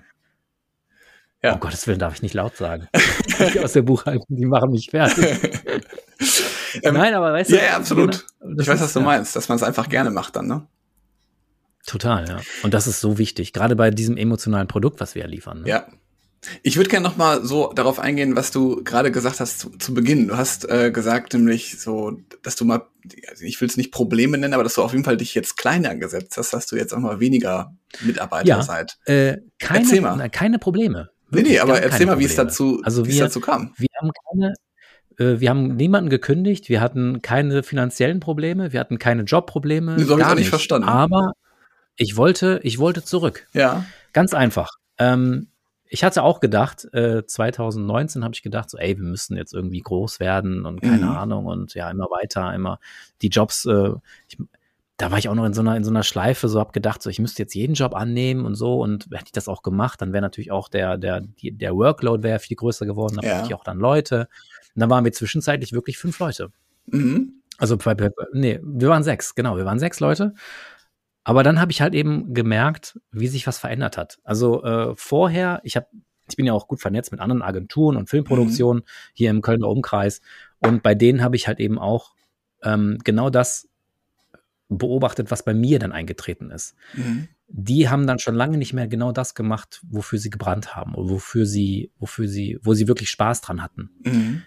Ja. 1.42 1.54
Um 1.54 1.60
Gottes 1.60 1.86
Willen 1.86 1.98
darf 1.98 2.14
ich 2.14 2.22
nicht 2.22 2.34
laut 2.34 2.56
sagen. 2.56 2.88
die 3.54 3.60
aus 3.60 3.72
der 3.72 3.82
Buchhaltung, 3.82 4.26
die 4.28 4.46
machen 4.46 4.70
mich 4.70 4.90
fertig. 4.90 5.24
ähm, 6.82 6.94
Nein, 6.94 7.14
aber 7.14 7.32
weißt 7.32 7.50
du. 7.50 7.56
Ja, 7.56 7.62
ja 7.62 7.76
absolut. 7.76 8.26
Ich 8.58 8.68
weiß, 8.68 8.80
was 8.80 8.92
du 8.92 9.00
ja. 9.00 9.06
meinst, 9.06 9.34
dass 9.36 9.48
man 9.48 9.56
es 9.56 9.62
einfach 9.62 9.88
gerne 9.88 10.10
macht 10.10 10.36
dann, 10.36 10.46
ne? 10.46 10.66
Total, 11.86 12.28
ja. 12.28 12.40
Und 12.62 12.74
das 12.74 12.86
ist 12.86 13.00
so 13.00 13.16
wichtig, 13.16 13.54
gerade 13.54 13.74
bei 13.74 13.90
diesem 13.90 14.18
emotionalen 14.18 14.68
Produkt, 14.68 15.00
was 15.00 15.14
wir 15.14 15.26
liefern. 15.26 15.62
Ne? 15.62 15.68
Ja. 15.68 15.86
Ich 16.62 16.76
würde 16.76 16.88
gerne 16.88 17.06
noch 17.06 17.16
mal 17.16 17.44
so 17.44 17.72
darauf 17.72 17.98
eingehen, 17.98 18.34
was 18.34 18.50
du 18.50 18.82
gerade 18.82 19.10
gesagt 19.10 19.40
hast 19.40 19.60
zu, 19.60 19.70
zu 19.70 19.92
Beginn. 19.92 20.28
Du 20.28 20.36
hast 20.36 20.68
äh, 20.70 20.90
gesagt, 20.90 21.34
nämlich 21.34 21.78
so, 21.80 22.18
dass 22.42 22.56
du 22.56 22.64
mal, 22.64 22.86
also 23.28 23.44
ich 23.44 23.60
will 23.60 23.68
es 23.68 23.76
nicht 23.76 23.92
Probleme 23.92 24.38
nennen, 24.38 24.54
aber 24.54 24.62
dass 24.62 24.74
du 24.74 24.82
auf 24.82 24.92
jeden 24.92 25.04
Fall 25.04 25.18
dich 25.18 25.34
jetzt 25.34 25.56
kleiner 25.56 25.96
gesetzt 25.96 26.36
hast, 26.38 26.52
dass 26.52 26.66
du 26.66 26.76
jetzt 26.76 26.94
auch 26.94 26.98
mal 26.98 27.20
weniger 27.20 27.74
Mitarbeiter 28.00 28.48
ja, 28.48 28.62
seid. 28.62 28.98
Äh, 29.04 29.38
keine, 29.58 29.84
Erzähl 29.84 30.00
mal. 30.00 30.30
keine 30.30 30.58
Probleme. 30.58 31.10
Nee, 31.30 31.42
nee, 31.42 31.58
aber 31.58 31.80
erzähl 31.80 32.06
mal, 32.06 32.18
wie 32.18 32.24
es 32.24 32.36
dazu, 32.36 32.80
also 32.84 33.06
wir, 33.06 33.12
es 33.12 33.18
dazu 33.18 33.40
kam. 33.40 33.72
Wir 33.76 33.88
haben 34.00 34.10
keine, 34.28 34.54
äh, 35.18 35.40
wir 35.40 35.50
haben 35.50 35.76
niemanden 35.76 36.10
gekündigt, 36.10 36.68
wir 36.68 36.80
hatten 36.80 37.22
keine 37.22 37.62
finanziellen 37.62 38.20
Probleme, 38.20 38.72
wir 38.72 38.80
hatten 38.80 38.98
keine 38.98 39.22
Jobprobleme. 39.22 39.98
So 40.00 40.12
habe 40.12 40.22
ich 40.22 40.26
auch 40.26 40.34
nicht 40.34 40.48
verstanden. 40.48 40.88
Aber 40.88 41.32
ich 41.96 42.16
wollte, 42.16 42.60
ich 42.62 42.78
wollte 42.78 43.04
zurück. 43.04 43.46
Ja. 43.52 43.84
Ganz 44.12 44.34
einfach. 44.34 44.70
Ähm, 44.98 45.48
ich 45.92 46.04
hatte 46.04 46.22
auch 46.22 46.40
gedacht, 46.40 46.86
äh, 46.94 47.26
2019 47.26 48.22
habe 48.22 48.32
ich 48.34 48.42
gedacht, 48.42 48.70
so, 48.70 48.78
ey, 48.78 48.96
wir 48.96 49.04
müssen 49.04 49.36
jetzt 49.36 49.52
irgendwie 49.52 49.80
groß 49.80 50.20
werden 50.20 50.64
und 50.64 50.80
keine 50.80 51.06
mhm. 51.06 51.16
Ahnung 51.16 51.46
und 51.46 51.74
ja, 51.74 51.90
immer 51.90 52.06
weiter, 52.06 52.54
immer 52.54 52.78
die 53.22 53.28
Jobs, 53.28 53.66
äh, 53.66 53.90
ich, 54.28 54.38
da 55.00 55.10
war 55.10 55.18
ich 55.18 55.30
auch 55.30 55.34
noch 55.34 55.46
in 55.46 55.54
so 55.54 55.62
einer, 55.62 55.76
in 55.76 55.84
so 55.84 55.90
einer 55.90 56.02
Schleife, 56.02 56.46
so 56.48 56.60
hab 56.60 56.74
gedacht, 56.74 57.02
so 57.02 57.08
ich 57.08 57.18
müsste 57.18 57.42
jetzt 57.42 57.54
jeden 57.54 57.72
Job 57.72 57.94
annehmen 57.94 58.44
und 58.44 58.54
so. 58.54 58.80
Und 58.80 59.06
hätte 59.10 59.24
ich 59.26 59.32
das 59.32 59.48
auch 59.48 59.62
gemacht, 59.62 60.02
dann 60.02 60.12
wäre 60.12 60.20
natürlich 60.20 60.50
auch 60.50 60.68
der, 60.68 60.98
der, 60.98 61.22
die, 61.22 61.52
der 61.52 61.74
Workload 61.74 62.22
wäre 62.22 62.38
viel 62.38 62.56
größer 62.56 62.84
geworden, 62.84 63.18
da 63.20 63.26
ja. 63.26 63.44
ich 63.44 63.54
auch 63.54 63.64
dann 63.64 63.78
Leute. 63.78 64.28
Und 64.74 64.80
dann 64.80 64.90
waren 64.90 65.04
wir 65.04 65.12
zwischenzeitlich 65.12 65.72
wirklich 65.72 65.96
fünf 65.96 66.18
Leute. 66.18 66.50
Mhm. 66.86 67.42
Also 67.56 67.78
nee, 68.32 68.60
wir 68.62 68.88
waren 68.88 69.02
sechs, 69.02 69.34
genau, 69.34 69.56
wir 69.56 69.64
waren 69.64 69.78
sechs 69.78 70.00
Leute. 70.00 70.34
Aber 71.24 71.42
dann 71.42 71.60
habe 71.60 71.72
ich 71.72 71.80
halt 71.80 71.94
eben 71.94 72.34
gemerkt, 72.34 73.00
wie 73.10 73.28
sich 73.28 73.46
was 73.46 73.58
verändert 73.58 73.96
hat. 73.96 74.18
Also 74.22 74.62
äh, 74.64 74.94
vorher, 74.96 75.60
ich 75.64 75.76
habe, 75.76 75.86
ich 76.28 76.36
bin 76.36 76.44
ja 76.44 76.52
auch 76.52 76.68
gut 76.68 76.80
vernetzt 76.80 77.10
mit 77.10 77.20
anderen 77.20 77.42
Agenturen 77.42 77.96
und 77.96 78.10
Filmproduktionen 78.10 78.82
mhm. 78.82 78.88
hier 79.14 79.30
im 79.30 79.40
Kölner 79.40 79.68
Umkreis. 79.68 80.20
Und 80.58 80.82
bei 80.82 80.94
denen 80.94 81.22
habe 81.22 81.36
ich 81.36 81.48
halt 81.48 81.58
eben 81.58 81.78
auch 81.78 82.12
ähm, 82.62 82.98
genau 83.02 83.30
das 83.30 83.69
beobachtet, 84.70 85.30
was 85.30 85.44
bei 85.44 85.52
mir 85.52 85.78
dann 85.78 85.92
eingetreten 85.92 86.50
ist. 86.50 86.74
Mhm. 86.94 87.28
Die 87.48 87.88
haben 87.88 88.06
dann 88.06 88.20
schon 88.20 88.36
lange 88.36 88.56
nicht 88.56 88.72
mehr 88.72 88.86
genau 88.86 89.10
das 89.12 89.34
gemacht, 89.34 89.82
wofür 89.88 90.18
sie 90.18 90.30
gebrannt 90.30 90.76
haben 90.76 90.94
oder 90.94 91.10
wofür 91.10 91.44
sie, 91.44 91.92
wofür 91.98 92.28
sie, 92.28 92.58
wo 92.62 92.72
sie 92.74 92.88
wirklich 92.88 93.10
Spaß 93.10 93.40
dran 93.40 93.62
hatten. 93.62 93.90
Mhm. 94.04 94.42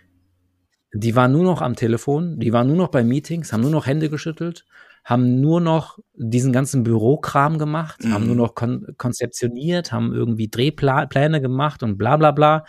Die 0.94 1.16
waren 1.16 1.32
nur 1.32 1.44
noch 1.44 1.62
am 1.62 1.76
Telefon, 1.76 2.40
die 2.40 2.54
waren 2.54 2.68
nur 2.68 2.78
noch 2.78 2.88
bei 2.90 3.04
Meetings, 3.04 3.52
haben 3.52 3.62
nur 3.62 3.72
noch 3.72 3.86
Hände 3.86 4.10
geschüttelt, 4.10 4.66
haben 5.04 5.42
nur 5.42 5.60
noch 5.60 6.00
diesen 6.14 6.54
ganzen 6.54 6.84
Bürokram 6.84 7.58
gemacht, 7.58 8.04
mhm. 8.04 8.14
haben 8.14 8.26
nur 8.26 8.36
noch 8.36 8.56
kon 8.56 8.88
konzeptioniert, 8.98 9.92
haben 9.92 10.14
irgendwie 10.14 10.48
Drehpläne 10.48 11.42
gemacht 11.42 11.84
und 11.84 11.98
bla 11.98 12.16
bla 12.16 12.32
bla 12.32 12.64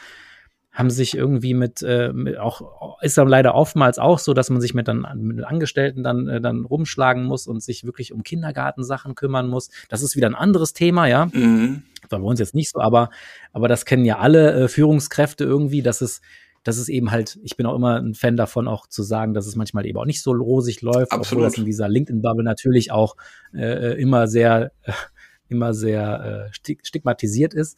haben 0.75 0.91
sich 0.91 1.17
irgendwie 1.17 1.55
mit, 1.55 1.83
äh, 1.83 2.13
mit 2.13 2.37
auch 2.37 3.01
ist 3.01 3.17
dann 3.17 3.29
leider 3.29 3.55
oftmals 3.55 4.01
auch 4.01 4.19
so, 4.19 4.35
dass 4.35 4.51
man 4.51 4.61
sich 4.61 4.75
mit 4.75 4.89
dann 4.89 5.07
mit 5.19 5.45
Angestellten 5.45 6.03
dann 6.03 6.27
äh, 6.27 6.41
dann 6.41 6.65
rumschlagen 6.65 7.25
muss 7.25 7.47
und 7.47 7.63
sich 7.63 7.85
wirklich 7.85 8.13
um 8.13 8.25
Kindergartensachen 8.25 9.15
kümmern 9.15 9.47
muss. 9.47 9.71
Das 9.89 10.03
ist 10.03 10.17
wieder 10.17 10.27
ein 10.27 10.35
anderes 10.35 10.73
Thema, 10.73 11.07
ja. 11.07 11.27
Mhm. 11.27 11.85
bei 12.11 12.17
uns 12.19 12.41
jetzt 12.41 12.57
nicht 12.57 12.71
so, 12.71 12.81
aber 12.81 13.11
aber 13.53 13.69
das 13.69 13.85
kennen 13.85 14.05
ja 14.05 14.19
alle 14.19 14.65
äh, 14.65 14.69
Führungskräfte 14.69 15.45
irgendwie, 15.45 15.81
dass 15.81 16.01
es 16.01 16.21
dass 16.65 16.79
es 16.79 16.89
eben 16.89 17.11
halt, 17.11 17.39
ich 17.45 17.57
bin 17.57 17.67
auch 17.67 17.77
immer 17.77 18.01
ein 18.01 18.15
Fan 18.15 18.37
davon, 18.37 18.69
auch 18.69 18.87
zu 18.87 19.03
sagen, 19.03 19.35
dass 19.35 19.47
es 19.47 19.55
manchmal 19.55 19.85
eben 19.87 19.99
auch 19.99 20.07
nicht 20.07 20.23
so 20.23 20.33
rosig 20.33 20.81
läuft, 20.81 21.13
Absolut. 21.13 21.27
obwohl 21.27 21.45
das 21.45 21.59
in 21.59 21.67
dieser 21.67 21.91
LinkedIn-Bubble 21.91 22.43
natürlich 22.43 22.91
auch 22.91 23.17
äh, 23.53 23.93
äh 23.93 24.01
immer 24.01 24.27
sehr, 24.27 24.73
äh, 24.83 24.93
immer 25.49 25.75
sehr 25.75 26.51
äh, 26.51 26.75
stigmatisiert 26.83 27.53
ist 27.53 27.77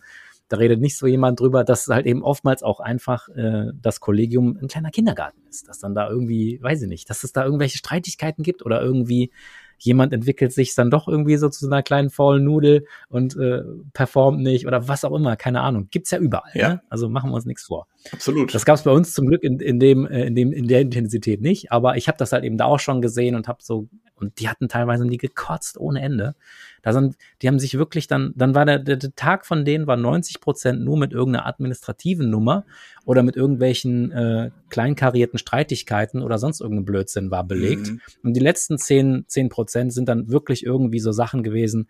da 0.48 0.58
redet 0.58 0.80
nicht 0.80 0.96
so 0.96 1.06
jemand 1.06 1.40
drüber, 1.40 1.64
dass 1.64 1.88
halt 1.88 2.06
eben 2.06 2.22
oftmals 2.22 2.62
auch 2.62 2.80
einfach 2.80 3.28
äh, 3.30 3.72
das 3.80 4.00
Kollegium 4.00 4.58
ein 4.60 4.68
kleiner 4.68 4.90
Kindergarten 4.90 5.40
ist. 5.48 5.68
Dass 5.68 5.78
dann 5.78 5.94
da 5.94 6.08
irgendwie, 6.08 6.60
weiß 6.62 6.82
ich 6.82 6.88
nicht, 6.88 7.10
dass 7.10 7.24
es 7.24 7.32
da 7.32 7.44
irgendwelche 7.44 7.78
Streitigkeiten 7.78 8.42
gibt 8.42 8.64
oder 8.64 8.80
irgendwie 8.80 9.32
jemand 9.78 10.12
entwickelt 10.12 10.52
sich 10.52 10.74
dann 10.74 10.90
doch 10.90 11.06
irgendwie 11.08 11.36
so 11.36 11.48
zu 11.48 11.66
einer 11.66 11.82
kleinen 11.82 12.10
faulen 12.10 12.44
Nudel 12.44 12.86
und 13.08 13.36
äh, 13.36 13.62
performt 13.92 14.40
nicht 14.40 14.66
oder 14.66 14.88
was 14.88 15.04
auch 15.04 15.14
immer, 15.14 15.36
keine 15.36 15.60
Ahnung. 15.60 15.88
Gibt's 15.90 16.10
ja 16.10 16.18
überall. 16.18 16.50
Ja. 16.54 16.68
Ne? 16.68 16.82
Also 16.88 17.08
machen 17.08 17.30
wir 17.30 17.34
uns 17.34 17.44
nichts 17.44 17.64
vor. 17.64 17.86
Absolut. 18.12 18.54
Das 18.54 18.64
gab's 18.64 18.82
bei 18.82 18.90
uns 18.90 19.14
zum 19.14 19.26
Glück 19.26 19.42
in, 19.42 19.60
in 19.60 19.78
dem, 19.78 20.06
äh, 20.06 20.26
in 20.26 20.34
dem, 20.34 20.52
in 20.52 20.68
der 20.68 20.80
Intensität 20.80 21.40
nicht, 21.40 21.72
aber 21.72 21.96
ich 21.96 22.08
habe 22.08 22.18
das 22.18 22.32
halt 22.32 22.44
eben 22.44 22.58
da 22.58 22.66
auch 22.66 22.80
schon 22.80 23.02
gesehen 23.02 23.34
und 23.34 23.48
habe 23.48 23.58
so, 23.62 23.88
und 24.14 24.40
die 24.40 24.48
hatten 24.48 24.68
teilweise 24.68 25.04
nie 25.04 25.18
gekotzt 25.18 25.78
ohne 25.78 26.00
Ende. 26.00 26.34
Da 26.82 26.92
sind, 26.92 27.16
die 27.42 27.48
haben 27.48 27.58
sich 27.58 27.76
wirklich 27.76 28.06
dann, 28.06 28.32
dann 28.34 28.54
war 28.54 28.64
der, 28.64 28.78
der, 28.78 28.98
Tag 29.14 29.44
von 29.44 29.64
denen 29.64 29.86
war 29.86 29.96
90 29.96 30.40
Prozent 30.40 30.82
nur 30.82 30.96
mit 30.96 31.12
irgendeiner 31.12 31.46
administrativen 31.46 32.30
Nummer 32.30 32.64
oder 33.04 33.22
mit 33.22 33.36
irgendwelchen 33.36 34.12
äh, 34.12 34.50
kleinkarierten 34.70 35.38
Streitigkeiten 35.38 36.22
oder 36.22 36.38
sonst 36.38 36.60
irgendeinem 36.60 36.86
Blödsinn 36.86 37.30
war 37.30 37.44
belegt. 37.44 37.88
Mhm. 37.88 38.00
Und 38.22 38.34
die 38.34 38.40
letzten 38.40 38.78
10, 38.78 39.24
10 39.26 39.48
Prozent 39.48 39.92
sind 39.92 40.08
dann 40.08 40.28
wirklich 40.28 40.64
irgendwie 40.64 41.00
so 41.00 41.12
Sachen 41.12 41.42
gewesen, 41.42 41.88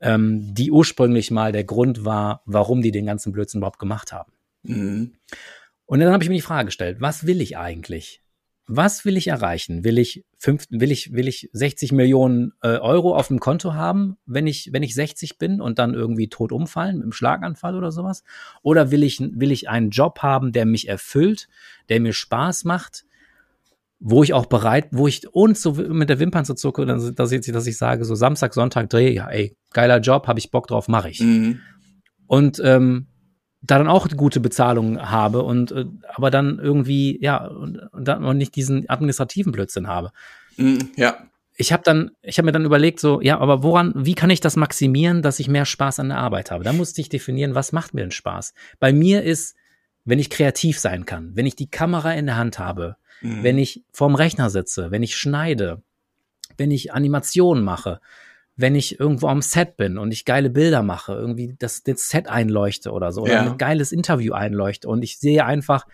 ähm, 0.00 0.54
die 0.54 0.70
ursprünglich 0.70 1.30
mal 1.30 1.52
der 1.52 1.64
Grund 1.64 2.04
war, 2.04 2.42
warum 2.44 2.82
die 2.82 2.92
den 2.92 3.06
ganzen 3.06 3.32
Blödsinn 3.32 3.60
überhaupt 3.60 3.78
gemacht 3.78 4.12
haben. 4.12 4.32
Mhm. 4.68 5.12
Und 5.86 6.00
dann 6.00 6.12
habe 6.12 6.22
ich 6.22 6.28
mir 6.28 6.36
die 6.36 6.42
Frage 6.42 6.66
gestellt, 6.66 6.98
was 7.00 7.26
will 7.26 7.40
ich 7.40 7.56
eigentlich? 7.56 8.22
was 8.68 9.04
will 9.04 9.16
ich 9.16 9.28
erreichen? 9.28 9.84
Will 9.84 9.98
ich 9.98 10.24
fünf, 10.38 10.66
will 10.70 10.90
ich, 10.90 11.12
will 11.12 11.28
ich 11.28 11.48
60 11.52 11.92
Millionen 11.92 12.52
äh, 12.62 12.78
Euro 12.78 13.14
auf 13.14 13.28
dem 13.28 13.38
Konto 13.38 13.74
haben, 13.74 14.16
wenn 14.26 14.46
ich, 14.46 14.70
wenn 14.72 14.82
ich 14.82 14.94
60 14.94 15.38
bin 15.38 15.60
und 15.60 15.78
dann 15.78 15.94
irgendwie 15.94 16.28
tot 16.28 16.50
umfallen 16.50 16.96
mit 16.96 17.04
einem 17.04 17.12
Schlaganfall 17.12 17.76
oder 17.76 17.92
sowas? 17.92 18.24
Oder 18.62 18.90
will 18.90 19.04
ich, 19.04 19.20
will 19.20 19.52
ich 19.52 19.68
einen 19.68 19.90
Job 19.90 20.18
haben, 20.20 20.50
der 20.50 20.66
mich 20.66 20.88
erfüllt, 20.88 21.48
der 21.88 22.00
mir 22.00 22.12
Spaß 22.12 22.64
macht 22.64 23.04
wo 23.98 24.22
ich 24.22 24.34
auch 24.34 24.44
bereit, 24.44 24.88
wo 24.90 25.08
ich 25.08 25.26
uns 25.28 25.62
so 25.62 25.72
mit 25.72 26.10
der 26.10 26.18
Wimpern 26.18 26.44
zu 26.44 26.54
zucke, 26.54 26.84
dass 26.84 27.32
ich, 27.32 27.40
dass 27.50 27.66
ich 27.66 27.78
sage, 27.78 28.04
so 28.04 28.14
Samstag, 28.14 28.52
Sonntag 28.52 28.90
Dreh, 28.90 29.14
ja, 29.14 29.26
ey, 29.30 29.56
geiler 29.72 30.00
Job, 30.00 30.26
habe 30.26 30.38
ich 30.38 30.50
Bock 30.50 30.66
drauf, 30.66 30.86
mache 30.86 31.08
ich. 31.08 31.20
Mhm. 31.20 31.60
Und 32.26 32.60
ähm, 32.62 33.06
da 33.66 33.78
dann 33.78 33.88
auch 33.88 34.08
gute 34.08 34.40
Bezahlung 34.40 35.00
habe 35.00 35.42
und 35.42 35.72
äh, 35.72 35.86
aber 36.14 36.30
dann 36.30 36.58
irgendwie, 36.58 37.18
ja, 37.22 37.46
und, 37.46 37.78
und 37.78 38.06
dann 38.06 38.24
und 38.24 38.38
nicht 38.38 38.54
diesen 38.54 38.88
administrativen 38.88 39.52
Blödsinn 39.52 39.88
habe. 39.88 40.12
Mhm, 40.56 40.90
ja. 40.96 41.16
Ich 41.58 41.72
habe 41.72 41.82
dann, 41.82 42.10
ich 42.20 42.36
habe 42.36 42.46
mir 42.46 42.52
dann 42.52 42.66
überlegt, 42.66 43.00
so, 43.00 43.20
ja, 43.22 43.38
aber 43.38 43.62
woran, 43.62 43.92
wie 43.96 44.14
kann 44.14 44.28
ich 44.28 44.40
das 44.40 44.56
maximieren, 44.56 45.22
dass 45.22 45.40
ich 45.40 45.48
mehr 45.48 45.64
Spaß 45.64 46.00
an 46.00 46.10
der 46.10 46.18
Arbeit 46.18 46.50
habe? 46.50 46.64
Da 46.64 46.74
musste 46.74 47.00
ich 47.00 47.08
definieren, 47.08 47.54
was 47.54 47.72
macht 47.72 47.94
mir 47.94 48.02
denn 48.02 48.10
Spaß? 48.10 48.52
Bei 48.78 48.92
mir 48.92 49.22
ist, 49.22 49.56
wenn 50.04 50.18
ich 50.18 50.28
kreativ 50.28 50.78
sein 50.78 51.06
kann, 51.06 51.32
wenn 51.34 51.46
ich 51.46 51.56
die 51.56 51.70
Kamera 51.70 52.12
in 52.12 52.26
der 52.26 52.36
Hand 52.36 52.58
habe, 52.58 52.96
mhm. 53.22 53.42
wenn 53.42 53.58
ich 53.58 53.84
vorm 53.90 54.14
Rechner 54.14 54.50
sitze, 54.50 54.90
wenn 54.90 55.02
ich 55.02 55.16
schneide, 55.16 55.82
wenn 56.58 56.70
ich 56.70 56.92
Animationen 56.92 57.64
mache, 57.64 58.00
wenn 58.56 58.74
ich 58.74 58.98
irgendwo 58.98 59.28
am 59.28 59.42
Set 59.42 59.76
bin 59.76 59.98
und 59.98 60.12
ich 60.12 60.24
geile 60.24 60.48
Bilder 60.50 60.82
mache, 60.82 61.12
irgendwie 61.12 61.54
das, 61.58 61.82
das 61.82 62.08
Set 62.08 62.28
einleuchte 62.28 62.90
oder 62.90 63.12
so, 63.12 63.22
oder 63.22 63.32
ja. 63.32 63.42
ein 63.42 63.58
geiles 63.58 63.92
Interview 63.92 64.32
einleuchte 64.32 64.88
und 64.88 65.02
ich 65.02 65.18
sehe 65.18 65.44
einfach, 65.44 65.86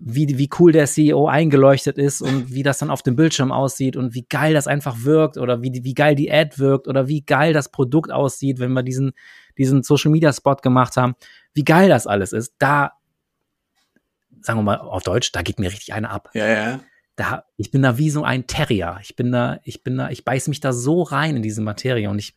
wie, 0.00 0.38
wie 0.38 0.48
cool 0.58 0.72
der 0.72 0.86
CEO 0.86 1.28
eingeleuchtet 1.28 1.98
ist 1.98 2.22
und 2.22 2.52
wie 2.52 2.62
das 2.62 2.78
dann 2.78 2.90
auf 2.90 3.02
dem 3.02 3.16
Bildschirm 3.16 3.52
aussieht 3.52 3.96
und 3.96 4.14
wie 4.14 4.26
geil 4.28 4.54
das 4.54 4.66
einfach 4.66 5.02
wirkt 5.02 5.36
oder 5.36 5.62
wie, 5.62 5.80
wie 5.82 5.94
geil 5.94 6.14
die 6.14 6.32
Ad 6.32 6.58
wirkt 6.58 6.88
oder 6.88 7.08
wie 7.08 7.22
geil 7.22 7.52
das 7.52 7.70
Produkt 7.70 8.10
aussieht, 8.10 8.58
wenn 8.60 8.72
wir 8.72 8.82
diesen, 8.82 9.12
diesen 9.56 9.82
Social 9.82 10.10
Media 10.10 10.32
Spot 10.32 10.56
gemacht 10.56 10.96
haben, 10.96 11.14
wie 11.52 11.64
geil 11.64 11.88
das 11.88 12.06
alles 12.06 12.32
ist, 12.32 12.54
da 12.58 12.92
sagen 14.40 14.60
wir 14.60 14.62
mal 14.62 14.78
auf 14.78 15.02
Deutsch, 15.02 15.32
da 15.32 15.42
geht 15.42 15.58
mir 15.58 15.70
richtig 15.70 15.92
eine 15.92 16.10
ab. 16.10 16.30
Ja, 16.32 16.46
ja. 16.46 16.80
Da, 17.18 17.46
ich 17.56 17.72
bin 17.72 17.82
da 17.82 17.98
wie 17.98 18.10
so 18.10 18.22
ein 18.22 18.46
Terrier. 18.46 19.00
Ich 19.02 19.16
bin 19.16 19.32
da, 19.32 19.58
ich 19.64 19.82
bin 19.82 19.96
da, 19.96 20.08
ich 20.10 20.24
beiß 20.24 20.46
mich 20.46 20.60
da 20.60 20.72
so 20.72 21.02
rein 21.02 21.34
in 21.34 21.42
diese 21.42 21.60
Materie 21.60 22.08
und 22.08 22.20
ich, 22.20 22.36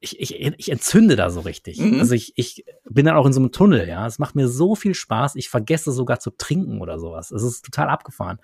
ich, 0.00 0.18
ich, 0.18 0.54
ich 0.56 0.72
entzünde 0.72 1.14
da 1.14 1.30
so 1.30 1.38
richtig. 1.38 1.78
Mhm. 1.78 2.00
Also 2.00 2.16
ich, 2.16 2.32
ich 2.34 2.64
bin 2.90 3.06
dann 3.06 3.14
auch 3.14 3.26
in 3.26 3.32
so 3.32 3.38
einem 3.38 3.52
Tunnel, 3.52 3.88
ja. 3.88 4.04
Es 4.04 4.18
macht 4.18 4.34
mir 4.34 4.48
so 4.48 4.74
viel 4.74 4.92
Spaß. 4.92 5.36
Ich 5.36 5.48
vergesse 5.48 5.92
sogar 5.92 6.18
zu 6.18 6.30
trinken 6.30 6.80
oder 6.80 6.98
sowas. 6.98 7.30
Es 7.30 7.44
ist 7.44 7.64
total 7.64 7.88
abgefahren. 7.88 8.40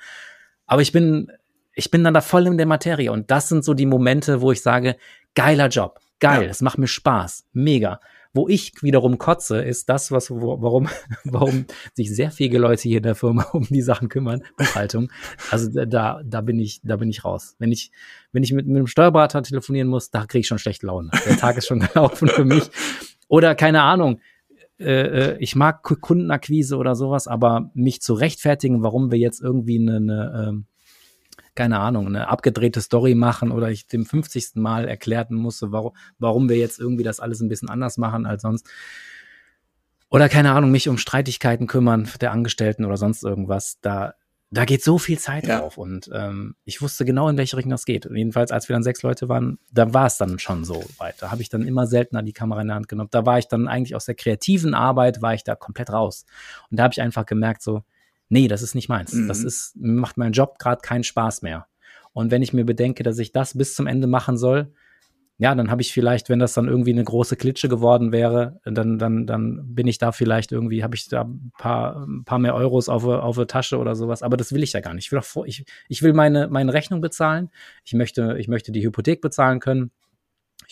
Aber 0.64 0.80
ich 0.80 0.92
bin, 0.92 1.32
ich 1.74 1.90
bin 1.90 2.04
dann 2.04 2.14
da 2.14 2.20
voll 2.20 2.46
in 2.46 2.56
der 2.56 2.66
Materie 2.66 3.10
und 3.10 3.32
das 3.32 3.48
sind 3.48 3.64
so 3.64 3.74
die 3.74 3.84
Momente, 3.84 4.42
wo 4.42 4.52
ich 4.52 4.62
sage, 4.62 4.96
geiler 5.34 5.66
Job, 5.66 5.98
geil, 6.20 6.48
es 6.48 6.60
ja. 6.60 6.64
macht 6.66 6.78
mir 6.78 6.86
Spaß, 6.86 7.46
mega. 7.52 7.98
Wo 8.34 8.48
ich 8.48 8.72
wiederum 8.82 9.18
kotze, 9.18 9.62
ist 9.62 9.88
das, 9.88 10.10
was, 10.10 10.30
wo, 10.30 10.62
warum, 10.62 10.88
warum 11.24 11.66
sich 11.94 12.14
sehr 12.14 12.30
viele 12.30 12.58
Leute 12.58 12.82
hier 12.82 12.98
in 12.98 13.02
der 13.02 13.14
Firma 13.14 13.42
um 13.52 13.66
die 13.68 13.82
Sachen 13.82 14.08
kümmern, 14.08 14.42
Buchhaltung. 14.56 15.10
Also 15.50 15.68
da, 15.70 16.22
da 16.24 16.40
bin 16.40 16.58
ich, 16.58 16.80
da 16.82 16.96
bin 16.96 17.10
ich 17.10 17.24
raus. 17.24 17.56
Wenn 17.58 17.72
ich, 17.72 17.92
wenn 18.32 18.42
ich 18.42 18.52
mit, 18.52 18.66
mit 18.66 18.76
einem 18.76 18.86
Steuerberater 18.86 19.42
telefonieren 19.42 19.88
muss, 19.88 20.10
da 20.10 20.26
kriege 20.26 20.40
ich 20.40 20.46
schon 20.46 20.58
schlechte 20.58 20.86
Laune. 20.86 21.10
Der 21.26 21.36
Tag 21.36 21.56
ist 21.56 21.66
schon 21.66 21.80
gelaufen 21.92 22.28
für 22.28 22.44
mich. 22.44 22.70
Oder 23.28 23.54
keine 23.54 23.82
Ahnung, 23.82 24.20
äh, 24.78 25.34
äh, 25.34 25.36
ich 25.38 25.54
mag 25.54 25.82
Kundenakquise 25.82 26.76
oder 26.76 26.94
sowas, 26.94 27.28
aber 27.28 27.70
mich 27.74 28.02
zu 28.02 28.14
rechtfertigen, 28.14 28.82
warum 28.82 29.10
wir 29.10 29.18
jetzt 29.18 29.40
irgendwie 29.40 29.78
eine, 29.78 29.96
eine 29.96 30.48
ähm, 30.48 30.66
keine 31.54 31.80
Ahnung, 31.80 32.06
eine 32.06 32.28
abgedrehte 32.28 32.80
Story 32.80 33.14
machen 33.14 33.50
oder 33.50 33.70
ich 33.70 33.86
dem 33.86 34.06
50. 34.06 34.52
Mal 34.54 34.88
erklären 34.88 35.34
musste, 35.34 35.72
warum, 35.72 35.92
warum 36.18 36.48
wir 36.48 36.56
jetzt 36.56 36.78
irgendwie 36.78 37.04
das 37.04 37.20
alles 37.20 37.40
ein 37.40 37.48
bisschen 37.48 37.68
anders 37.68 37.98
machen 37.98 38.26
als 38.26 38.42
sonst. 38.42 38.68
Oder 40.08 40.28
keine 40.28 40.52
Ahnung, 40.52 40.70
mich 40.70 40.88
um 40.88 40.98
Streitigkeiten 40.98 41.66
kümmern 41.66 42.08
der 42.20 42.32
Angestellten 42.32 42.84
oder 42.84 42.96
sonst 42.96 43.24
irgendwas. 43.24 43.78
Da, 43.80 44.14
da 44.50 44.66
geht 44.66 44.84
so 44.84 44.98
viel 44.98 45.18
Zeit 45.18 45.46
ja. 45.46 45.60
drauf. 45.60 45.78
Und 45.78 46.10
ähm, 46.12 46.54
ich 46.64 46.82
wusste 46.82 47.06
genau, 47.06 47.28
in 47.30 47.38
welche 47.38 47.56
Richtung 47.56 47.70
das 47.70 47.86
geht. 47.86 48.04
Und 48.04 48.16
jedenfalls, 48.16 48.50
als 48.50 48.68
wir 48.68 48.74
dann 48.74 48.82
sechs 48.82 49.02
Leute 49.02 49.30
waren, 49.30 49.58
da 49.70 49.94
war 49.94 50.06
es 50.06 50.18
dann 50.18 50.38
schon 50.38 50.64
so 50.64 50.84
weit. 50.98 51.16
Da 51.20 51.30
habe 51.30 51.40
ich 51.40 51.48
dann 51.48 51.66
immer 51.66 51.86
seltener 51.86 52.22
die 52.22 52.34
Kamera 52.34 52.60
in 52.60 52.68
der 52.68 52.76
Hand 52.76 52.88
genommen. 52.88 53.08
Da 53.10 53.24
war 53.24 53.38
ich 53.38 53.48
dann 53.48 53.68
eigentlich 53.68 53.96
aus 53.96 54.04
der 54.04 54.14
kreativen 54.14 54.74
Arbeit, 54.74 55.22
war 55.22 55.32
ich 55.32 55.44
da 55.44 55.54
komplett 55.54 55.90
raus. 55.90 56.26
Und 56.70 56.78
da 56.78 56.84
habe 56.84 56.92
ich 56.92 57.00
einfach 57.00 57.24
gemerkt, 57.24 57.62
so, 57.62 57.82
nee, 58.32 58.48
das 58.48 58.62
ist 58.62 58.74
nicht 58.74 58.88
meins. 58.88 59.12
Mhm. 59.12 59.28
Das 59.28 59.44
ist, 59.44 59.76
macht 59.76 60.16
meinen 60.16 60.32
Job 60.32 60.58
gerade 60.58 60.80
keinen 60.80 61.04
Spaß 61.04 61.42
mehr. 61.42 61.66
Und 62.12 62.30
wenn 62.30 62.42
ich 62.42 62.52
mir 62.52 62.64
bedenke, 62.64 63.02
dass 63.02 63.18
ich 63.18 63.32
das 63.32 63.56
bis 63.56 63.74
zum 63.74 63.86
Ende 63.86 64.06
machen 64.06 64.36
soll, 64.36 64.72
ja, 65.38 65.54
dann 65.54 65.70
habe 65.70 65.82
ich 65.82 65.92
vielleicht, 65.92 66.28
wenn 66.28 66.38
das 66.38 66.54
dann 66.54 66.68
irgendwie 66.68 66.92
eine 66.92 67.04
große 67.04 67.36
Klitsche 67.36 67.68
geworden 67.68 68.12
wäre, 68.12 68.60
dann, 68.64 68.98
dann, 68.98 69.26
dann 69.26 69.74
bin 69.74 69.86
ich 69.86 69.98
da 69.98 70.12
vielleicht 70.12 70.52
irgendwie, 70.52 70.82
habe 70.82 70.94
ich 70.94 71.08
da 71.08 71.22
ein 71.22 71.52
paar, 71.58 72.06
ein 72.06 72.24
paar 72.24 72.38
mehr 72.38 72.54
Euros 72.54 72.88
auf, 72.88 73.04
auf 73.04 73.36
der 73.36 73.46
Tasche 73.46 73.78
oder 73.78 73.94
sowas. 73.94 74.22
Aber 74.22 74.36
das 74.36 74.52
will 74.52 74.62
ich 74.62 74.72
ja 74.72 74.80
gar 74.80 74.94
nicht. 74.94 75.06
Ich 75.06 75.12
will, 75.12 75.18
auch, 75.18 75.44
ich, 75.44 75.64
ich 75.88 76.02
will 76.02 76.12
meine, 76.12 76.48
meine 76.48 76.72
Rechnung 76.72 77.00
bezahlen. 77.00 77.50
Ich 77.84 77.92
möchte, 77.92 78.36
ich 78.38 78.48
möchte 78.48 78.72
die 78.72 78.84
Hypothek 78.84 79.20
bezahlen 79.20 79.58
können. 79.60 79.90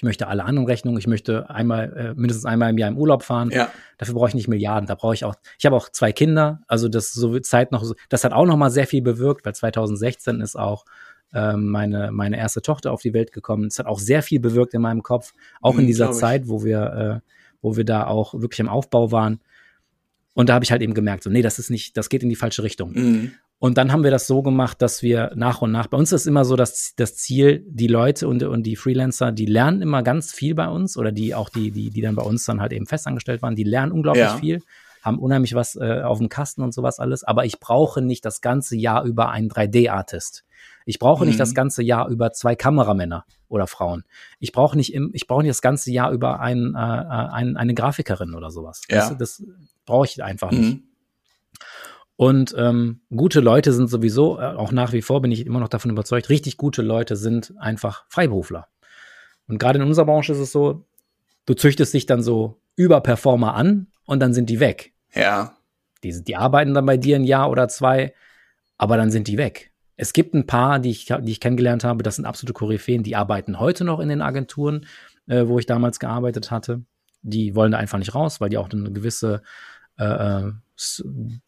Ich 0.01 0.03
möchte 0.03 0.29
alle 0.29 0.47
anderen 0.47 0.67
Rechnungen, 0.67 0.99
ich 0.99 1.07
möchte 1.07 1.51
einmal, 1.51 1.93
äh, 1.95 2.15
mindestens 2.19 2.47
einmal 2.47 2.71
im 2.71 2.79
Jahr 2.79 2.89
im 2.89 2.97
Urlaub 2.97 3.23
fahren. 3.23 3.51
Ja. 3.51 3.71
Dafür 3.99 4.15
brauche 4.15 4.29
ich 4.29 4.35
nicht 4.35 4.49
Milliarden. 4.49 4.87
Da 4.87 4.95
brauche 4.95 5.13
ich 5.13 5.27
auch, 5.27 5.35
ich 5.59 5.67
habe 5.67 5.77
auch 5.77 5.91
zwei 5.91 6.11
Kinder, 6.11 6.63
also 6.69 6.89
das 6.89 7.13
so 7.13 7.39
Zeit 7.41 7.71
noch, 7.71 7.85
das 8.09 8.25
hat 8.25 8.33
auch 8.33 8.47
noch 8.47 8.57
mal 8.57 8.71
sehr 8.71 8.87
viel 8.87 9.03
bewirkt, 9.03 9.45
weil 9.45 9.55
2016 9.55 10.41
ist 10.41 10.57
auch 10.57 10.87
ähm, 11.35 11.69
meine, 11.69 12.13
meine 12.13 12.39
erste 12.39 12.63
Tochter 12.63 12.93
auf 12.93 13.03
die 13.03 13.13
Welt 13.13 13.31
gekommen. 13.31 13.67
Es 13.67 13.79
hat 13.79 13.85
auch 13.85 13.99
sehr 13.99 14.23
viel 14.23 14.41
bewirkt 14.41 14.73
in 14.73 14.81
meinem 14.81 15.03
Kopf, 15.03 15.35
auch 15.61 15.75
mhm, 15.75 15.81
in 15.81 15.87
dieser 15.89 16.13
Zeit, 16.13 16.49
wo 16.49 16.65
wir, 16.65 17.21
äh, 17.23 17.31
wo 17.61 17.77
wir 17.77 17.85
da 17.85 18.07
auch 18.07 18.33
wirklich 18.33 18.61
im 18.61 18.71
Aufbau 18.71 19.13
waren. 19.13 19.41
Und 20.33 20.49
da 20.49 20.55
habe 20.55 20.65
ich 20.65 20.71
halt 20.73 20.81
eben 20.81 20.95
gemerkt, 20.95 21.25
so, 21.25 21.29
nee, 21.29 21.43
das 21.43 21.59
ist 21.59 21.69
nicht, 21.69 21.99
das 21.99 22.09
geht 22.09 22.23
in 22.23 22.31
die 22.31 22.37
falsche 22.37 22.63
Richtung. 22.63 22.93
Mhm. 22.93 23.33
Und 23.61 23.77
dann 23.77 23.93
haben 23.93 24.05
wir 24.05 24.11
das 24.11 24.27
so 24.27 24.41
gemacht, 24.41 24.81
dass 24.81 25.03
wir 25.03 25.33
nach 25.35 25.61
und 25.61 25.71
nach, 25.71 25.87
bei 25.87 25.99
uns 25.99 26.13
ist 26.13 26.27
immer 26.27 26.47
so 26.47 26.57
dass 26.57 26.95
das 26.97 27.15
Ziel, 27.17 27.63
die 27.69 27.89
Leute 27.89 28.27
und, 28.27 28.43
und 28.43 28.63
die 28.63 28.75
Freelancer, 28.75 29.33
die 29.33 29.45
lernen 29.45 29.83
immer 29.83 30.03
ganz 30.03 30.33
viel 30.33 30.55
bei 30.55 30.67
uns 30.67 30.97
oder 30.97 31.13
die 31.13 31.35
auch 31.35 31.51
die, 31.51 31.71
die, 31.71 31.91
die 31.91 32.01
dann 32.01 32.17
bei 32.17 32.23
uns 32.23 32.47
dann 32.47 32.63
halt 32.63 32.73
eben 32.73 32.87
festangestellt 32.87 33.43
waren, 33.43 33.57
die 33.57 33.65
lernen 33.65 33.93
unglaublich 33.93 34.25
ja. 34.25 34.37
viel, 34.39 34.63
haben 35.03 35.19
unheimlich 35.19 35.55
was 35.55 35.77
äh, 35.77 36.01
auf 36.01 36.17
dem 36.17 36.31
Kasten 36.31 36.63
und 36.63 36.73
sowas 36.73 36.99
alles, 36.99 37.23
aber 37.23 37.45
ich 37.45 37.61
brauche 37.61 38.01
nicht 38.01 38.25
das 38.25 38.41
ganze 38.41 38.79
Jahr 38.79 39.05
über 39.05 39.29
einen 39.29 39.51
3D-Artist. 39.51 40.47
Ich 40.87 40.99
brauche 40.99 41.25
mhm. 41.25 41.29
nicht 41.29 41.41
das 41.41 41.53
ganze 41.55 41.83
Jahr 41.83 42.09
über 42.09 42.33
zwei 42.33 42.57
Kameramänner 42.57 43.27
oder 43.49 43.67
Frauen. 43.67 44.05
Ich 44.39 44.53
brauche 44.53 44.75
nicht 44.75 44.95
im, 44.95 45.11
ich 45.13 45.27
brauche 45.27 45.43
nicht 45.43 45.51
das 45.51 45.61
ganze 45.61 45.93
Jahr 45.93 46.13
über 46.13 46.41
ein, 46.41 46.75
äh, 46.75 46.79
ein, 46.79 47.59
eine 47.59 47.75
Grafikerin 47.75 48.35
oder 48.35 48.51
sowas. 48.51 48.81
Ja. 48.89 49.11
Das, 49.11 49.19
das 49.19 49.43
brauche 49.85 50.07
ich 50.07 50.25
einfach 50.25 50.51
nicht. 50.51 50.77
Mhm. 50.77 50.85
Und 52.21 52.55
ähm, 52.59 53.01
gute 53.09 53.41
Leute 53.41 53.73
sind 53.73 53.89
sowieso, 53.89 54.39
äh, 54.39 54.45
auch 54.45 54.73
nach 54.73 54.93
wie 54.93 55.01
vor 55.01 55.23
bin 55.23 55.33
ich 55.33 55.47
immer 55.47 55.59
noch 55.59 55.71
davon 55.71 55.91
überzeugt, 55.91 56.29
richtig 56.29 56.59
gute 56.59 56.83
Leute 56.83 57.17
sind 57.17 57.55
einfach 57.59 58.05
Freiberufler. 58.11 58.69
Und 59.49 59.57
gerade 59.57 59.79
in 59.79 59.87
unserer 59.87 60.05
Branche 60.05 60.33
ist 60.33 60.39
es 60.39 60.53
so, 60.53 60.85
du 61.47 61.55
züchtest 61.55 61.95
dich 61.95 62.05
dann 62.05 62.23
so 62.23 62.61
Überperformer 62.77 63.55
an 63.55 63.87
und 64.05 64.21
dann 64.21 64.35
sind 64.35 64.51
die 64.51 64.61
weg. 64.61 64.93
Ja. 65.15 65.55
Die, 66.05 66.23
die 66.23 66.37
arbeiten 66.37 66.75
dann 66.75 66.85
bei 66.85 66.99
dir 66.99 67.17
ein 67.17 67.25
Jahr 67.25 67.49
oder 67.49 67.69
zwei, 67.69 68.13
aber 68.77 68.99
dann 68.99 69.11
sind 69.11 69.27
die 69.27 69.39
weg. 69.39 69.73
Es 69.97 70.13
gibt 70.13 70.35
ein 70.35 70.47
paar, 70.47 70.79
die 70.79 70.91
ich, 70.91 71.07
die 71.07 71.33
ich 71.33 71.41
kennengelernt 71.41 71.85
habe, 71.85 72.03
das 72.03 72.17
sind 72.17 72.27
absolute 72.27 72.53
Koryphäen, 72.53 73.03
die 73.03 73.17
arbeiten 73.17 73.59
heute 73.59 73.85
noch 73.85 73.99
in 73.99 74.11
den 74.11 74.21
Agenturen, 74.21 74.85
äh, 75.27 75.47
wo 75.47 75.59
ich 75.59 75.65
damals 75.65 75.99
gearbeitet 75.99 76.51
hatte. 76.51 76.83
Die 77.23 77.55
wollen 77.55 77.73
da 77.73 77.79
einfach 77.79 77.97
nicht 77.97 78.15
raus, 78.15 78.43
weil 78.43 78.51
die 78.51 78.59
auch 78.59 78.69
eine 78.69 78.93
gewisse 78.93 79.41
äh, 80.01 80.47
äh 80.47 80.53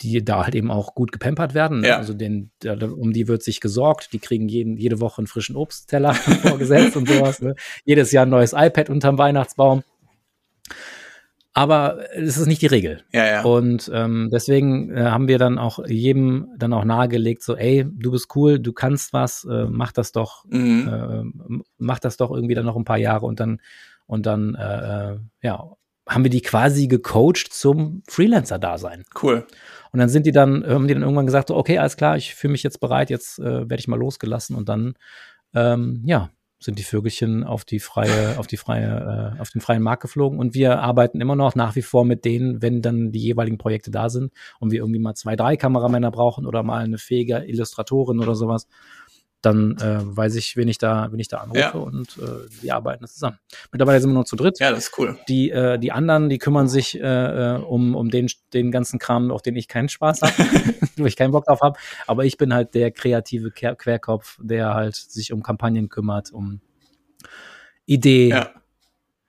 die 0.03 0.23
da 0.23 0.45
halt 0.45 0.55
eben 0.55 0.71
auch 0.71 0.95
gut 0.95 1.11
gepampert 1.11 1.55
werden. 1.55 1.81
Ne? 1.81 1.89
Ja. 1.89 1.97
Also 1.97 2.13
den, 2.13 2.51
um 2.63 3.15
die 3.15 3.29
wird 3.29 3.43
sich 3.43 3.61
gesorgt. 3.61 4.13
Die 4.13 4.19
kriegen 4.19 4.47
jeden, 4.49 4.77
jede 4.77 5.01
Woche 5.01 5.19
einen 5.19 5.27
frischen 5.27 5.57
Obstteller 5.57 6.13
vorgesetzt 6.43 6.97
und 6.97 7.09
sowas. 7.09 7.41
Ne? 7.41 7.55
Jedes 7.85 8.13
Jahr 8.13 8.27
ein 8.27 8.31
neues 8.31 8.53
iPad 8.53 8.91
unterm 8.91 9.17
Weihnachtsbaum. 9.17 9.85
Aber 11.55 11.99
es 12.15 12.39
ist 12.39 12.47
nicht 12.47 12.63
die 12.63 12.67
Regel. 12.67 13.03
Ja, 13.13 13.27
ja. 13.27 13.43
Und 13.43 13.91
ähm, 13.93 14.31
deswegen 14.33 14.91
äh, 14.95 15.05
haben 15.05 15.29
wir 15.29 15.39
dann 15.39 15.59
auch 15.59 15.87
jedem 15.87 16.49
dann 16.57 16.73
auch 16.73 16.85
nahegelegt, 16.85 17.43
so, 17.43 17.57
ey, 17.57 17.87
du 17.91 18.11
bist 18.11 18.35
cool, 18.35 18.59
du 18.59 18.73
kannst 18.73 19.13
was, 19.13 19.45
äh, 19.45 19.67
mach 19.69 19.93
das 19.93 20.13
doch, 20.13 20.47
mhm. 20.47 20.89
äh, 21.45 21.63
mach 21.77 21.99
das 21.99 22.17
doch 22.17 22.31
irgendwie 22.31 22.55
dann 22.55 22.65
noch 22.65 22.77
ein 22.77 22.85
paar 22.85 22.99
Jahre 22.99 23.27
und 23.27 23.39
dann 23.39 23.61
und 24.07 24.25
dann 24.25 24.55
äh, 24.55 25.13
äh 25.13 25.19
ja 25.43 25.77
haben 26.15 26.25
wir 26.25 26.31
die 26.31 26.43
quasi 26.43 26.87
gecoacht 26.89 27.53
zum 27.53 28.03
Freelancer-Dasein. 28.09 29.05
Cool. 29.21 29.47
Und 29.93 29.99
dann 29.99 30.09
sind 30.09 30.27
die 30.27 30.33
dann, 30.33 30.65
haben 30.67 30.89
die 30.89 30.95
dann 30.95 31.03
irgendwann 31.03 31.27
gesagt, 31.27 31.49
so, 31.49 31.57
okay, 31.57 31.79
alles 31.79 31.97
klar, 31.97 32.17
ich 32.17 32.35
fühle 32.35 32.53
mich 32.53 32.63
jetzt 32.63 32.81
bereit, 32.81 33.11
jetzt 33.11 33.39
äh, 33.39 33.69
werde 33.69 33.79
ich 33.79 33.89
mal 33.89 33.99
losgelassen 33.99 34.57
und 34.57 34.69
dann, 34.69 34.95
ähm, 35.55 36.03
ja, 36.07 36.31
sind 36.65 36.79
die 36.79 36.85
Vögelchen 36.85 37.45
auf 37.45 37.65
die 37.65 37.81
freie, 37.81 38.39
auf 38.39 38.47
die 38.47 38.57
freie, 38.57 39.35
äh, 39.37 39.41
auf 39.41 39.51
den 39.51 39.61
freien 39.61 39.83
Markt 39.83 40.03
geflogen 40.03 40.39
und 40.39 40.55
wir 40.55 40.79
arbeiten 40.79 41.21
immer 41.21 41.37
noch 41.37 41.55
nach 41.55 41.75
wie 41.77 41.83
vor 41.83 42.05
mit 42.05 42.25
denen, 42.25 42.63
wenn 42.63 42.83
dann 42.83 43.11
die 43.11 43.21
jeweiligen 43.21 43.59
Projekte 43.59 43.91
da 43.91 44.09
sind 44.09 44.33
und 44.61 44.71
wir 44.71 44.79
irgendwie 44.79 45.01
mal 45.01 45.15
zwei, 45.15 45.37
drei 45.37 45.57
Kameramänner 45.57 46.11
brauchen 46.11 46.47
oder 46.47 46.63
mal 46.63 46.85
eine 46.85 46.99
fähige 46.99 47.45
Illustratorin 47.45 48.21
oder 48.21 48.35
sowas, 48.35 48.69
dann 49.43 49.77
äh, 49.79 49.99
weiß 50.03 50.37
ich, 50.37 50.57
wen 50.57 50.69
ich 50.69 50.79
da, 50.79 51.11
wen 51.11 51.19
ich 51.19 51.29
da 51.29 51.39
anrufe 51.39 51.61
ja. 51.61 51.71
und 51.71 52.17
äh, 52.19 52.63
wir 52.63 52.75
arbeiten 52.75 53.07
zusammen. 53.07 53.39
Mittlerweile 53.73 54.01
sind 54.01 54.11
wir 54.11 54.15
nur 54.15 54.25
zu 54.25 54.37
dritt. 54.37 54.59
Ja, 54.61 54.71
das 54.71 54.87
ist 54.87 54.99
cool. 54.99 55.19
Die, 55.29 55.51
äh, 55.51 55.79
die 55.79 55.93
anderen, 55.93 56.29
die 56.29 56.39
kümmern 56.39 56.69
sich 56.69 56.99
äh, 56.99 57.57
äh 57.57 57.59
um, 57.59 57.95
um 57.95 58.11
den, 58.11 58.29
den 58.55 58.71
ganzen 58.71 58.99
Kram, 58.99 59.31
auf 59.31 59.43
den 59.43 59.57
ich 59.57 59.69
keinen 59.69 59.89
Spaß 59.89 60.23
habe, 60.23 60.35
wo 60.97 61.07
ich 61.07 61.17
keinen 61.17 61.33
Bock 61.33 61.45
drauf 61.45 61.61
habe. 61.61 61.79
Aber 62.07 62.25
ich 62.25 62.37
bin 62.37 62.55
halt 62.55 62.75
der 62.75 62.91
kreative 62.91 63.51
Quer 63.51 63.75
Querkopf, 63.75 64.39
der 64.41 64.75
halt 64.75 64.95
sich 64.95 65.33
um 65.33 65.43
Kampagnen 65.43 65.89
kümmert, 65.89 66.33
um 66.33 66.61
Idee. 67.85 68.29
Ja. 68.29 68.51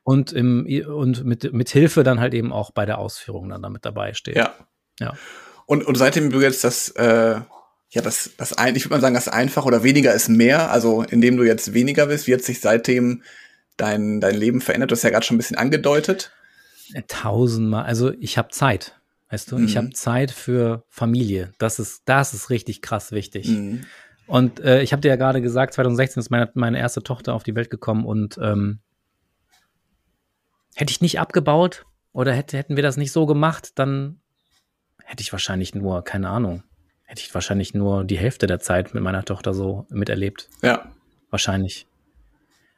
Und, 0.03 0.33
im, 0.33 0.67
und 0.87 1.23
mit, 1.23 1.53
mit 1.53 1.69
Hilfe 1.69 2.03
dann 2.03 2.19
halt 2.19 2.33
eben 2.33 2.51
auch 2.51 2.71
bei 2.71 2.85
der 2.85 2.97
Ausführung 2.97 3.49
dann 3.49 3.61
damit 3.61 3.85
dabei 3.85 4.13
steht. 4.13 4.35
Ja. 4.35 4.53
Ja. 4.99 5.13
Und, 5.65 5.85
und 5.85 5.95
seitdem 5.95 6.29
du 6.29 6.41
jetzt 6.41 6.63
das 6.63 6.89
äh, 6.89 7.39
ja, 7.93 8.01
das, 8.01 8.31
das 8.37 8.53
ein, 8.53 8.75
ich 8.75 8.85
würde 8.85 8.95
mal 8.95 9.01
sagen, 9.01 9.13
das 9.13 9.27
einfach 9.27 9.65
oder 9.65 9.83
weniger 9.83 10.13
ist 10.13 10.27
mehr. 10.27 10.71
Also, 10.71 11.03
indem 11.03 11.37
du 11.37 11.43
jetzt 11.43 11.73
weniger 11.75 12.07
bist, 12.07 12.25
wird 12.25 12.43
sich 12.43 12.59
seitdem 12.59 13.21
dein, 13.77 14.19
dein 14.19 14.35
Leben 14.35 14.61
verändert. 14.61 14.89
Du 14.89 14.95
hast 14.95 15.03
ja 15.03 15.11
gerade 15.11 15.25
schon 15.25 15.35
ein 15.35 15.37
bisschen 15.37 15.57
angedeutet. 15.57 16.31
Tausendmal. 17.07 17.85
Also, 17.85 18.11
ich 18.19 18.39
habe 18.39 18.49
Zeit. 18.49 18.99
Weißt 19.29 19.51
du, 19.51 19.59
mhm. 19.59 19.65
ich 19.65 19.77
habe 19.77 19.91
Zeit 19.91 20.31
für 20.31 20.83
Familie. 20.89 21.51
Das 21.59 21.77
ist, 21.77 22.01
das 22.05 22.33
ist 22.33 22.49
richtig 22.49 22.81
krass 22.81 23.11
wichtig. 23.11 23.47
Mhm. 23.47 23.85
Und 24.25 24.59
äh, 24.59 24.81
ich 24.81 24.91
habe 24.91 25.01
dir 25.01 25.09
ja 25.09 25.15
gerade 25.15 25.41
gesagt, 25.41 25.75
2016 25.75 26.19
ist 26.19 26.31
meine, 26.31 26.49
meine 26.55 26.79
erste 26.79 27.03
Tochter 27.03 27.35
auf 27.35 27.43
die 27.43 27.55
Welt 27.55 27.69
gekommen 27.69 28.05
und 28.05 28.39
ähm, 28.41 28.79
hätte 30.73 30.91
ich 30.91 31.01
nicht 31.01 31.19
abgebaut 31.19 31.85
oder 32.11 32.33
hätte, 32.33 32.57
hätten 32.57 32.75
wir 32.75 32.83
das 32.83 32.97
nicht 32.97 33.11
so 33.11 33.27
gemacht, 33.27 33.73
dann 33.75 34.19
hätte 35.03 35.21
ich 35.21 35.31
wahrscheinlich 35.31 35.75
nur, 35.75 36.03
keine 36.03 36.29
Ahnung, 36.29 36.63
hätte 37.13 37.21
ich 37.21 37.33
wahrscheinlich 37.35 37.75
nur 37.75 38.03
die 38.03 38.17
Hälfte 38.17 38.47
der 38.47 38.59
Zeit 38.59 38.95
mit 38.95 39.03
meiner 39.03 39.23
Tochter 39.23 39.53
so 39.53 39.85
miterlebt. 39.91 40.49
Ja. 40.63 40.91
Wahrscheinlich. 41.29 41.85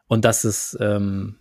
Und 0.07 0.25
das 0.25 0.43
ist, 0.43 0.77
ähm, 0.81 1.37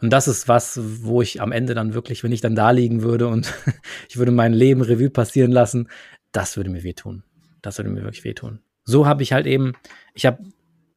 und 0.00 0.12
das 0.12 0.26
ist 0.26 0.48
was, 0.48 0.80
wo 0.82 1.22
ich 1.22 1.40
am 1.40 1.52
Ende 1.52 1.74
dann 1.74 1.94
wirklich, 1.94 2.24
wenn 2.24 2.32
ich 2.32 2.40
dann 2.40 2.56
da 2.56 2.72
liegen 2.72 3.02
würde 3.02 3.28
und 3.28 3.54
ich 4.08 4.16
würde 4.16 4.32
mein 4.32 4.52
Leben 4.52 4.82
Revue 4.82 5.10
passieren 5.10 5.52
lassen, 5.52 5.88
das 6.32 6.56
würde 6.56 6.70
mir 6.70 6.82
wehtun. 6.82 7.22
Das 7.62 7.78
würde 7.78 7.90
mir 7.90 8.02
wirklich 8.02 8.24
wehtun. 8.24 8.58
So 8.82 9.06
habe 9.06 9.22
ich 9.22 9.32
halt 9.32 9.46
eben, 9.46 9.74
ich 10.12 10.26
habe, 10.26 10.42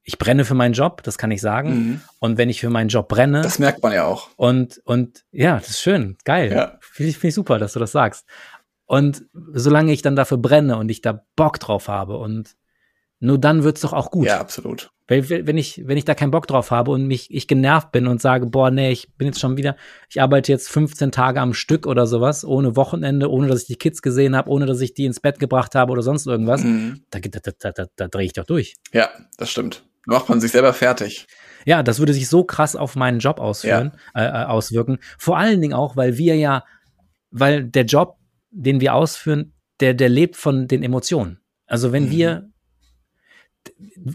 ich 0.02 0.18
brenne 0.18 0.44
für 0.44 0.56
meinen 0.56 0.74
Job, 0.74 1.04
das 1.04 1.20
kann 1.20 1.30
ich 1.30 1.40
sagen. 1.40 1.70
Mhm. 1.70 2.02
Und 2.18 2.40
wenn 2.40 2.50
ich 2.50 2.62
für 2.62 2.72
meinen 2.72 2.90
Job 2.90 3.10
brenne. 3.10 3.44
Das 3.44 3.60
merkt 3.60 3.84
man 3.84 3.94
ja 3.94 4.06
auch. 4.06 4.30
Und, 4.38 4.82
und 4.86 5.24
ja, 5.32 5.58
das 5.60 5.70
ist 5.70 5.82
schön, 5.82 6.18
geil. 6.26 6.52
Ja. 6.52 6.80
Finde 6.82 7.12
ich, 7.12 7.20
find 7.20 7.30
ich 7.30 7.36
super, 7.36 7.60
dass 7.60 7.74
du 7.74 7.80
das 7.80 7.92
sagst. 7.92 8.26
Und 8.86 9.26
solange 9.54 9.92
ich 9.92 10.02
dann 10.02 10.16
dafür 10.16 10.38
brenne 10.38 10.78
und 10.78 10.90
ich 10.90 11.02
da 11.02 11.24
Bock 11.36 11.60
drauf 11.60 11.88
habe 11.88 12.18
und 12.18 12.56
nur 13.20 13.40
dann 13.40 13.64
wird's 13.64 13.82
doch 13.82 13.94
auch 13.94 14.12
gut. 14.12 14.28
Ja, 14.28 14.40
absolut. 14.40 14.92
Weil, 15.08 15.30
wenn 15.30 15.58
ich, 15.58 15.84
wenn 15.86 15.98
ich 15.98 16.06
da 16.06 16.16
keinen 16.16 16.32
Bock 16.32 16.48
drauf 16.48 16.72
habe 16.72 16.92
und 16.92 17.06
mich, 17.08 17.32
ich 17.32 17.48
genervt 17.48 17.92
bin 17.92 18.08
und 18.08 18.22
sage, 18.22 18.48
boah, 18.48 18.72
nee, 18.72 18.92
ich 18.92 19.14
bin 19.18 19.28
jetzt 19.28 19.40
schon 19.40 19.56
wieder, 19.56 19.76
ich 20.10 20.22
arbeite 20.22 20.52
jetzt 20.52 20.70
15 20.70 21.12
Tage 21.12 21.40
am 21.40 21.54
Stück 21.54 21.86
oder 21.86 22.08
sowas, 22.08 22.44
ohne 22.44 22.76
Wochenende, 22.76 23.30
ohne 23.30 23.48
dass 23.48 23.62
ich 23.62 23.68
die 23.68 23.76
Kids 23.76 24.02
gesehen 24.02 24.36
habe, 24.36 24.50
ohne 24.50 24.66
dass 24.66 24.82
ich 24.82 24.94
die 24.94 25.06
ins 25.06 25.20
Bett 25.20 25.40
gebracht 25.40 25.76
habe 25.76 25.92
oder 25.92 26.02
sonst 26.02 26.26
irgendwas, 26.26 26.64
mhm. 26.64 27.04
da, 27.12 27.20
da, 27.20 27.40
da, 27.60 27.72
da, 27.72 27.86
da 27.96 28.08
drehe 28.08 28.26
ich 28.26 28.34
doch 28.34 28.46
durch. 28.46 28.76
Ja, 28.94 29.10
das 29.38 29.52
stimmt. 29.52 29.84
Da 30.08 30.14
macht 30.14 30.30
man 30.30 30.42
sich 30.42 30.52
selber 30.52 30.74
fertig. 30.74 31.28
Ja, 31.66 31.84
das 31.84 32.00
würde 32.00 32.14
sich 32.14 32.28
so 32.28 32.44
krass 32.44 32.76
auf 32.76 32.96
meinen 32.96 33.20
Job 33.20 33.40
ausführen, 33.40 33.94
ja. 34.16 34.22
äh, 34.22 34.44
äh 34.44 34.46
auswirken. 34.46 35.00
Vor 35.18 35.38
allen 35.38 35.62
Dingen 35.62 35.74
auch, 35.74 35.96
weil 35.96 36.18
wir 36.18 36.36
ja, 36.36 36.64
weil 37.32 37.64
der 37.64 37.86
Job 37.86 38.18
den 38.56 38.80
wir 38.80 38.96
ausführen, 38.96 39.54
der, 39.82 39.94
der 39.94 40.10
lebt 40.10 40.38
von 40.38 40.68
den 40.68 40.82
Emotionen. 40.82 41.40
Also 41.68 41.92
wenn 41.92 42.06
mhm. 42.06 42.12
wir, 42.12 42.50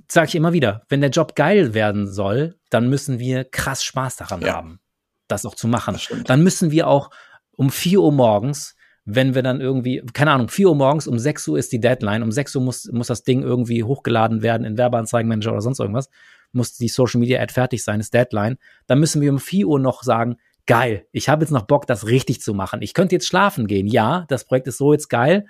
sage 0.09 0.29
ich 0.29 0.35
immer 0.35 0.53
wieder, 0.53 0.83
wenn 0.89 1.01
der 1.01 1.11
Job 1.11 1.35
geil 1.35 1.75
werden 1.75 2.11
soll, 2.11 2.59
dann 2.71 2.89
müssen 2.89 3.19
wir 3.19 3.45
krass 3.45 3.85
Spaß 3.85 4.17
daran 4.17 4.41
ja. 4.41 4.55
haben, 4.55 4.81
das 5.29 5.45
auch 5.45 5.55
zu 5.55 5.69
machen. 5.69 5.99
Dann 6.25 6.43
müssen 6.43 6.71
wir 6.71 6.87
auch 6.87 7.11
um 7.53 7.71
4 7.71 8.01
Uhr 8.01 8.13
morgens, 8.13 8.77
wenn 9.05 9.35
wir 9.35 9.43
dann 9.43 9.61
irgendwie, 9.61 10.03
keine 10.13 10.31
Ahnung, 10.31 10.49
4 10.49 10.69
Uhr 10.69 10.77
morgens, 10.77 11.07
um 11.07 11.19
6 11.19 11.49
Uhr 11.49 11.59
ist 11.59 11.73
die 11.73 11.81
Deadline, 11.81 12.23
um 12.23 12.33
6 12.33 12.57
Uhr 12.57 12.63
muss, 12.63 12.91
muss 12.91 13.09
das 13.09 13.23
Ding 13.23 13.43
irgendwie 13.43 13.83
hochgeladen 13.83 14.43
werden 14.43 14.65
in 14.65 14.79
Werbeanzeigenmanager 14.79 15.53
oder 15.53 15.61
sonst 15.61 15.81
irgendwas, 15.81 16.09
muss 16.53 16.77
die 16.77 16.89
Social 16.89 17.21
Media 17.21 17.41
Ad 17.43 17.53
fertig 17.53 17.85
sein, 17.85 18.01
ist 18.01 18.15
Deadline, 18.15 18.57
dann 18.87 19.01
müssen 19.01 19.21
wir 19.21 19.31
um 19.31 19.39
4 19.39 19.67
Uhr 19.67 19.79
noch 19.79 20.03
sagen, 20.03 20.37
geil, 20.67 21.07
ich 21.13 21.29
habe 21.29 21.45
jetzt 21.45 21.51
noch 21.51 21.67
Bock, 21.67 21.87
das 21.87 22.07
richtig 22.07 22.41
zu 22.41 22.55
machen. 22.55 22.83
Ich 22.83 22.95
könnte 22.95 23.15
jetzt 23.15 23.27
schlafen 23.27 23.67
gehen. 23.67 23.87
Ja, 23.87 24.25
das 24.29 24.45
Projekt 24.45 24.67
ist 24.69 24.79
so 24.79 24.93
jetzt 24.93 25.09
geil, 25.09 25.47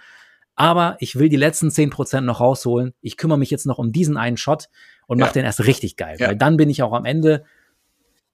aber 0.54 0.96
ich 1.00 1.16
will 1.16 1.28
die 1.28 1.36
letzten 1.36 1.68
10% 1.68 2.22
noch 2.22 2.40
rausholen. 2.40 2.92
Ich 3.00 3.16
kümmere 3.16 3.38
mich 3.38 3.50
jetzt 3.50 3.66
noch 3.66 3.78
um 3.78 3.92
diesen 3.92 4.16
einen 4.16 4.36
Shot 4.36 4.68
und 5.06 5.18
ja. 5.18 5.24
mache 5.24 5.34
den 5.34 5.44
erst 5.44 5.64
richtig 5.66 5.96
geil, 5.96 6.16
ja. 6.18 6.28
weil 6.28 6.36
dann 6.36 6.56
bin 6.56 6.70
ich 6.70 6.82
auch 6.82 6.92
am 6.92 7.04
Ende 7.04 7.44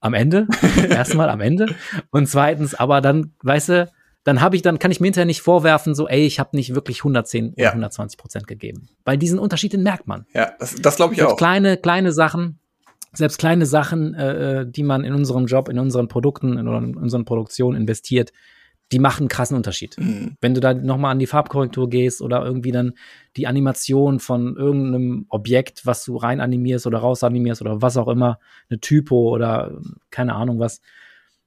am 0.01 0.15
Ende, 0.15 0.47
erstmal 0.91 1.29
am 1.31 1.41
Ende 1.41 1.67
und 2.11 2.29
zweitens, 2.29 2.75
aber 2.75 3.01
dann, 3.01 3.33
weißt 3.43 3.69
du, 3.71 3.93
dann 4.25 4.41
habe 4.41 4.57
ich, 4.57 4.63
dann 4.63 4.79
kann 4.79 4.91
ich 4.91 5.01
mir 5.01 5.07
hinterher 5.07 5.25
nicht 5.25 5.41
vorwerfen, 5.41 5.95
so, 5.95 6.09
ey, 6.09 6.27
ich 6.27 6.41
habe 6.41 6.57
nicht 6.57 6.75
wirklich 6.75 6.99
110 6.99 7.55
ja. 7.57 7.69
oder 7.69 7.69
120 7.71 8.19
Prozent 8.19 8.47
gegeben. 8.49 8.89
Weil 9.05 9.19
diesen 9.19 9.39
Unterschied, 9.39 9.73
den 9.73 9.85
merkt 9.85 10.09
man. 10.09 10.27
Ja, 10.35 10.53
das, 10.59 10.75
das 10.75 10.97
glaube 10.97 11.15
ich 11.15 11.23
auch. 11.23 11.37
Kleine, 11.37 11.77
kleine 11.77 12.13
Sachen, 12.13 12.59
selbst 13.13 13.39
kleine 13.39 13.67
Sachen, 13.67 14.15
äh, 14.15 14.61
äh, 14.61 14.71
die 14.71 14.83
man 14.83 15.05
in 15.05 15.15
unserem 15.15 15.47
Job, 15.47 15.69
in 15.69 15.79
unseren 15.79 16.09
Produkten, 16.09 16.59
in, 16.59 16.67
in 16.67 16.97
unseren 16.97 17.25
Produktionen 17.25 17.81
investiert, 17.81 18.33
die 18.93 18.99
machen 18.99 19.23
einen 19.23 19.29
krassen 19.29 19.57
Unterschied. 19.57 19.97
Mhm. 19.99 20.37
Wenn 20.41 20.55
du 20.55 20.61
da 20.61 20.73
nochmal 20.73 21.13
an 21.13 21.19
die 21.19 21.27
Farbkorrektur 21.27 21.89
gehst 21.91 22.23
oder 22.23 22.45
irgendwie 22.45 22.71
dann 22.71 22.93
die 23.37 23.47
Animation 23.47 24.21
von 24.21 24.57
irgendeinem 24.57 25.27
Objekt, 25.29 25.87
was 25.87 26.05
du 26.05 26.17
rein 26.17 26.41
animierst 26.41 26.87
oder 26.87 26.99
raus 26.99 27.25
animierst 27.25 27.63
oder 27.63 27.83
was 27.83 27.97
auch 27.97 28.09
immer, 28.09 28.39
eine 28.71 28.79
Typo 28.79 29.31
oder 29.31 29.77
keine 30.11 30.35
Ahnung 30.35 30.61
was, 30.61 30.81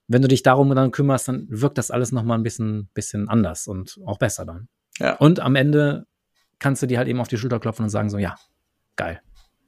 wenn 0.08 0.22
du 0.22 0.28
dich 0.28 0.44
darum 0.44 0.74
dann 0.76 0.92
kümmerst, 0.92 1.28
dann 1.28 1.46
wirkt 1.50 1.78
das 1.78 1.92
alles 1.92 2.12
nochmal 2.12 2.38
ein 2.38 2.44
bisschen, 2.44 2.90
bisschen 2.94 3.30
anders 3.30 3.68
und 3.68 4.00
auch 4.06 4.18
besser 4.18 4.44
dann. 4.44 4.68
Ja. 4.98 5.16
Und 5.18 5.40
am 5.40 5.56
Ende 5.56 6.08
kannst 6.58 6.82
du 6.82 6.88
dir 6.88 6.98
halt 6.98 7.08
eben 7.08 7.22
auf 7.22 7.28
die 7.28 7.38
Schulter 7.38 7.60
klopfen 7.60 7.84
und 7.84 7.90
sagen 7.90 8.10
so, 8.10 8.18
ja, 8.18 8.36
geil. 8.96 9.22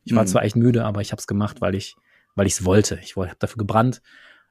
Ich 0.03 0.15
war 0.15 0.23
mhm. 0.23 0.27
zwar 0.27 0.43
echt 0.43 0.55
müde, 0.55 0.85
aber 0.85 1.01
ich 1.01 1.11
habe 1.11 1.19
es 1.19 1.27
gemacht, 1.27 1.61
weil 1.61 1.75
ich 1.75 1.95
weil 2.35 2.47
ich 2.47 2.53
es 2.53 2.65
wollte. 2.65 2.99
Ich 3.03 3.15
habe 3.15 3.31
dafür 3.39 3.57
gebrannt. 3.57 4.01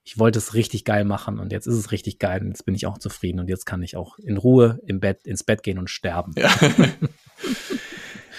Ich 0.02 0.18
wollte 0.18 0.38
es 0.38 0.54
richtig 0.54 0.84
geil 0.84 1.04
machen 1.04 1.38
und 1.38 1.52
jetzt 1.52 1.66
ist 1.66 1.74
es 1.74 1.92
richtig 1.92 2.18
geil 2.18 2.40
und 2.40 2.48
jetzt 2.48 2.64
bin 2.64 2.74
ich 2.74 2.86
auch 2.86 2.98
zufrieden 2.98 3.38
und 3.38 3.48
jetzt 3.48 3.66
kann 3.66 3.82
ich 3.82 3.96
auch 3.96 4.18
in 4.18 4.38
Ruhe 4.38 4.80
im 4.86 4.98
Bett 4.98 5.26
ins 5.26 5.44
Bett 5.44 5.62
gehen 5.62 5.78
und 5.78 5.90
sterben. 5.90 6.32
Ja. 6.36 6.50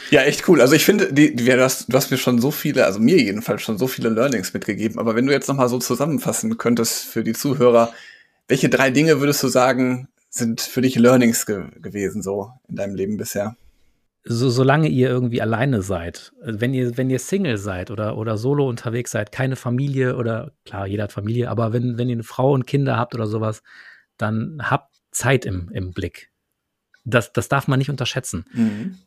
Ja, 0.09 0.23
echt 0.23 0.49
cool. 0.49 0.59
Also 0.59 0.75
ich 0.75 0.83
finde, 0.83 1.13
die, 1.13 1.33
die, 1.33 1.45
du, 1.45 1.63
hast, 1.63 1.87
du 1.87 1.95
hast 1.95 2.11
mir 2.11 2.17
schon 2.17 2.41
so 2.41 2.51
viele, 2.51 2.85
also 2.85 2.99
mir 2.99 3.15
jedenfalls 3.15 3.61
schon 3.61 3.77
so 3.77 3.87
viele 3.87 4.09
Learnings 4.09 4.53
mitgegeben. 4.53 4.99
Aber 4.99 5.15
wenn 5.15 5.25
du 5.25 5.31
jetzt 5.31 5.47
nochmal 5.47 5.69
so 5.69 5.79
zusammenfassen 5.79 6.57
könntest 6.57 7.05
für 7.05 7.23
die 7.23 7.31
Zuhörer, 7.31 7.93
welche 8.49 8.67
drei 8.67 8.89
Dinge 8.91 9.21
würdest 9.21 9.41
du 9.41 9.47
sagen, 9.47 10.09
sind 10.29 10.59
für 10.59 10.81
dich 10.81 10.95
Learnings 10.95 11.45
ge 11.45 11.63
gewesen 11.81 12.21
so 12.21 12.51
in 12.67 12.75
deinem 12.75 12.93
Leben 12.93 13.15
bisher? 13.15 13.55
So, 14.23 14.49
solange 14.49 14.87
ihr 14.87 15.09
irgendwie 15.09 15.41
alleine 15.41 15.81
seid, 15.81 16.31
wenn 16.43 16.73
ihr, 16.73 16.95
wenn 16.97 17.09
ihr 17.09 17.19
Single 17.19 17.57
seid 17.57 17.89
oder, 17.89 18.17
oder 18.17 18.37
solo 18.37 18.67
unterwegs 18.69 19.11
seid, 19.11 19.31
keine 19.31 19.55
Familie 19.55 20.15
oder 20.15 20.51
klar, 20.65 20.85
jeder 20.85 21.03
hat 21.03 21.11
Familie, 21.11 21.49
aber 21.49 21.73
wenn, 21.73 21.97
wenn 21.97 22.09
ihr 22.09 22.15
eine 22.15 22.23
Frau 22.23 22.53
und 22.53 22.67
Kinder 22.67 22.97
habt 22.97 23.15
oder 23.15 23.25
sowas, 23.25 23.63
dann 24.17 24.59
habt 24.61 24.93
Zeit 25.11 25.45
im, 25.45 25.69
im 25.71 25.91
Blick. 25.91 26.29
Das, 27.03 27.33
das 27.33 27.49
darf 27.49 27.67
man 27.67 27.79
nicht 27.79 27.89
unterschätzen. 27.89 28.45
Mhm. 28.53 28.97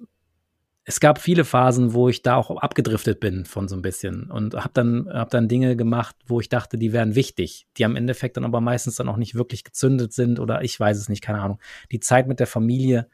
Es 0.86 1.00
gab 1.00 1.18
viele 1.18 1.44
Phasen, 1.44 1.94
wo 1.94 2.10
ich 2.10 2.22
da 2.22 2.36
auch 2.36 2.50
abgedriftet 2.50 3.18
bin 3.18 3.46
von 3.46 3.68
so 3.68 3.76
ein 3.76 3.80
bisschen 3.80 4.30
und 4.30 4.54
habe 4.54 4.70
dann, 4.74 5.08
hab 5.08 5.30
dann 5.30 5.48
Dinge 5.48 5.76
gemacht, 5.76 6.14
wo 6.26 6.40
ich 6.40 6.50
dachte, 6.50 6.76
die 6.76 6.92
wären 6.92 7.14
wichtig, 7.14 7.66
die 7.78 7.86
am 7.86 7.96
Endeffekt 7.96 8.36
dann 8.36 8.44
aber 8.44 8.60
meistens 8.60 8.96
dann 8.96 9.08
auch 9.08 9.16
nicht 9.16 9.34
wirklich 9.34 9.64
gezündet 9.64 10.12
sind 10.12 10.40
oder 10.40 10.62
ich 10.62 10.78
weiß 10.78 10.98
es 10.98 11.08
nicht, 11.08 11.22
keine 11.22 11.40
Ahnung. 11.40 11.58
Die 11.90 12.00
Zeit 12.00 12.26
mit 12.26 12.38
der 12.38 12.46
Familie 12.46 13.08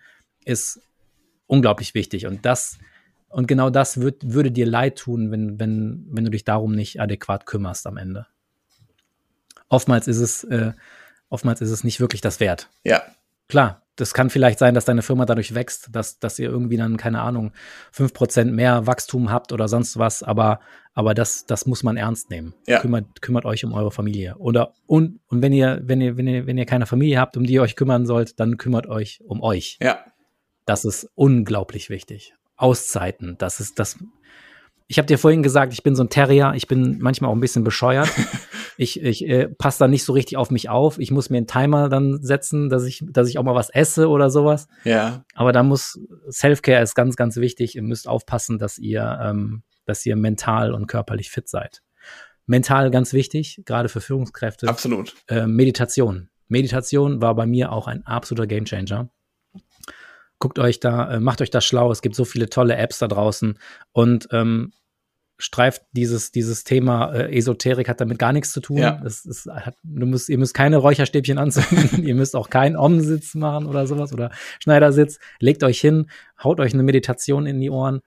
ist 0.44 0.80
unglaublich 1.51 1.94
wichtig. 1.94 2.26
Und 2.26 2.46
das, 2.46 2.78
und 3.28 3.48
genau 3.48 3.70
das 3.70 4.01
wird, 4.01 4.32
würde 4.32 4.53
dir 4.53 4.66
leid 4.66 4.96
tun, 4.98 5.30
wenn, 5.30 5.59
wenn, 5.59 6.07
wenn 6.11 6.24
du 6.24 6.30
dich 6.30 6.44
darum 6.44 6.72
nicht 6.72 7.01
adäquat 7.01 7.44
kümmerst 7.44 7.86
am 7.86 7.96
Ende. 7.96 8.26
Oftmals 9.68 10.07
ist 10.07 10.18
es, 10.18 10.44
äh, 10.44 10.72
oftmals 11.28 11.61
ist 11.61 11.70
es 11.70 11.84
nicht 11.84 12.01
wirklich 12.01 12.20
das 12.20 12.38
wert. 12.38 12.70
Ja. 12.84 13.03
Klar, 13.48 13.82
das 13.96 14.14
kann 14.14 14.30
vielleicht 14.30 14.61
sein, 14.61 14.74
dass 14.74 14.84
deine 14.84 15.03
Firma 15.03 15.26
dadurch 15.26 15.55
wächst, 15.55 15.88
dass, 15.92 16.20
dass 16.20 16.38
ihr 16.38 16.48
irgendwie 16.48 16.76
dann, 16.76 16.96
keine 16.96 17.20
Ahnung, 17.20 17.53
fünf 17.90 18.14
Prozent 18.14 18.53
mehr 18.53 18.86
Wachstum 18.86 19.30
habt 19.30 19.53
oder 19.53 19.66
sonst 19.66 19.98
was, 19.98 20.22
aber, 20.22 20.61
aber 20.94 21.14
das, 21.14 21.46
das 21.46 21.66
muss 21.66 21.82
man 21.82 21.96
ernst 21.96 22.30
nehmen. 22.30 22.55
Ja. 22.68 22.78
Kümmert, 22.78 23.22
kümmert 23.22 23.44
euch 23.44 23.64
um 23.64 23.72
eure 23.72 23.90
Familie. 23.90 24.36
Oder, 24.36 24.74
und, 24.86 25.18
und 25.26 25.42
wenn 25.42 25.53
ihr, 25.53 25.80
wenn 25.82 26.01
ihr, 26.01 26.16
wenn 26.16 26.28
ihr, 26.28 26.46
wenn 26.46 26.59
ihr 26.59 26.66
keine 26.66 26.86
Familie 26.86 27.18
habt, 27.18 27.36
um 27.36 27.44
die 27.44 27.55
ihr 27.55 27.62
euch 27.62 27.74
kümmern 27.74 28.07
sollt, 28.07 28.38
dann 28.38 28.57
kümmert 28.57 28.86
euch 28.86 29.20
um 29.26 29.42
euch. 29.42 29.78
Ja. 29.82 30.05
Das 30.71 30.85
ist 30.85 31.11
unglaublich 31.16 31.91
wichtig. 31.91 32.33
Auszeiten, 32.55 33.35
das 33.39 33.59
ist 33.59 33.81
das. 33.81 33.99
Ich 34.87 34.99
habe 34.99 35.07
dir 35.07 35.18
vorhin 35.18 35.43
gesagt, 35.43 35.73
ich 35.73 35.83
bin 35.83 35.97
so 35.97 36.05
ein 36.05 36.11
Terrier, 36.11 36.53
ich 36.55 36.68
bin 36.68 37.01
manchmal 37.01 37.29
auch 37.29 37.35
ein 37.35 37.41
bisschen 37.41 37.64
bescheuert. 37.64 38.09
ich 38.77 39.03
ich 39.03 39.29
äh, 39.29 39.49
passe 39.49 39.81
da 39.81 39.89
nicht 39.89 40.05
so 40.05 40.12
richtig 40.12 40.37
auf 40.37 40.53
mich 40.53 40.68
auf. 40.68 41.01
Ich 41.01 41.11
muss 41.11 41.29
mir 41.29 41.39
einen 41.39 41.49
Timer 41.49 41.89
dann 41.89 42.23
setzen, 42.23 42.68
dass 42.68 42.85
ich, 42.85 43.03
dass 43.11 43.29
ich 43.29 43.37
auch 43.37 43.43
mal 43.43 43.57
was 43.57 43.71
esse 43.71 44.09
oder 44.09 44.31
sowas. 44.31 44.68
Ja. 44.85 45.25
Aber 45.35 45.51
da 45.51 45.64
muss 45.64 45.99
Self-Care 46.31 46.85
ist 46.85 46.95
ganz, 46.95 47.16
ganz 47.16 47.35
wichtig. 47.39 47.75
Ihr 47.75 47.83
müsst 47.83 48.07
aufpassen, 48.07 48.61
dass 48.61 48.79
ihr, 48.79 49.18
ähm, 49.21 49.64
dass 49.87 50.07
ihr 50.07 50.14
mental 50.14 50.73
und 50.73 50.87
körperlich 50.87 51.31
fit 51.31 51.49
seid. 51.49 51.83
Mental 52.47 52.93
ganz 52.93 53.12
wichtig, 53.12 53.61
gerade 53.66 53.89
für 53.89 54.01
Führungskräfte. 54.01 54.68
Absolut. 54.68 55.16
Äh, 55.27 55.49
Meditation. 55.49 56.29
Meditation 56.47 57.21
war 57.21 57.35
bei 57.35 57.47
mir 57.47 57.73
auch 57.73 57.89
ein 57.89 58.07
absoluter 58.07 58.47
Gamechanger. 58.47 59.11
Guckt 60.41 60.59
euch 60.59 60.80
da, 60.80 61.12
äh, 61.14 61.20
macht 61.20 61.41
euch 61.43 61.51
das 61.51 61.64
schlau. 61.64 61.93
Es 61.93 62.03
gibt 62.03 62.16
so 62.16 62.24
viele 62.24 62.49
tolle 62.51 62.74
Apps 62.76 62.99
da 62.99 63.07
draußen 63.07 63.59
und 63.93 64.26
ähm, 64.32 64.72
streift 65.38 65.82
dieses, 65.93 66.32
dieses 66.32 66.64
Thema 66.64 67.12
äh, 67.14 67.36
Esoterik 67.36 67.88
hat 67.88 68.01
damit 68.01 68.18
gar 68.18 68.32
nichts 68.32 68.53
zu 68.53 68.61
tun. 68.61 68.78
Ja. 68.78 69.01
Es, 69.05 69.24
es 69.24 69.47
hat, 69.47 69.74
du 69.82 70.07
müsst, 70.07 70.28
ihr 70.28 70.36
müsst 70.38 70.53
keine 70.55 70.76
Räucherstäbchen 70.78 71.38
anzünden, 71.38 72.05
ihr 72.07 72.14
müsst 72.14 72.36
auch 72.36 72.51
keinen 72.51 72.76
Om-Sitz 72.76 73.34
machen 73.34 73.66
oder 73.66 73.86
sowas 73.86 74.12
oder 74.12 74.30
Schneidersitz. 74.61 75.18
Legt 75.38 75.62
euch 75.62 75.80
hin, 75.80 76.11
haut 76.43 76.61
euch 76.61 76.74
eine 76.74 76.82
Meditation 76.82 77.47
in 77.47 77.61
die 77.61 77.70
Ohren 77.70 78.01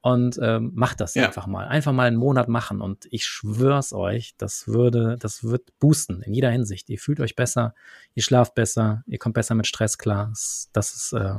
und 0.00 0.38
ähm, 0.40 0.70
macht 0.74 1.00
das 1.00 1.14
Ja. 1.16 1.26
einfach 1.26 1.48
mal. 1.48 1.66
Einfach 1.66 1.92
mal 1.92 2.06
einen 2.06 2.16
Monat 2.18 2.48
machen 2.48 2.80
und 2.80 3.06
ich 3.10 3.26
schwör's 3.26 3.92
euch, 3.92 4.34
das 4.38 4.68
würde, 4.68 5.16
das 5.18 5.42
wird 5.42 5.76
boosten 5.80 6.22
in 6.22 6.34
jeder 6.34 6.50
Hinsicht. 6.50 6.88
Ihr 6.88 6.98
fühlt 6.98 7.18
euch 7.18 7.34
besser, 7.34 7.74
ihr 8.14 8.22
schlaft 8.22 8.54
besser, 8.54 9.02
ihr 9.06 9.18
kommt 9.18 9.34
besser 9.34 9.56
mit 9.56 9.66
Stress 9.66 9.98
klar. 9.98 10.28
Das, 10.30 10.70
das 10.72 10.94
ist, 10.94 11.12
äh, 11.14 11.34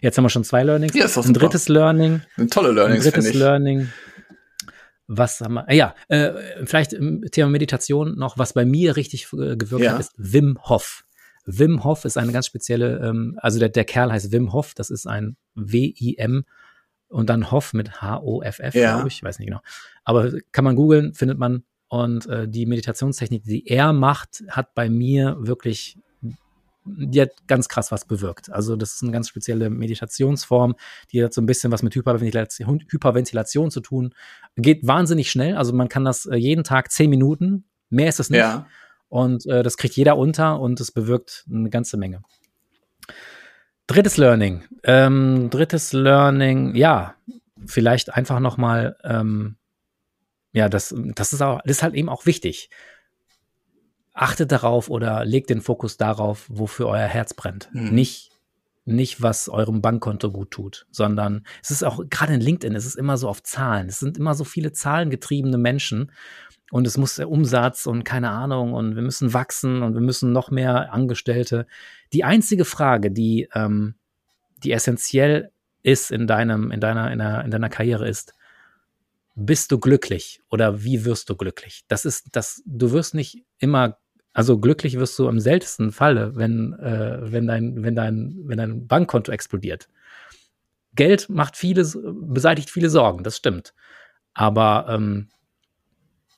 jetzt 0.00 0.16
haben 0.18 0.24
wir 0.24 0.28
schon 0.30 0.44
zwei 0.44 0.62
Learnings. 0.64 0.94
Ja, 0.94 1.04
ist 1.06 1.16
Ein 1.16 1.22
super. 1.24 1.40
drittes 1.40 1.68
Learning. 1.68 2.22
Tolle 2.50 2.70
Ein 2.70 2.74
Learnings, 2.76 3.04
drittes 3.04 3.24
finde 3.24 3.30
ich. 3.30 3.36
Learning. 3.36 3.88
Was 5.06 5.40
haben 5.40 5.54
wir? 5.54 5.68
Ah, 5.68 5.72
Ja, 5.72 5.94
äh, 6.08 6.32
vielleicht 6.66 6.92
im 6.92 7.22
Thema 7.32 7.48
Meditation 7.50 8.18
noch, 8.18 8.36
was 8.36 8.52
bei 8.52 8.64
mir 8.66 8.96
richtig 8.96 9.26
äh, 9.32 9.56
gewirkt 9.56 9.84
Ja. 9.84 9.92
hat, 9.92 10.00
ist 10.00 10.12
Wim 10.18 10.58
Hof. 10.64 11.04
Wim 11.46 11.82
Hof 11.82 12.04
ist 12.04 12.18
eine 12.18 12.30
ganz 12.32 12.46
spezielle, 12.46 12.98
ähm, 12.98 13.38
also 13.40 13.58
der, 13.58 13.70
der 13.70 13.84
Kerl 13.84 14.12
heißt 14.12 14.32
Wim 14.32 14.52
Hof, 14.52 14.74
das 14.74 14.90
ist 14.90 15.06
ein 15.06 15.36
W-I-M 15.54 16.44
und 17.08 17.30
dann 17.30 17.50
Hof 17.50 17.72
mit 17.72 18.02
H-O-F-F, 18.02 18.74
Ja. 18.74 18.96
glaube 18.96 19.08
ich, 19.08 19.22
weiß 19.22 19.38
nicht 19.38 19.48
genau. 19.48 19.60
Aber 20.04 20.30
kann 20.52 20.64
man 20.64 20.76
googeln, 20.76 21.14
findet 21.14 21.38
man. 21.38 21.64
Und 21.90 22.26
äh, 22.26 22.46
die 22.46 22.66
Meditationstechnik, 22.66 23.44
die 23.44 23.66
er 23.66 23.94
macht, 23.94 24.44
hat 24.50 24.74
bei 24.74 24.90
mir 24.90 25.36
wirklich, 25.40 25.98
die 26.96 27.20
hat 27.20 27.30
ganz 27.46 27.68
krass 27.68 27.92
was 27.92 28.04
bewirkt. 28.04 28.50
Also 28.50 28.76
das 28.76 28.94
ist 28.94 29.02
eine 29.02 29.12
ganz 29.12 29.28
spezielle 29.28 29.70
Meditationsform, 29.70 30.74
die 31.12 31.22
hat 31.22 31.32
so 31.32 31.40
ein 31.40 31.46
bisschen 31.46 31.72
was 31.72 31.82
mit 31.82 31.94
Hyperventilation, 31.94 32.84
Hyperventilation 32.88 33.70
zu 33.70 33.80
tun. 33.80 34.14
Geht 34.56 34.86
wahnsinnig 34.86 35.30
schnell, 35.30 35.56
also 35.56 35.72
man 35.72 35.88
kann 35.88 36.04
das 36.04 36.26
äh, 36.26 36.36
jeden 36.36 36.64
Tag 36.64 36.90
zehn 36.90 37.10
Minuten, 37.10 37.64
mehr 37.90 38.08
ist 38.08 38.20
es 38.20 38.30
nicht. 38.30 38.40
Ja. 38.40 38.66
Und 39.08 39.46
äh, 39.46 39.62
das 39.62 39.76
kriegt 39.76 39.96
jeder 39.96 40.16
unter 40.16 40.60
und 40.60 40.80
es 40.80 40.92
bewirkt 40.92 41.44
eine 41.50 41.70
ganze 41.70 41.96
Menge. 41.96 42.22
Drittes 43.86 44.18
Learning. 44.18 44.64
Ähm, 44.84 45.48
drittes 45.48 45.94
Learning, 45.94 46.74
ja, 46.74 47.14
vielleicht 47.66 48.12
einfach 48.14 48.38
nochmal, 48.38 48.96
ähm, 49.02 49.56
ja, 50.52 50.68
das, 50.68 50.94
das, 50.96 51.32
ist 51.32 51.40
auch, 51.40 51.60
das 51.64 51.78
ist 51.78 51.82
halt 51.82 51.94
eben 51.94 52.08
auch 52.08 52.26
wichtig. 52.26 52.68
Achtet 54.20 54.50
darauf 54.50 54.90
oder 54.90 55.24
legt 55.24 55.48
den 55.48 55.60
Fokus 55.60 55.96
darauf, 55.96 56.46
wofür 56.48 56.88
euer 56.88 57.06
Herz 57.06 57.34
brennt. 57.34 57.68
Mhm. 57.72 57.90
Nicht, 57.90 58.32
nicht, 58.84 59.22
was 59.22 59.48
eurem 59.48 59.80
Bankkonto 59.80 60.32
gut 60.32 60.50
tut, 60.50 60.86
sondern 60.90 61.44
es 61.62 61.70
ist 61.70 61.84
auch, 61.84 62.00
gerade 62.10 62.34
in 62.34 62.40
LinkedIn, 62.40 62.74
es 62.74 62.84
ist 62.84 62.96
immer 62.96 63.16
so 63.16 63.28
auf 63.28 63.42
Zahlen. 63.42 63.88
Es 63.88 64.00
sind 64.00 64.18
immer 64.18 64.34
so 64.34 64.42
viele 64.44 64.72
zahlengetriebene 64.72 65.56
Menschen 65.56 66.10
und 66.70 66.86
es 66.86 66.96
muss 66.96 67.14
der 67.14 67.30
Umsatz 67.30 67.86
und 67.86 68.04
keine 68.04 68.30
Ahnung 68.30 68.72
und 68.74 68.96
wir 68.96 69.02
müssen 69.02 69.32
wachsen 69.34 69.82
und 69.82 69.94
wir 69.94 70.00
müssen 70.00 70.32
noch 70.32 70.50
mehr 70.50 70.92
Angestellte. 70.92 71.66
Die 72.12 72.24
einzige 72.24 72.64
Frage, 72.64 73.10
die, 73.10 73.48
ähm, 73.54 73.94
die 74.64 74.72
essentiell 74.72 75.52
ist 75.82 76.10
in 76.10 76.26
deinem, 76.26 76.70
in 76.72 76.80
deiner, 76.80 77.12
in 77.12 77.20
deiner, 77.20 77.44
in 77.44 77.50
deiner 77.50 77.68
Karriere 77.68 78.08
ist, 78.08 78.34
bist 79.36 79.70
du 79.70 79.78
glücklich 79.78 80.40
oder 80.50 80.82
wie 80.82 81.04
wirst 81.04 81.30
du 81.30 81.36
glücklich? 81.36 81.84
Das 81.86 82.04
ist, 82.04 82.26
das, 82.32 82.62
du 82.66 82.90
wirst 82.90 83.14
nicht 83.14 83.44
immer, 83.58 83.96
also 84.38 84.58
glücklich 84.58 84.96
wirst 85.00 85.18
du 85.18 85.28
im 85.28 85.40
seltensten 85.40 85.90
Falle, 85.90 86.36
wenn, 86.36 86.72
äh, 86.74 87.18
wenn 87.32 87.48
dein, 87.48 87.82
wenn 87.82 87.96
dein, 87.96 88.36
wenn 88.44 88.56
dein 88.58 88.86
Bankkonto 88.86 89.32
explodiert. 89.32 89.88
Geld 90.94 91.28
macht 91.28 91.56
viele, 91.56 91.84
beseitigt 92.22 92.70
viele 92.70 92.88
Sorgen, 92.88 93.24
das 93.24 93.36
stimmt. 93.36 93.74
Aber 94.34 94.86
ähm, 94.88 95.28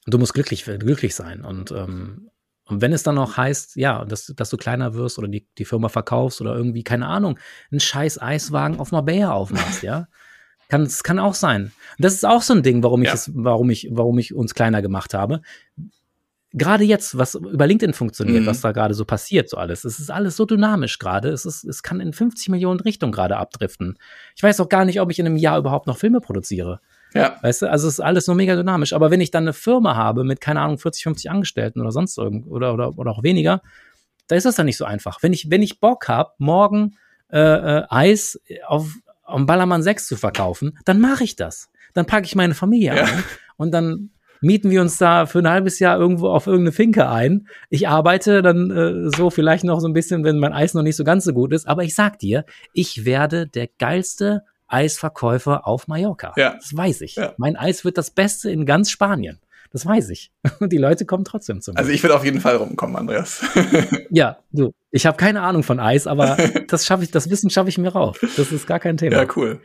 du 0.06 0.16
musst 0.16 0.32
glücklich, 0.32 0.64
glücklich 0.64 1.14
sein. 1.14 1.44
Und, 1.44 1.72
ähm, 1.72 2.30
und 2.64 2.80
wenn 2.80 2.94
es 2.94 3.02
dann 3.02 3.16
noch 3.16 3.36
heißt, 3.36 3.76
ja, 3.76 4.06
dass, 4.06 4.32
dass 4.34 4.48
du 4.48 4.56
kleiner 4.56 4.94
wirst 4.94 5.18
oder 5.18 5.28
die, 5.28 5.46
die 5.58 5.66
Firma 5.66 5.90
verkaufst 5.90 6.40
oder 6.40 6.56
irgendwie, 6.56 6.84
keine 6.84 7.06
Ahnung, 7.06 7.38
einen 7.70 7.80
scheiß 7.80 8.20
Eiswagen 8.22 8.80
auf 8.80 8.92
Marbella 8.92 9.32
aufmachst, 9.32 9.82
ja. 9.82 10.08
Kann, 10.70 10.82
es 10.82 11.02
kann 11.02 11.18
auch 11.18 11.34
sein. 11.34 11.72
Das 11.98 12.14
ist 12.14 12.24
auch 12.24 12.42
so 12.42 12.54
ein 12.54 12.62
Ding, 12.62 12.82
warum 12.84 13.02
ich, 13.02 13.08
Ja. 13.08 13.14
es, 13.14 13.30
warum 13.34 13.70
ich, 13.70 13.88
warum 13.90 14.18
ich 14.20 14.32
uns 14.32 14.54
kleiner 14.54 14.80
gemacht 14.82 15.14
habe. 15.14 15.42
Gerade 16.52 16.82
jetzt, 16.84 17.16
was 17.16 17.36
über 17.36 17.66
LinkedIn 17.66 17.94
funktioniert, 17.94 18.42
Mhm. 18.42 18.46
was 18.46 18.60
da 18.60 18.72
gerade 18.72 18.94
so 18.94 19.04
passiert, 19.04 19.48
so 19.48 19.56
alles. 19.56 19.84
Es 19.84 20.00
ist 20.00 20.10
alles 20.10 20.36
so 20.36 20.46
dynamisch 20.46 20.98
gerade. 20.98 21.28
Es 21.28 21.44
ist, 21.46 21.62
es 21.64 21.82
kann 21.84 22.00
in 22.00 22.12
50 22.12 22.48
Millionen 22.48 22.80
Richtungen 22.80 23.12
gerade 23.12 23.36
abdriften. 23.36 23.98
Ich 24.34 24.42
weiß 24.42 24.60
auch 24.60 24.68
gar 24.68 24.84
nicht, 24.84 25.00
ob 25.00 25.10
ich 25.12 25.18
in 25.20 25.26
einem 25.26 25.36
Jahr 25.36 25.58
überhaupt 25.58 25.86
noch 25.86 25.96
Filme 25.96 26.20
produziere. 26.20 26.80
Ja. 27.14 27.36
Weißt 27.42 27.62
du, 27.62 27.70
also 27.70 27.86
es 27.86 27.94
ist 27.94 28.00
alles 28.00 28.26
nur 28.26 28.34
mega 28.36 28.56
dynamisch. 28.56 28.92
Aber 28.92 29.10
wenn 29.12 29.20
ich 29.20 29.30
dann 29.30 29.44
eine 29.44 29.52
Firma 29.52 29.94
habe 29.94 30.24
mit, 30.24 30.40
keine 30.40 30.60
Ahnung, 30.60 30.78
40, 30.78 31.04
50 31.04 31.30
Angestellten 31.30 31.80
oder 31.80 31.92
sonst 31.92 32.18
irgend 32.18 32.46
oder, 32.48 32.74
oder, 32.74 32.98
oder 32.98 33.10
auch 33.12 33.22
weniger, 33.22 33.62
da 34.26 34.36
ist 34.36 34.44
das 34.46 34.56
dann 34.56 34.66
nicht 34.66 34.76
so 34.76 34.84
einfach. 34.84 35.22
Wenn 35.22 35.32
ich, 35.32 35.50
wenn 35.50 35.62
ich 35.62 35.78
Bock 35.80 36.08
habe, 36.08 36.30
morgen 36.38 36.96
äh, 37.32 37.38
äh, 37.38 37.84
Eis 37.90 38.40
auf, 38.66 38.92
auf 39.22 39.46
Ballermann 39.46 39.82
6 39.84 40.06
zu 40.08 40.16
verkaufen, 40.16 40.78
dann 40.84 41.00
mache 41.00 41.22
ich 41.24 41.36
das. 41.36 41.68
Dann 41.94 42.06
packe 42.06 42.26
ich 42.26 42.34
meine 42.36 42.54
Familie 42.54 42.96
Ja. 42.96 43.04
ein 43.04 43.24
und 43.56 43.70
dann 43.72 44.10
mieten 44.40 44.70
wir 44.70 44.80
uns 44.80 44.98
da 44.98 45.26
für 45.26 45.40
ein 45.40 45.48
halbes 45.48 45.78
Jahr 45.78 45.98
irgendwo 45.98 46.28
auf 46.28 46.46
irgendeine 46.46 46.72
Finke 46.72 47.08
ein. 47.08 47.48
Ich 47.68 47.88
arbeite 47.88 48.42
dann 48.42 48.70
äh, 48.70 49.10
so 49.16 49.30
vielleicht 49.30 49.64
noch 49.64 49.80
so 49.80 49.88
ein 49.88 49.92
bisschen, 49.92 50.24
wenn 50.24 50.38
mein 50.38 50.52
Eis 50.52 50.74
noch 50.74 50.82
nicht 50.82 50.96
so 50.96 51.04
ganz 51.04 51.24
so 51.24 51.32
gut 51.32 51.52
ist. 51.52 51.68
Aber 51.68 51.84
ich 51.84 51.94
sag 51.94 52.18
dir, 52.18 52.44
ich 52.72 53.04
werde 53.04 53.46
der 53.46 53.68
geilste 53.78 54.42
Eisverkäufer 54.68 55.66
auf 55.66 55.88
Mallorca. 55.88 56.32
Ja. 56.36 56.54
Das 56.54 56.76
weiß 56.76 57.00
ich. 57.02 57.16
Ja. 57.16 57.34
Mein 57.36 57.56
Eis 57.56 57.84
wird 57.84 57.98
das 57.98 58.10
Beste 58.10 58.50
in 58.50 58.66
ganz 58.66 58.90
Spanien. 58.90 59.40
Das 59.72 59.86
weiß 59.86 60.10
ich. 60.10 60.32
Und 60.60 60.72
die 60.72 60.78
Leute 60.78 61.06
kommen 61.06 61.24
trotzdem 61.24 61.60
zu 61.60 61.72
mir. 61.72 61.78
Also 61.78 61.90
ich 61.90 62.02
will 62.02 62.12
auf 62.12 62.24
jeden 62.24 62.40
Fall 62.40 62.56
rumkommen, 62.56 62.96
Andreas. 62.96 63.44
ja, 64.10 64.38
du, 64.50 64.72
ich 64.90 65.06
habe 65.06 65.16
keine 65.16 65.42
Ahnung 65.42 65.62
von 65.62 65.78
Eis, 65.80 66.06
aber 66.06 66.36
das 66.68 66.86
schaffe 66.86 67.04
ich, 67.04 67.10
das 67.10 67.30
Wissen 67.30 67.50
schaffe 67.50 67.68
ich 67.68 67.78
mir 67.78 67.90
rauf. 67.90 68.18
Das 68.36 68.52
ist 68.52 68.66
gar 68.66 68.80
kein 68.80 68.96
Thema. 68.96 69.16
ja, 69.16 69.26
cool. 69.36 69.60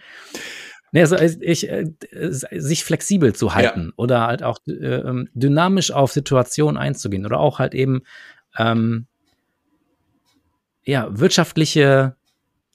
Nee, 0.96 1.02
also 1.02 1.18
ich, 1.18 1.70
äh, 1.70 1.92
sich 2.32 2.86
flexibel 2.86 3.36
zu 3.36 3.54
halten 3.54 3.92
oder 3.98 4.26
halt 4.28 4.44
auch 4.44 4.60
äh, 4.66 4.72
ähm, 4.72 5.28
dynamisch 5.34 5.92
auf 5.92 6.14
Situationen 6.14 6.78
einzugehen 6.78 7.26
oder 7.26 7.38
auch 7.42 7.60
halt 7.60 7.76
eben 7.76 8.04
ähm, 8.58 9.06
ja 10.86 11.08
wirtschaftliche 11.20 12.16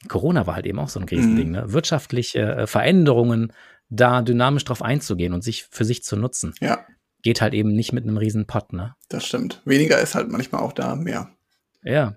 Corona 0.08 0.46
war 0.46 0.54
halt 0.56 0.66
eben 0.66 0.78
auch 0.78 0.90
so 0.90 1.00
ein 1.00 1.08
Riesending, 1.08 1.46
Mhm. 1.48 1.52
ne? 1.52 1.72
Wirtschaftliche 1.72 2.40
äh, 2.40 2.66
Veränderungen 2.66 3.54
da 3.88 4.20
dynamisch 4.20 4.64
drauf 4.64 4.82
einzugehen 4.82 5.32
und 5.32 5.42
sich 5.42 5.64
für 5.70 5.86
sich 5.86 6.02
zu 6.04 6.16
nutzen. 6.16 6.52
Ja, 6.60 6.84
Geht 7.22 7.40
halt 7.40 7.54
eben 7.54 7.72
nicht 7.74 7.94
mit 7.94 8.04
einem 8.04 8.18
riesen 8.18 8.46
Pot, 8.46 8.74
ne? 8.74 8.94
das 9.08 9.24
stimmt. 9.26 9.62
Weniger 9.64 9.98
ist 9.98 10.14
halt 10.14 10.28
manchmal 10.30 10.60
auch 10.60 10.72
da 10.74 10.94
mehr. 10.94 11.30
Ja. 11.82 12.16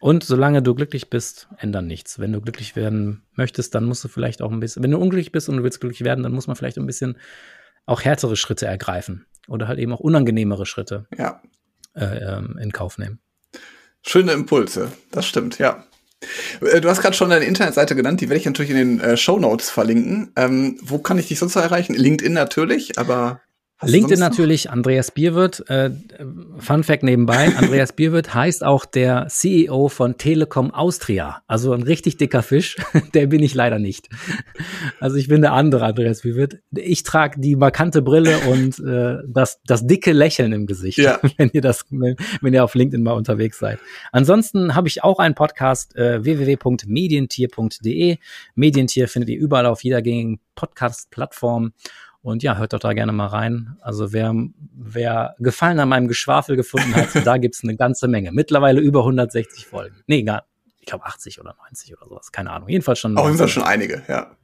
Und 0.00 0.24
solange 0.24 0.62
du 0.62 0.74
glücklich 0.74 1.08
bist, 1.10 1.48
ändern 1.58 1.86
nichts. 1.86 2.18
Wenn 2.18 2.32
du 2.32 2.40
glücklich 2.40 2.76
werden 2.76 3.22
möchtest, 3.34 3.74
dann 3.74 3.84
musst 3.84 4.04
du 4.04 4.08
vielleicht 4.08 4.42
auch 4.42 4.52
ein 4.52 4.60
bisschen, 4.60 4.82
wenn 4.82 4.90
du 4.90 4.98
unglücklich 4.98 5.32
bist 5.32 5.48
und 5.48 5.56
du 5.56 5.62
willst 5.62 5.80
glücklich 5.80 6.04
werden, 6.04 6.22
dann 6.22 6.32
muss 6.32 6.46
man 6.46 6.56
vielleicht 6.56 6.76
ein 6.78 6.86
bisschen 6.86 7.16
auch 7.86 8.02
härtere 8.02 8.36
Schritte 8.36 8.66
ergreifen 8.66 9.26
oder 9.48 9.68
halt 9.68 9.78
eben 9.78 9.92
auch 9.92 10.00
unangenehmere 10.00 10.66
Schritte 10.66 11.06
Ja. 11.16 11.40
äh, 11.94 12.04
ähm, 12.18 12.58
in 12.60 12.72
Kauf 12.72 12.98
nehmen. 12.98 13.20
Schöne 14.02 14.32
Impulse, 14.32 14.92
das 15.12 15.26
stimmt, 15.26 15.58
ja. 15.58 15.84
Äh, 16.60 16.80
Du 16.80 16.88
hast 16.88 17.00
gerade 17.00 17.16
schon 17.16 17.30
deine 17.30 17.44
Internetseite 17.46 17.94
genannt, 17.96 18.20
die 18.20 18.28
werde 18.28 18.40
ich 18.40 18.46
natürlich 18.46 18.70
in 18.72 18.76
den 18.76 19.00
äh, 19.00 19.16
Show 19.16 19.38
Notes 19.38 19.70
verlinken. 19.70 20.32
Ähm, 20.36 20.78
wo 20.82 20.98
kann 20.98 21.18
ich 21.18 21.28
dich 21.28 21.38
sonst 21.38 21.56
erreichen? 21.56 21.94
LinkedIn 21.94 22.32
natürlich, 22.32 22.98
aber 22.98 23.40
du 23.80 23.86
LinkedIn 23.86 24.18
natürlich, 24.18 24.70
Andreas 24.70 25.10
Bierwirt. 25.10 25.68
Äh, 25.68 25.90
Fun 26.58 26.82
Fact 26.82 27.02
nebenbei, 27.02 27.48
Andreas 27.56 27.92
Bierwirt 27.92 28.34
heißt 28.34 28.64
auch 28.64 28.84
der 28.84 29.26
CEO 29.28 29.88
von 29.88 30.16
Telekom 30.16 30.70
Austria. 30.72 31.42
Also 31.46 31.72
ein 31.72 31.82
richtig 31.82 32.16
dicker 32.16 32.42
Fisch. 32.42 32.76
Der 33.14 33.26
bin 33.26 33.42
ich 33.42 33.54
leider 33.54 33.78
nicht. 33.78 34.08
Also 35.00 35.16
ich 35.16 35.28
bin 35.28 35.42
der 35.42 35.52
andere 35.52 35.84
Andreas 35.84 36.22
Bierwirt. 36.22 36.58
Ich 36.74 37.02
trage 37.02 37.40
die 37.40 37.56
markante 37.56 38.02
Brille 38.02 38.38
und 38.50 38.78
äh, 38.78 39.18
das, 39.26 39.60
das 39.66 39.86
dicke 39.86 40.12
Lächeln 40.12 40.52
im 40.52 40.66
Gesicht, 40.66 40.98
Ja. 40.98 41.20
wenn 41.36 41.50
ihr 41.52 41.60
das, 41.60 41.84
wenn, 41.90 42.16
wenn 42.40 42.54
ihr 42.54 42.64
auf 42.64 42.74
LinkedIn 42.74 43.02
mal 43.02 43.12
unterwegs 43.12 43.58
seid. 43.58 43.78
Ansonsten 44.12 44.74
habe 44.74 44.88
ich 44.88 45.04
auch 45.04 45.18
einen 45.18 45.34
Podcast, 45.34 45.96
äh, 45.96 46.24
www.medientier.de. 46.24 48.16
Medientier 48.54 49.08
findet 49.08 49.30
ihr 49.30 49.38
überall 49.38 49.66
auf 49.66 49.84
jeder 49.84 50.02
gängigen 50.02 50.40
Podcast-Plattform. 50.54 51.72
Und 52.26 52.42
ja, 52.42 52.56
hört 52.56 52.72
doch 52.72 52.80
da 52.80 52.92
gerne 52.92 53.12
mal 53.12 53.28
rein. 53.28 53.76
Also 53.80 54.12
wer, 54.12 54.34
wer 54.74 55.36
Gefallen 55.38 55.78
an 55.78 55.88
meinem 55.88 56.08
Geschwafel 56.08 56.56
gefunden 56.56 56.92
hat, 56.96 57.10
da 57.24 57.36
gibt's 57.36 57.62
eine 57.62 57.76
ganze 57.76 58.08
Menge. 58.08 58.32
Mittlerweile 58.32 58.80
über 58.80 59.02
160 59.02 59.68
Folgen. 59.68 60.02
Nee, 60.08 60.24
gar, 60.24 60.44
ich 60.80 60.86
glaube 60.86 61.04
80 61.04 61.40
oder 61.40 61.54
90 61.62 61.96
oder 61.96 62.08
sowas. 62.08 62.32
Keine 62.32 62.50
Ahnung. 62.50 62.68
Jedenfalls 62.68 62.98
schon. 62.98 63.16
Auf 63.16 63.26
jeden 63.26 63.38
Fall 63.38 63.46
schon 63.46 63.62
einige, 63.62 64.02
ja. 64.08 64.36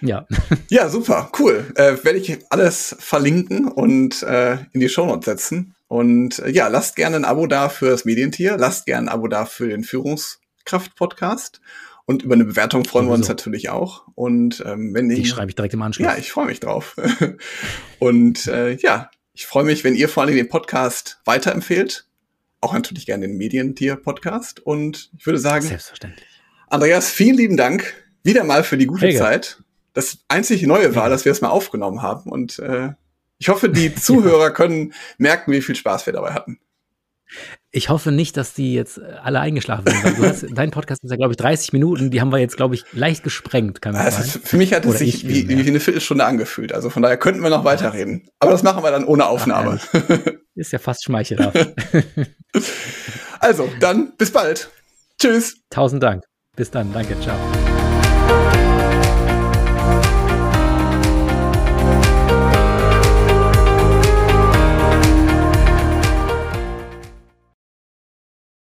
Ja. 0.00 0.26
Ja, 0.68 0.88
super, 0.88 1.30
cool. 1.38 1.64
Äh, 1.76 2.02
Werde 2.02 2.18
ich 2.18 2.38
alles 2.50 2.96
verlinken 2.98 3.68
und 3.68 4.24
äh, 4.24 4.54
in 4.72 4.80
die 4.80 4.88
Shownotes 4.88 5.26
setzen. 5.26 5.76
Und 5.86 6.40
äh, 6.40 6.50
ja, 6.50 6.66
lasst 6.66 6.96
gerne 6.96 7.14
ein 7.14 7.24
Abo 7.24 7.46
da 7.46 7.68
für 7.68 7.90
das 7.90 8.04
Medientier, 8.04 8.56
lasst 8.56 8.84
gerne 8.84 9.06
ein 9.06 9.14
Abo 9.14 9.28
da 9.28 9.46
für 9.46 9.68
den 9.68 9.84
Führungskraft-Podcast. 9.84 11.60
Und 12.12 12.22
über 12.22 12.34
eine 12.34 12.44
Bewertung 12.44 12.84
freuen 12.84 13.06
wir 13.06 13.14
uns 13.14 13.26
natürlich 13.26 13.70
auch. 13.70 14.06
Und 14.14 14.62
ähm, 14.66 14.92
wenn 14.92 15.08
die 15.08 15.24
schreibe 15.24 15.48
ich 15.48 15.54
direkt 15.54 15.72
im 15.72 15.80
Anschluss. 15.80 16.04
Ja, 16.04 16.18
ich 16.18 16.30
freue 16.30 16.44
mich 16.44 16.60
drauf. 16.60 16.94
und 18.00 18.46
äh, 18.48 18.74
ja, 18.74 19.10
ich 19.32 19.46
freue 19.46 19.64
mich, 19.64 19.82
wenn 19.82 19.94
ihr 19.94 20.10
vor 20.10 20.22
allem 20.24 20.36
den 20.36 20.50
Podcast 20.50 21.22
weiterempfehlt. 21.24 22.06
Auch 22.60 22.74
natürlich 22.74 23.06
gerne 23.06 23.26
den 23.26 23.38
Medientier-Podcast. 23.38 24.60
Und 24.60 25.10
ich 25.16 25.24
würde 25.24 25.38
sagen, 25.38 25.66
selbstverständlich. 25.66 26.28
Andreas, 26.68 27.10
vielen 27.10 27.38
lieben 27.38 27.56
Dank 27.56 27.94
wieder 28.22 28.44
mal 28.44 28.62
für 28.62 28.76
die 28.76 28.86
gute 28.86 29.06
Helge. 29.06 29.18
Zeit. 29.18 29.62
Das 29.94 30.18
einzig 30.28 30.62
Neue 30.64 30.94
war, 30.94 31.08
dass 31.08 31.24
wir 31.24 31.32
es 31.32 31.40
mal 31.40 31.48
aufgenommen 31.48 32.02
haben. 32.02 32.30
Und 32.30 32.58
äh, 32.58 32.90
ich 33.38 33.48
hoffe, 33.48 33.70
die 33.70 33.94
Zuhörer 33.94 34.50
können 34.54 34.92
merken, 35.16 35.50
wie 35.50 35.62
viel 35.62 35.76
Spaß 35.76 36.04
wir 36.04 36.12
dabei 36.12 36.34
hatten. 36.34 36.58
Ich 37.70 37.88
hoffe 37.88 38.12
nicht, 38.12 38.36
dass 38.36 38.52
die 38.52 38.74
jetzt 38.74 38.98
äh, 38.98 39.02
alle 39.22 39.40
eingeschlafen 39.40 39.86
sind. 39.86 40.18
Hast, 40.18 40.46
dein 40.54 40.70
Podcast 40.70 41.02
ist 41.02 41.10
ja, 41.10 41.16
glaube 41.16 41.32
ich, 41.32 41.38
30 41.38 41.72
Minuten. 41.72 42.10
Die 42.10 42.20
haben 42.20 42.30
wir 42.30 42.38
jetzt, 42.38 42.56
glaube 42.56 42.74
ich, 42.74 42.84
leicht 42.92 43.24
gesprengt. 43.24 43.80
Kann 43.80 43.94
man 43.94 44.02
also 44.02 44.38
für 44.38 44.56
mich 44.56 44.74
hat 44.74 44.84
es 44.84 44.98
sich 44.98 45.26
wie, 45.26 45.48
wie, 45.48 45.68
eine 45.68 45.80
Viertelstunde 45.80 46.24
angefühlt. 46.24 46.72
Also 46.72 46.90
von 46.90 47.02
daher 47.02 47.16
könnten 47.16 47.42
wir 47.42 47.50
noch 47.50 47.64
weiterreden. 47.64 48.28
Aber 48.40 48.52
das 48.52 48.62
machen 48.62 48.82
wir 48.82 48.90
dann 48.90 49.04
ohne 49.04 49.26
Aufnahme. 49.26 49.80
Ach, 49.92 50.18
ist 50.54 50.72
ja 50.72 50.78
fast 50.78 51.04
schmeichelhaft. 51.04 51.56
also, 53.40 53.68
dann 53.80 54.12
bis 54.18 54.30
bald. 54.30 54.70
Tschüss. 55.18 55.56
Tausend 55.70 56.02
Dank. 56.02 56.24
Bis 56.56 56.70
dann. 56.70 56.92
Danke. 56.92 57.18
Ciao. 57.20 57.71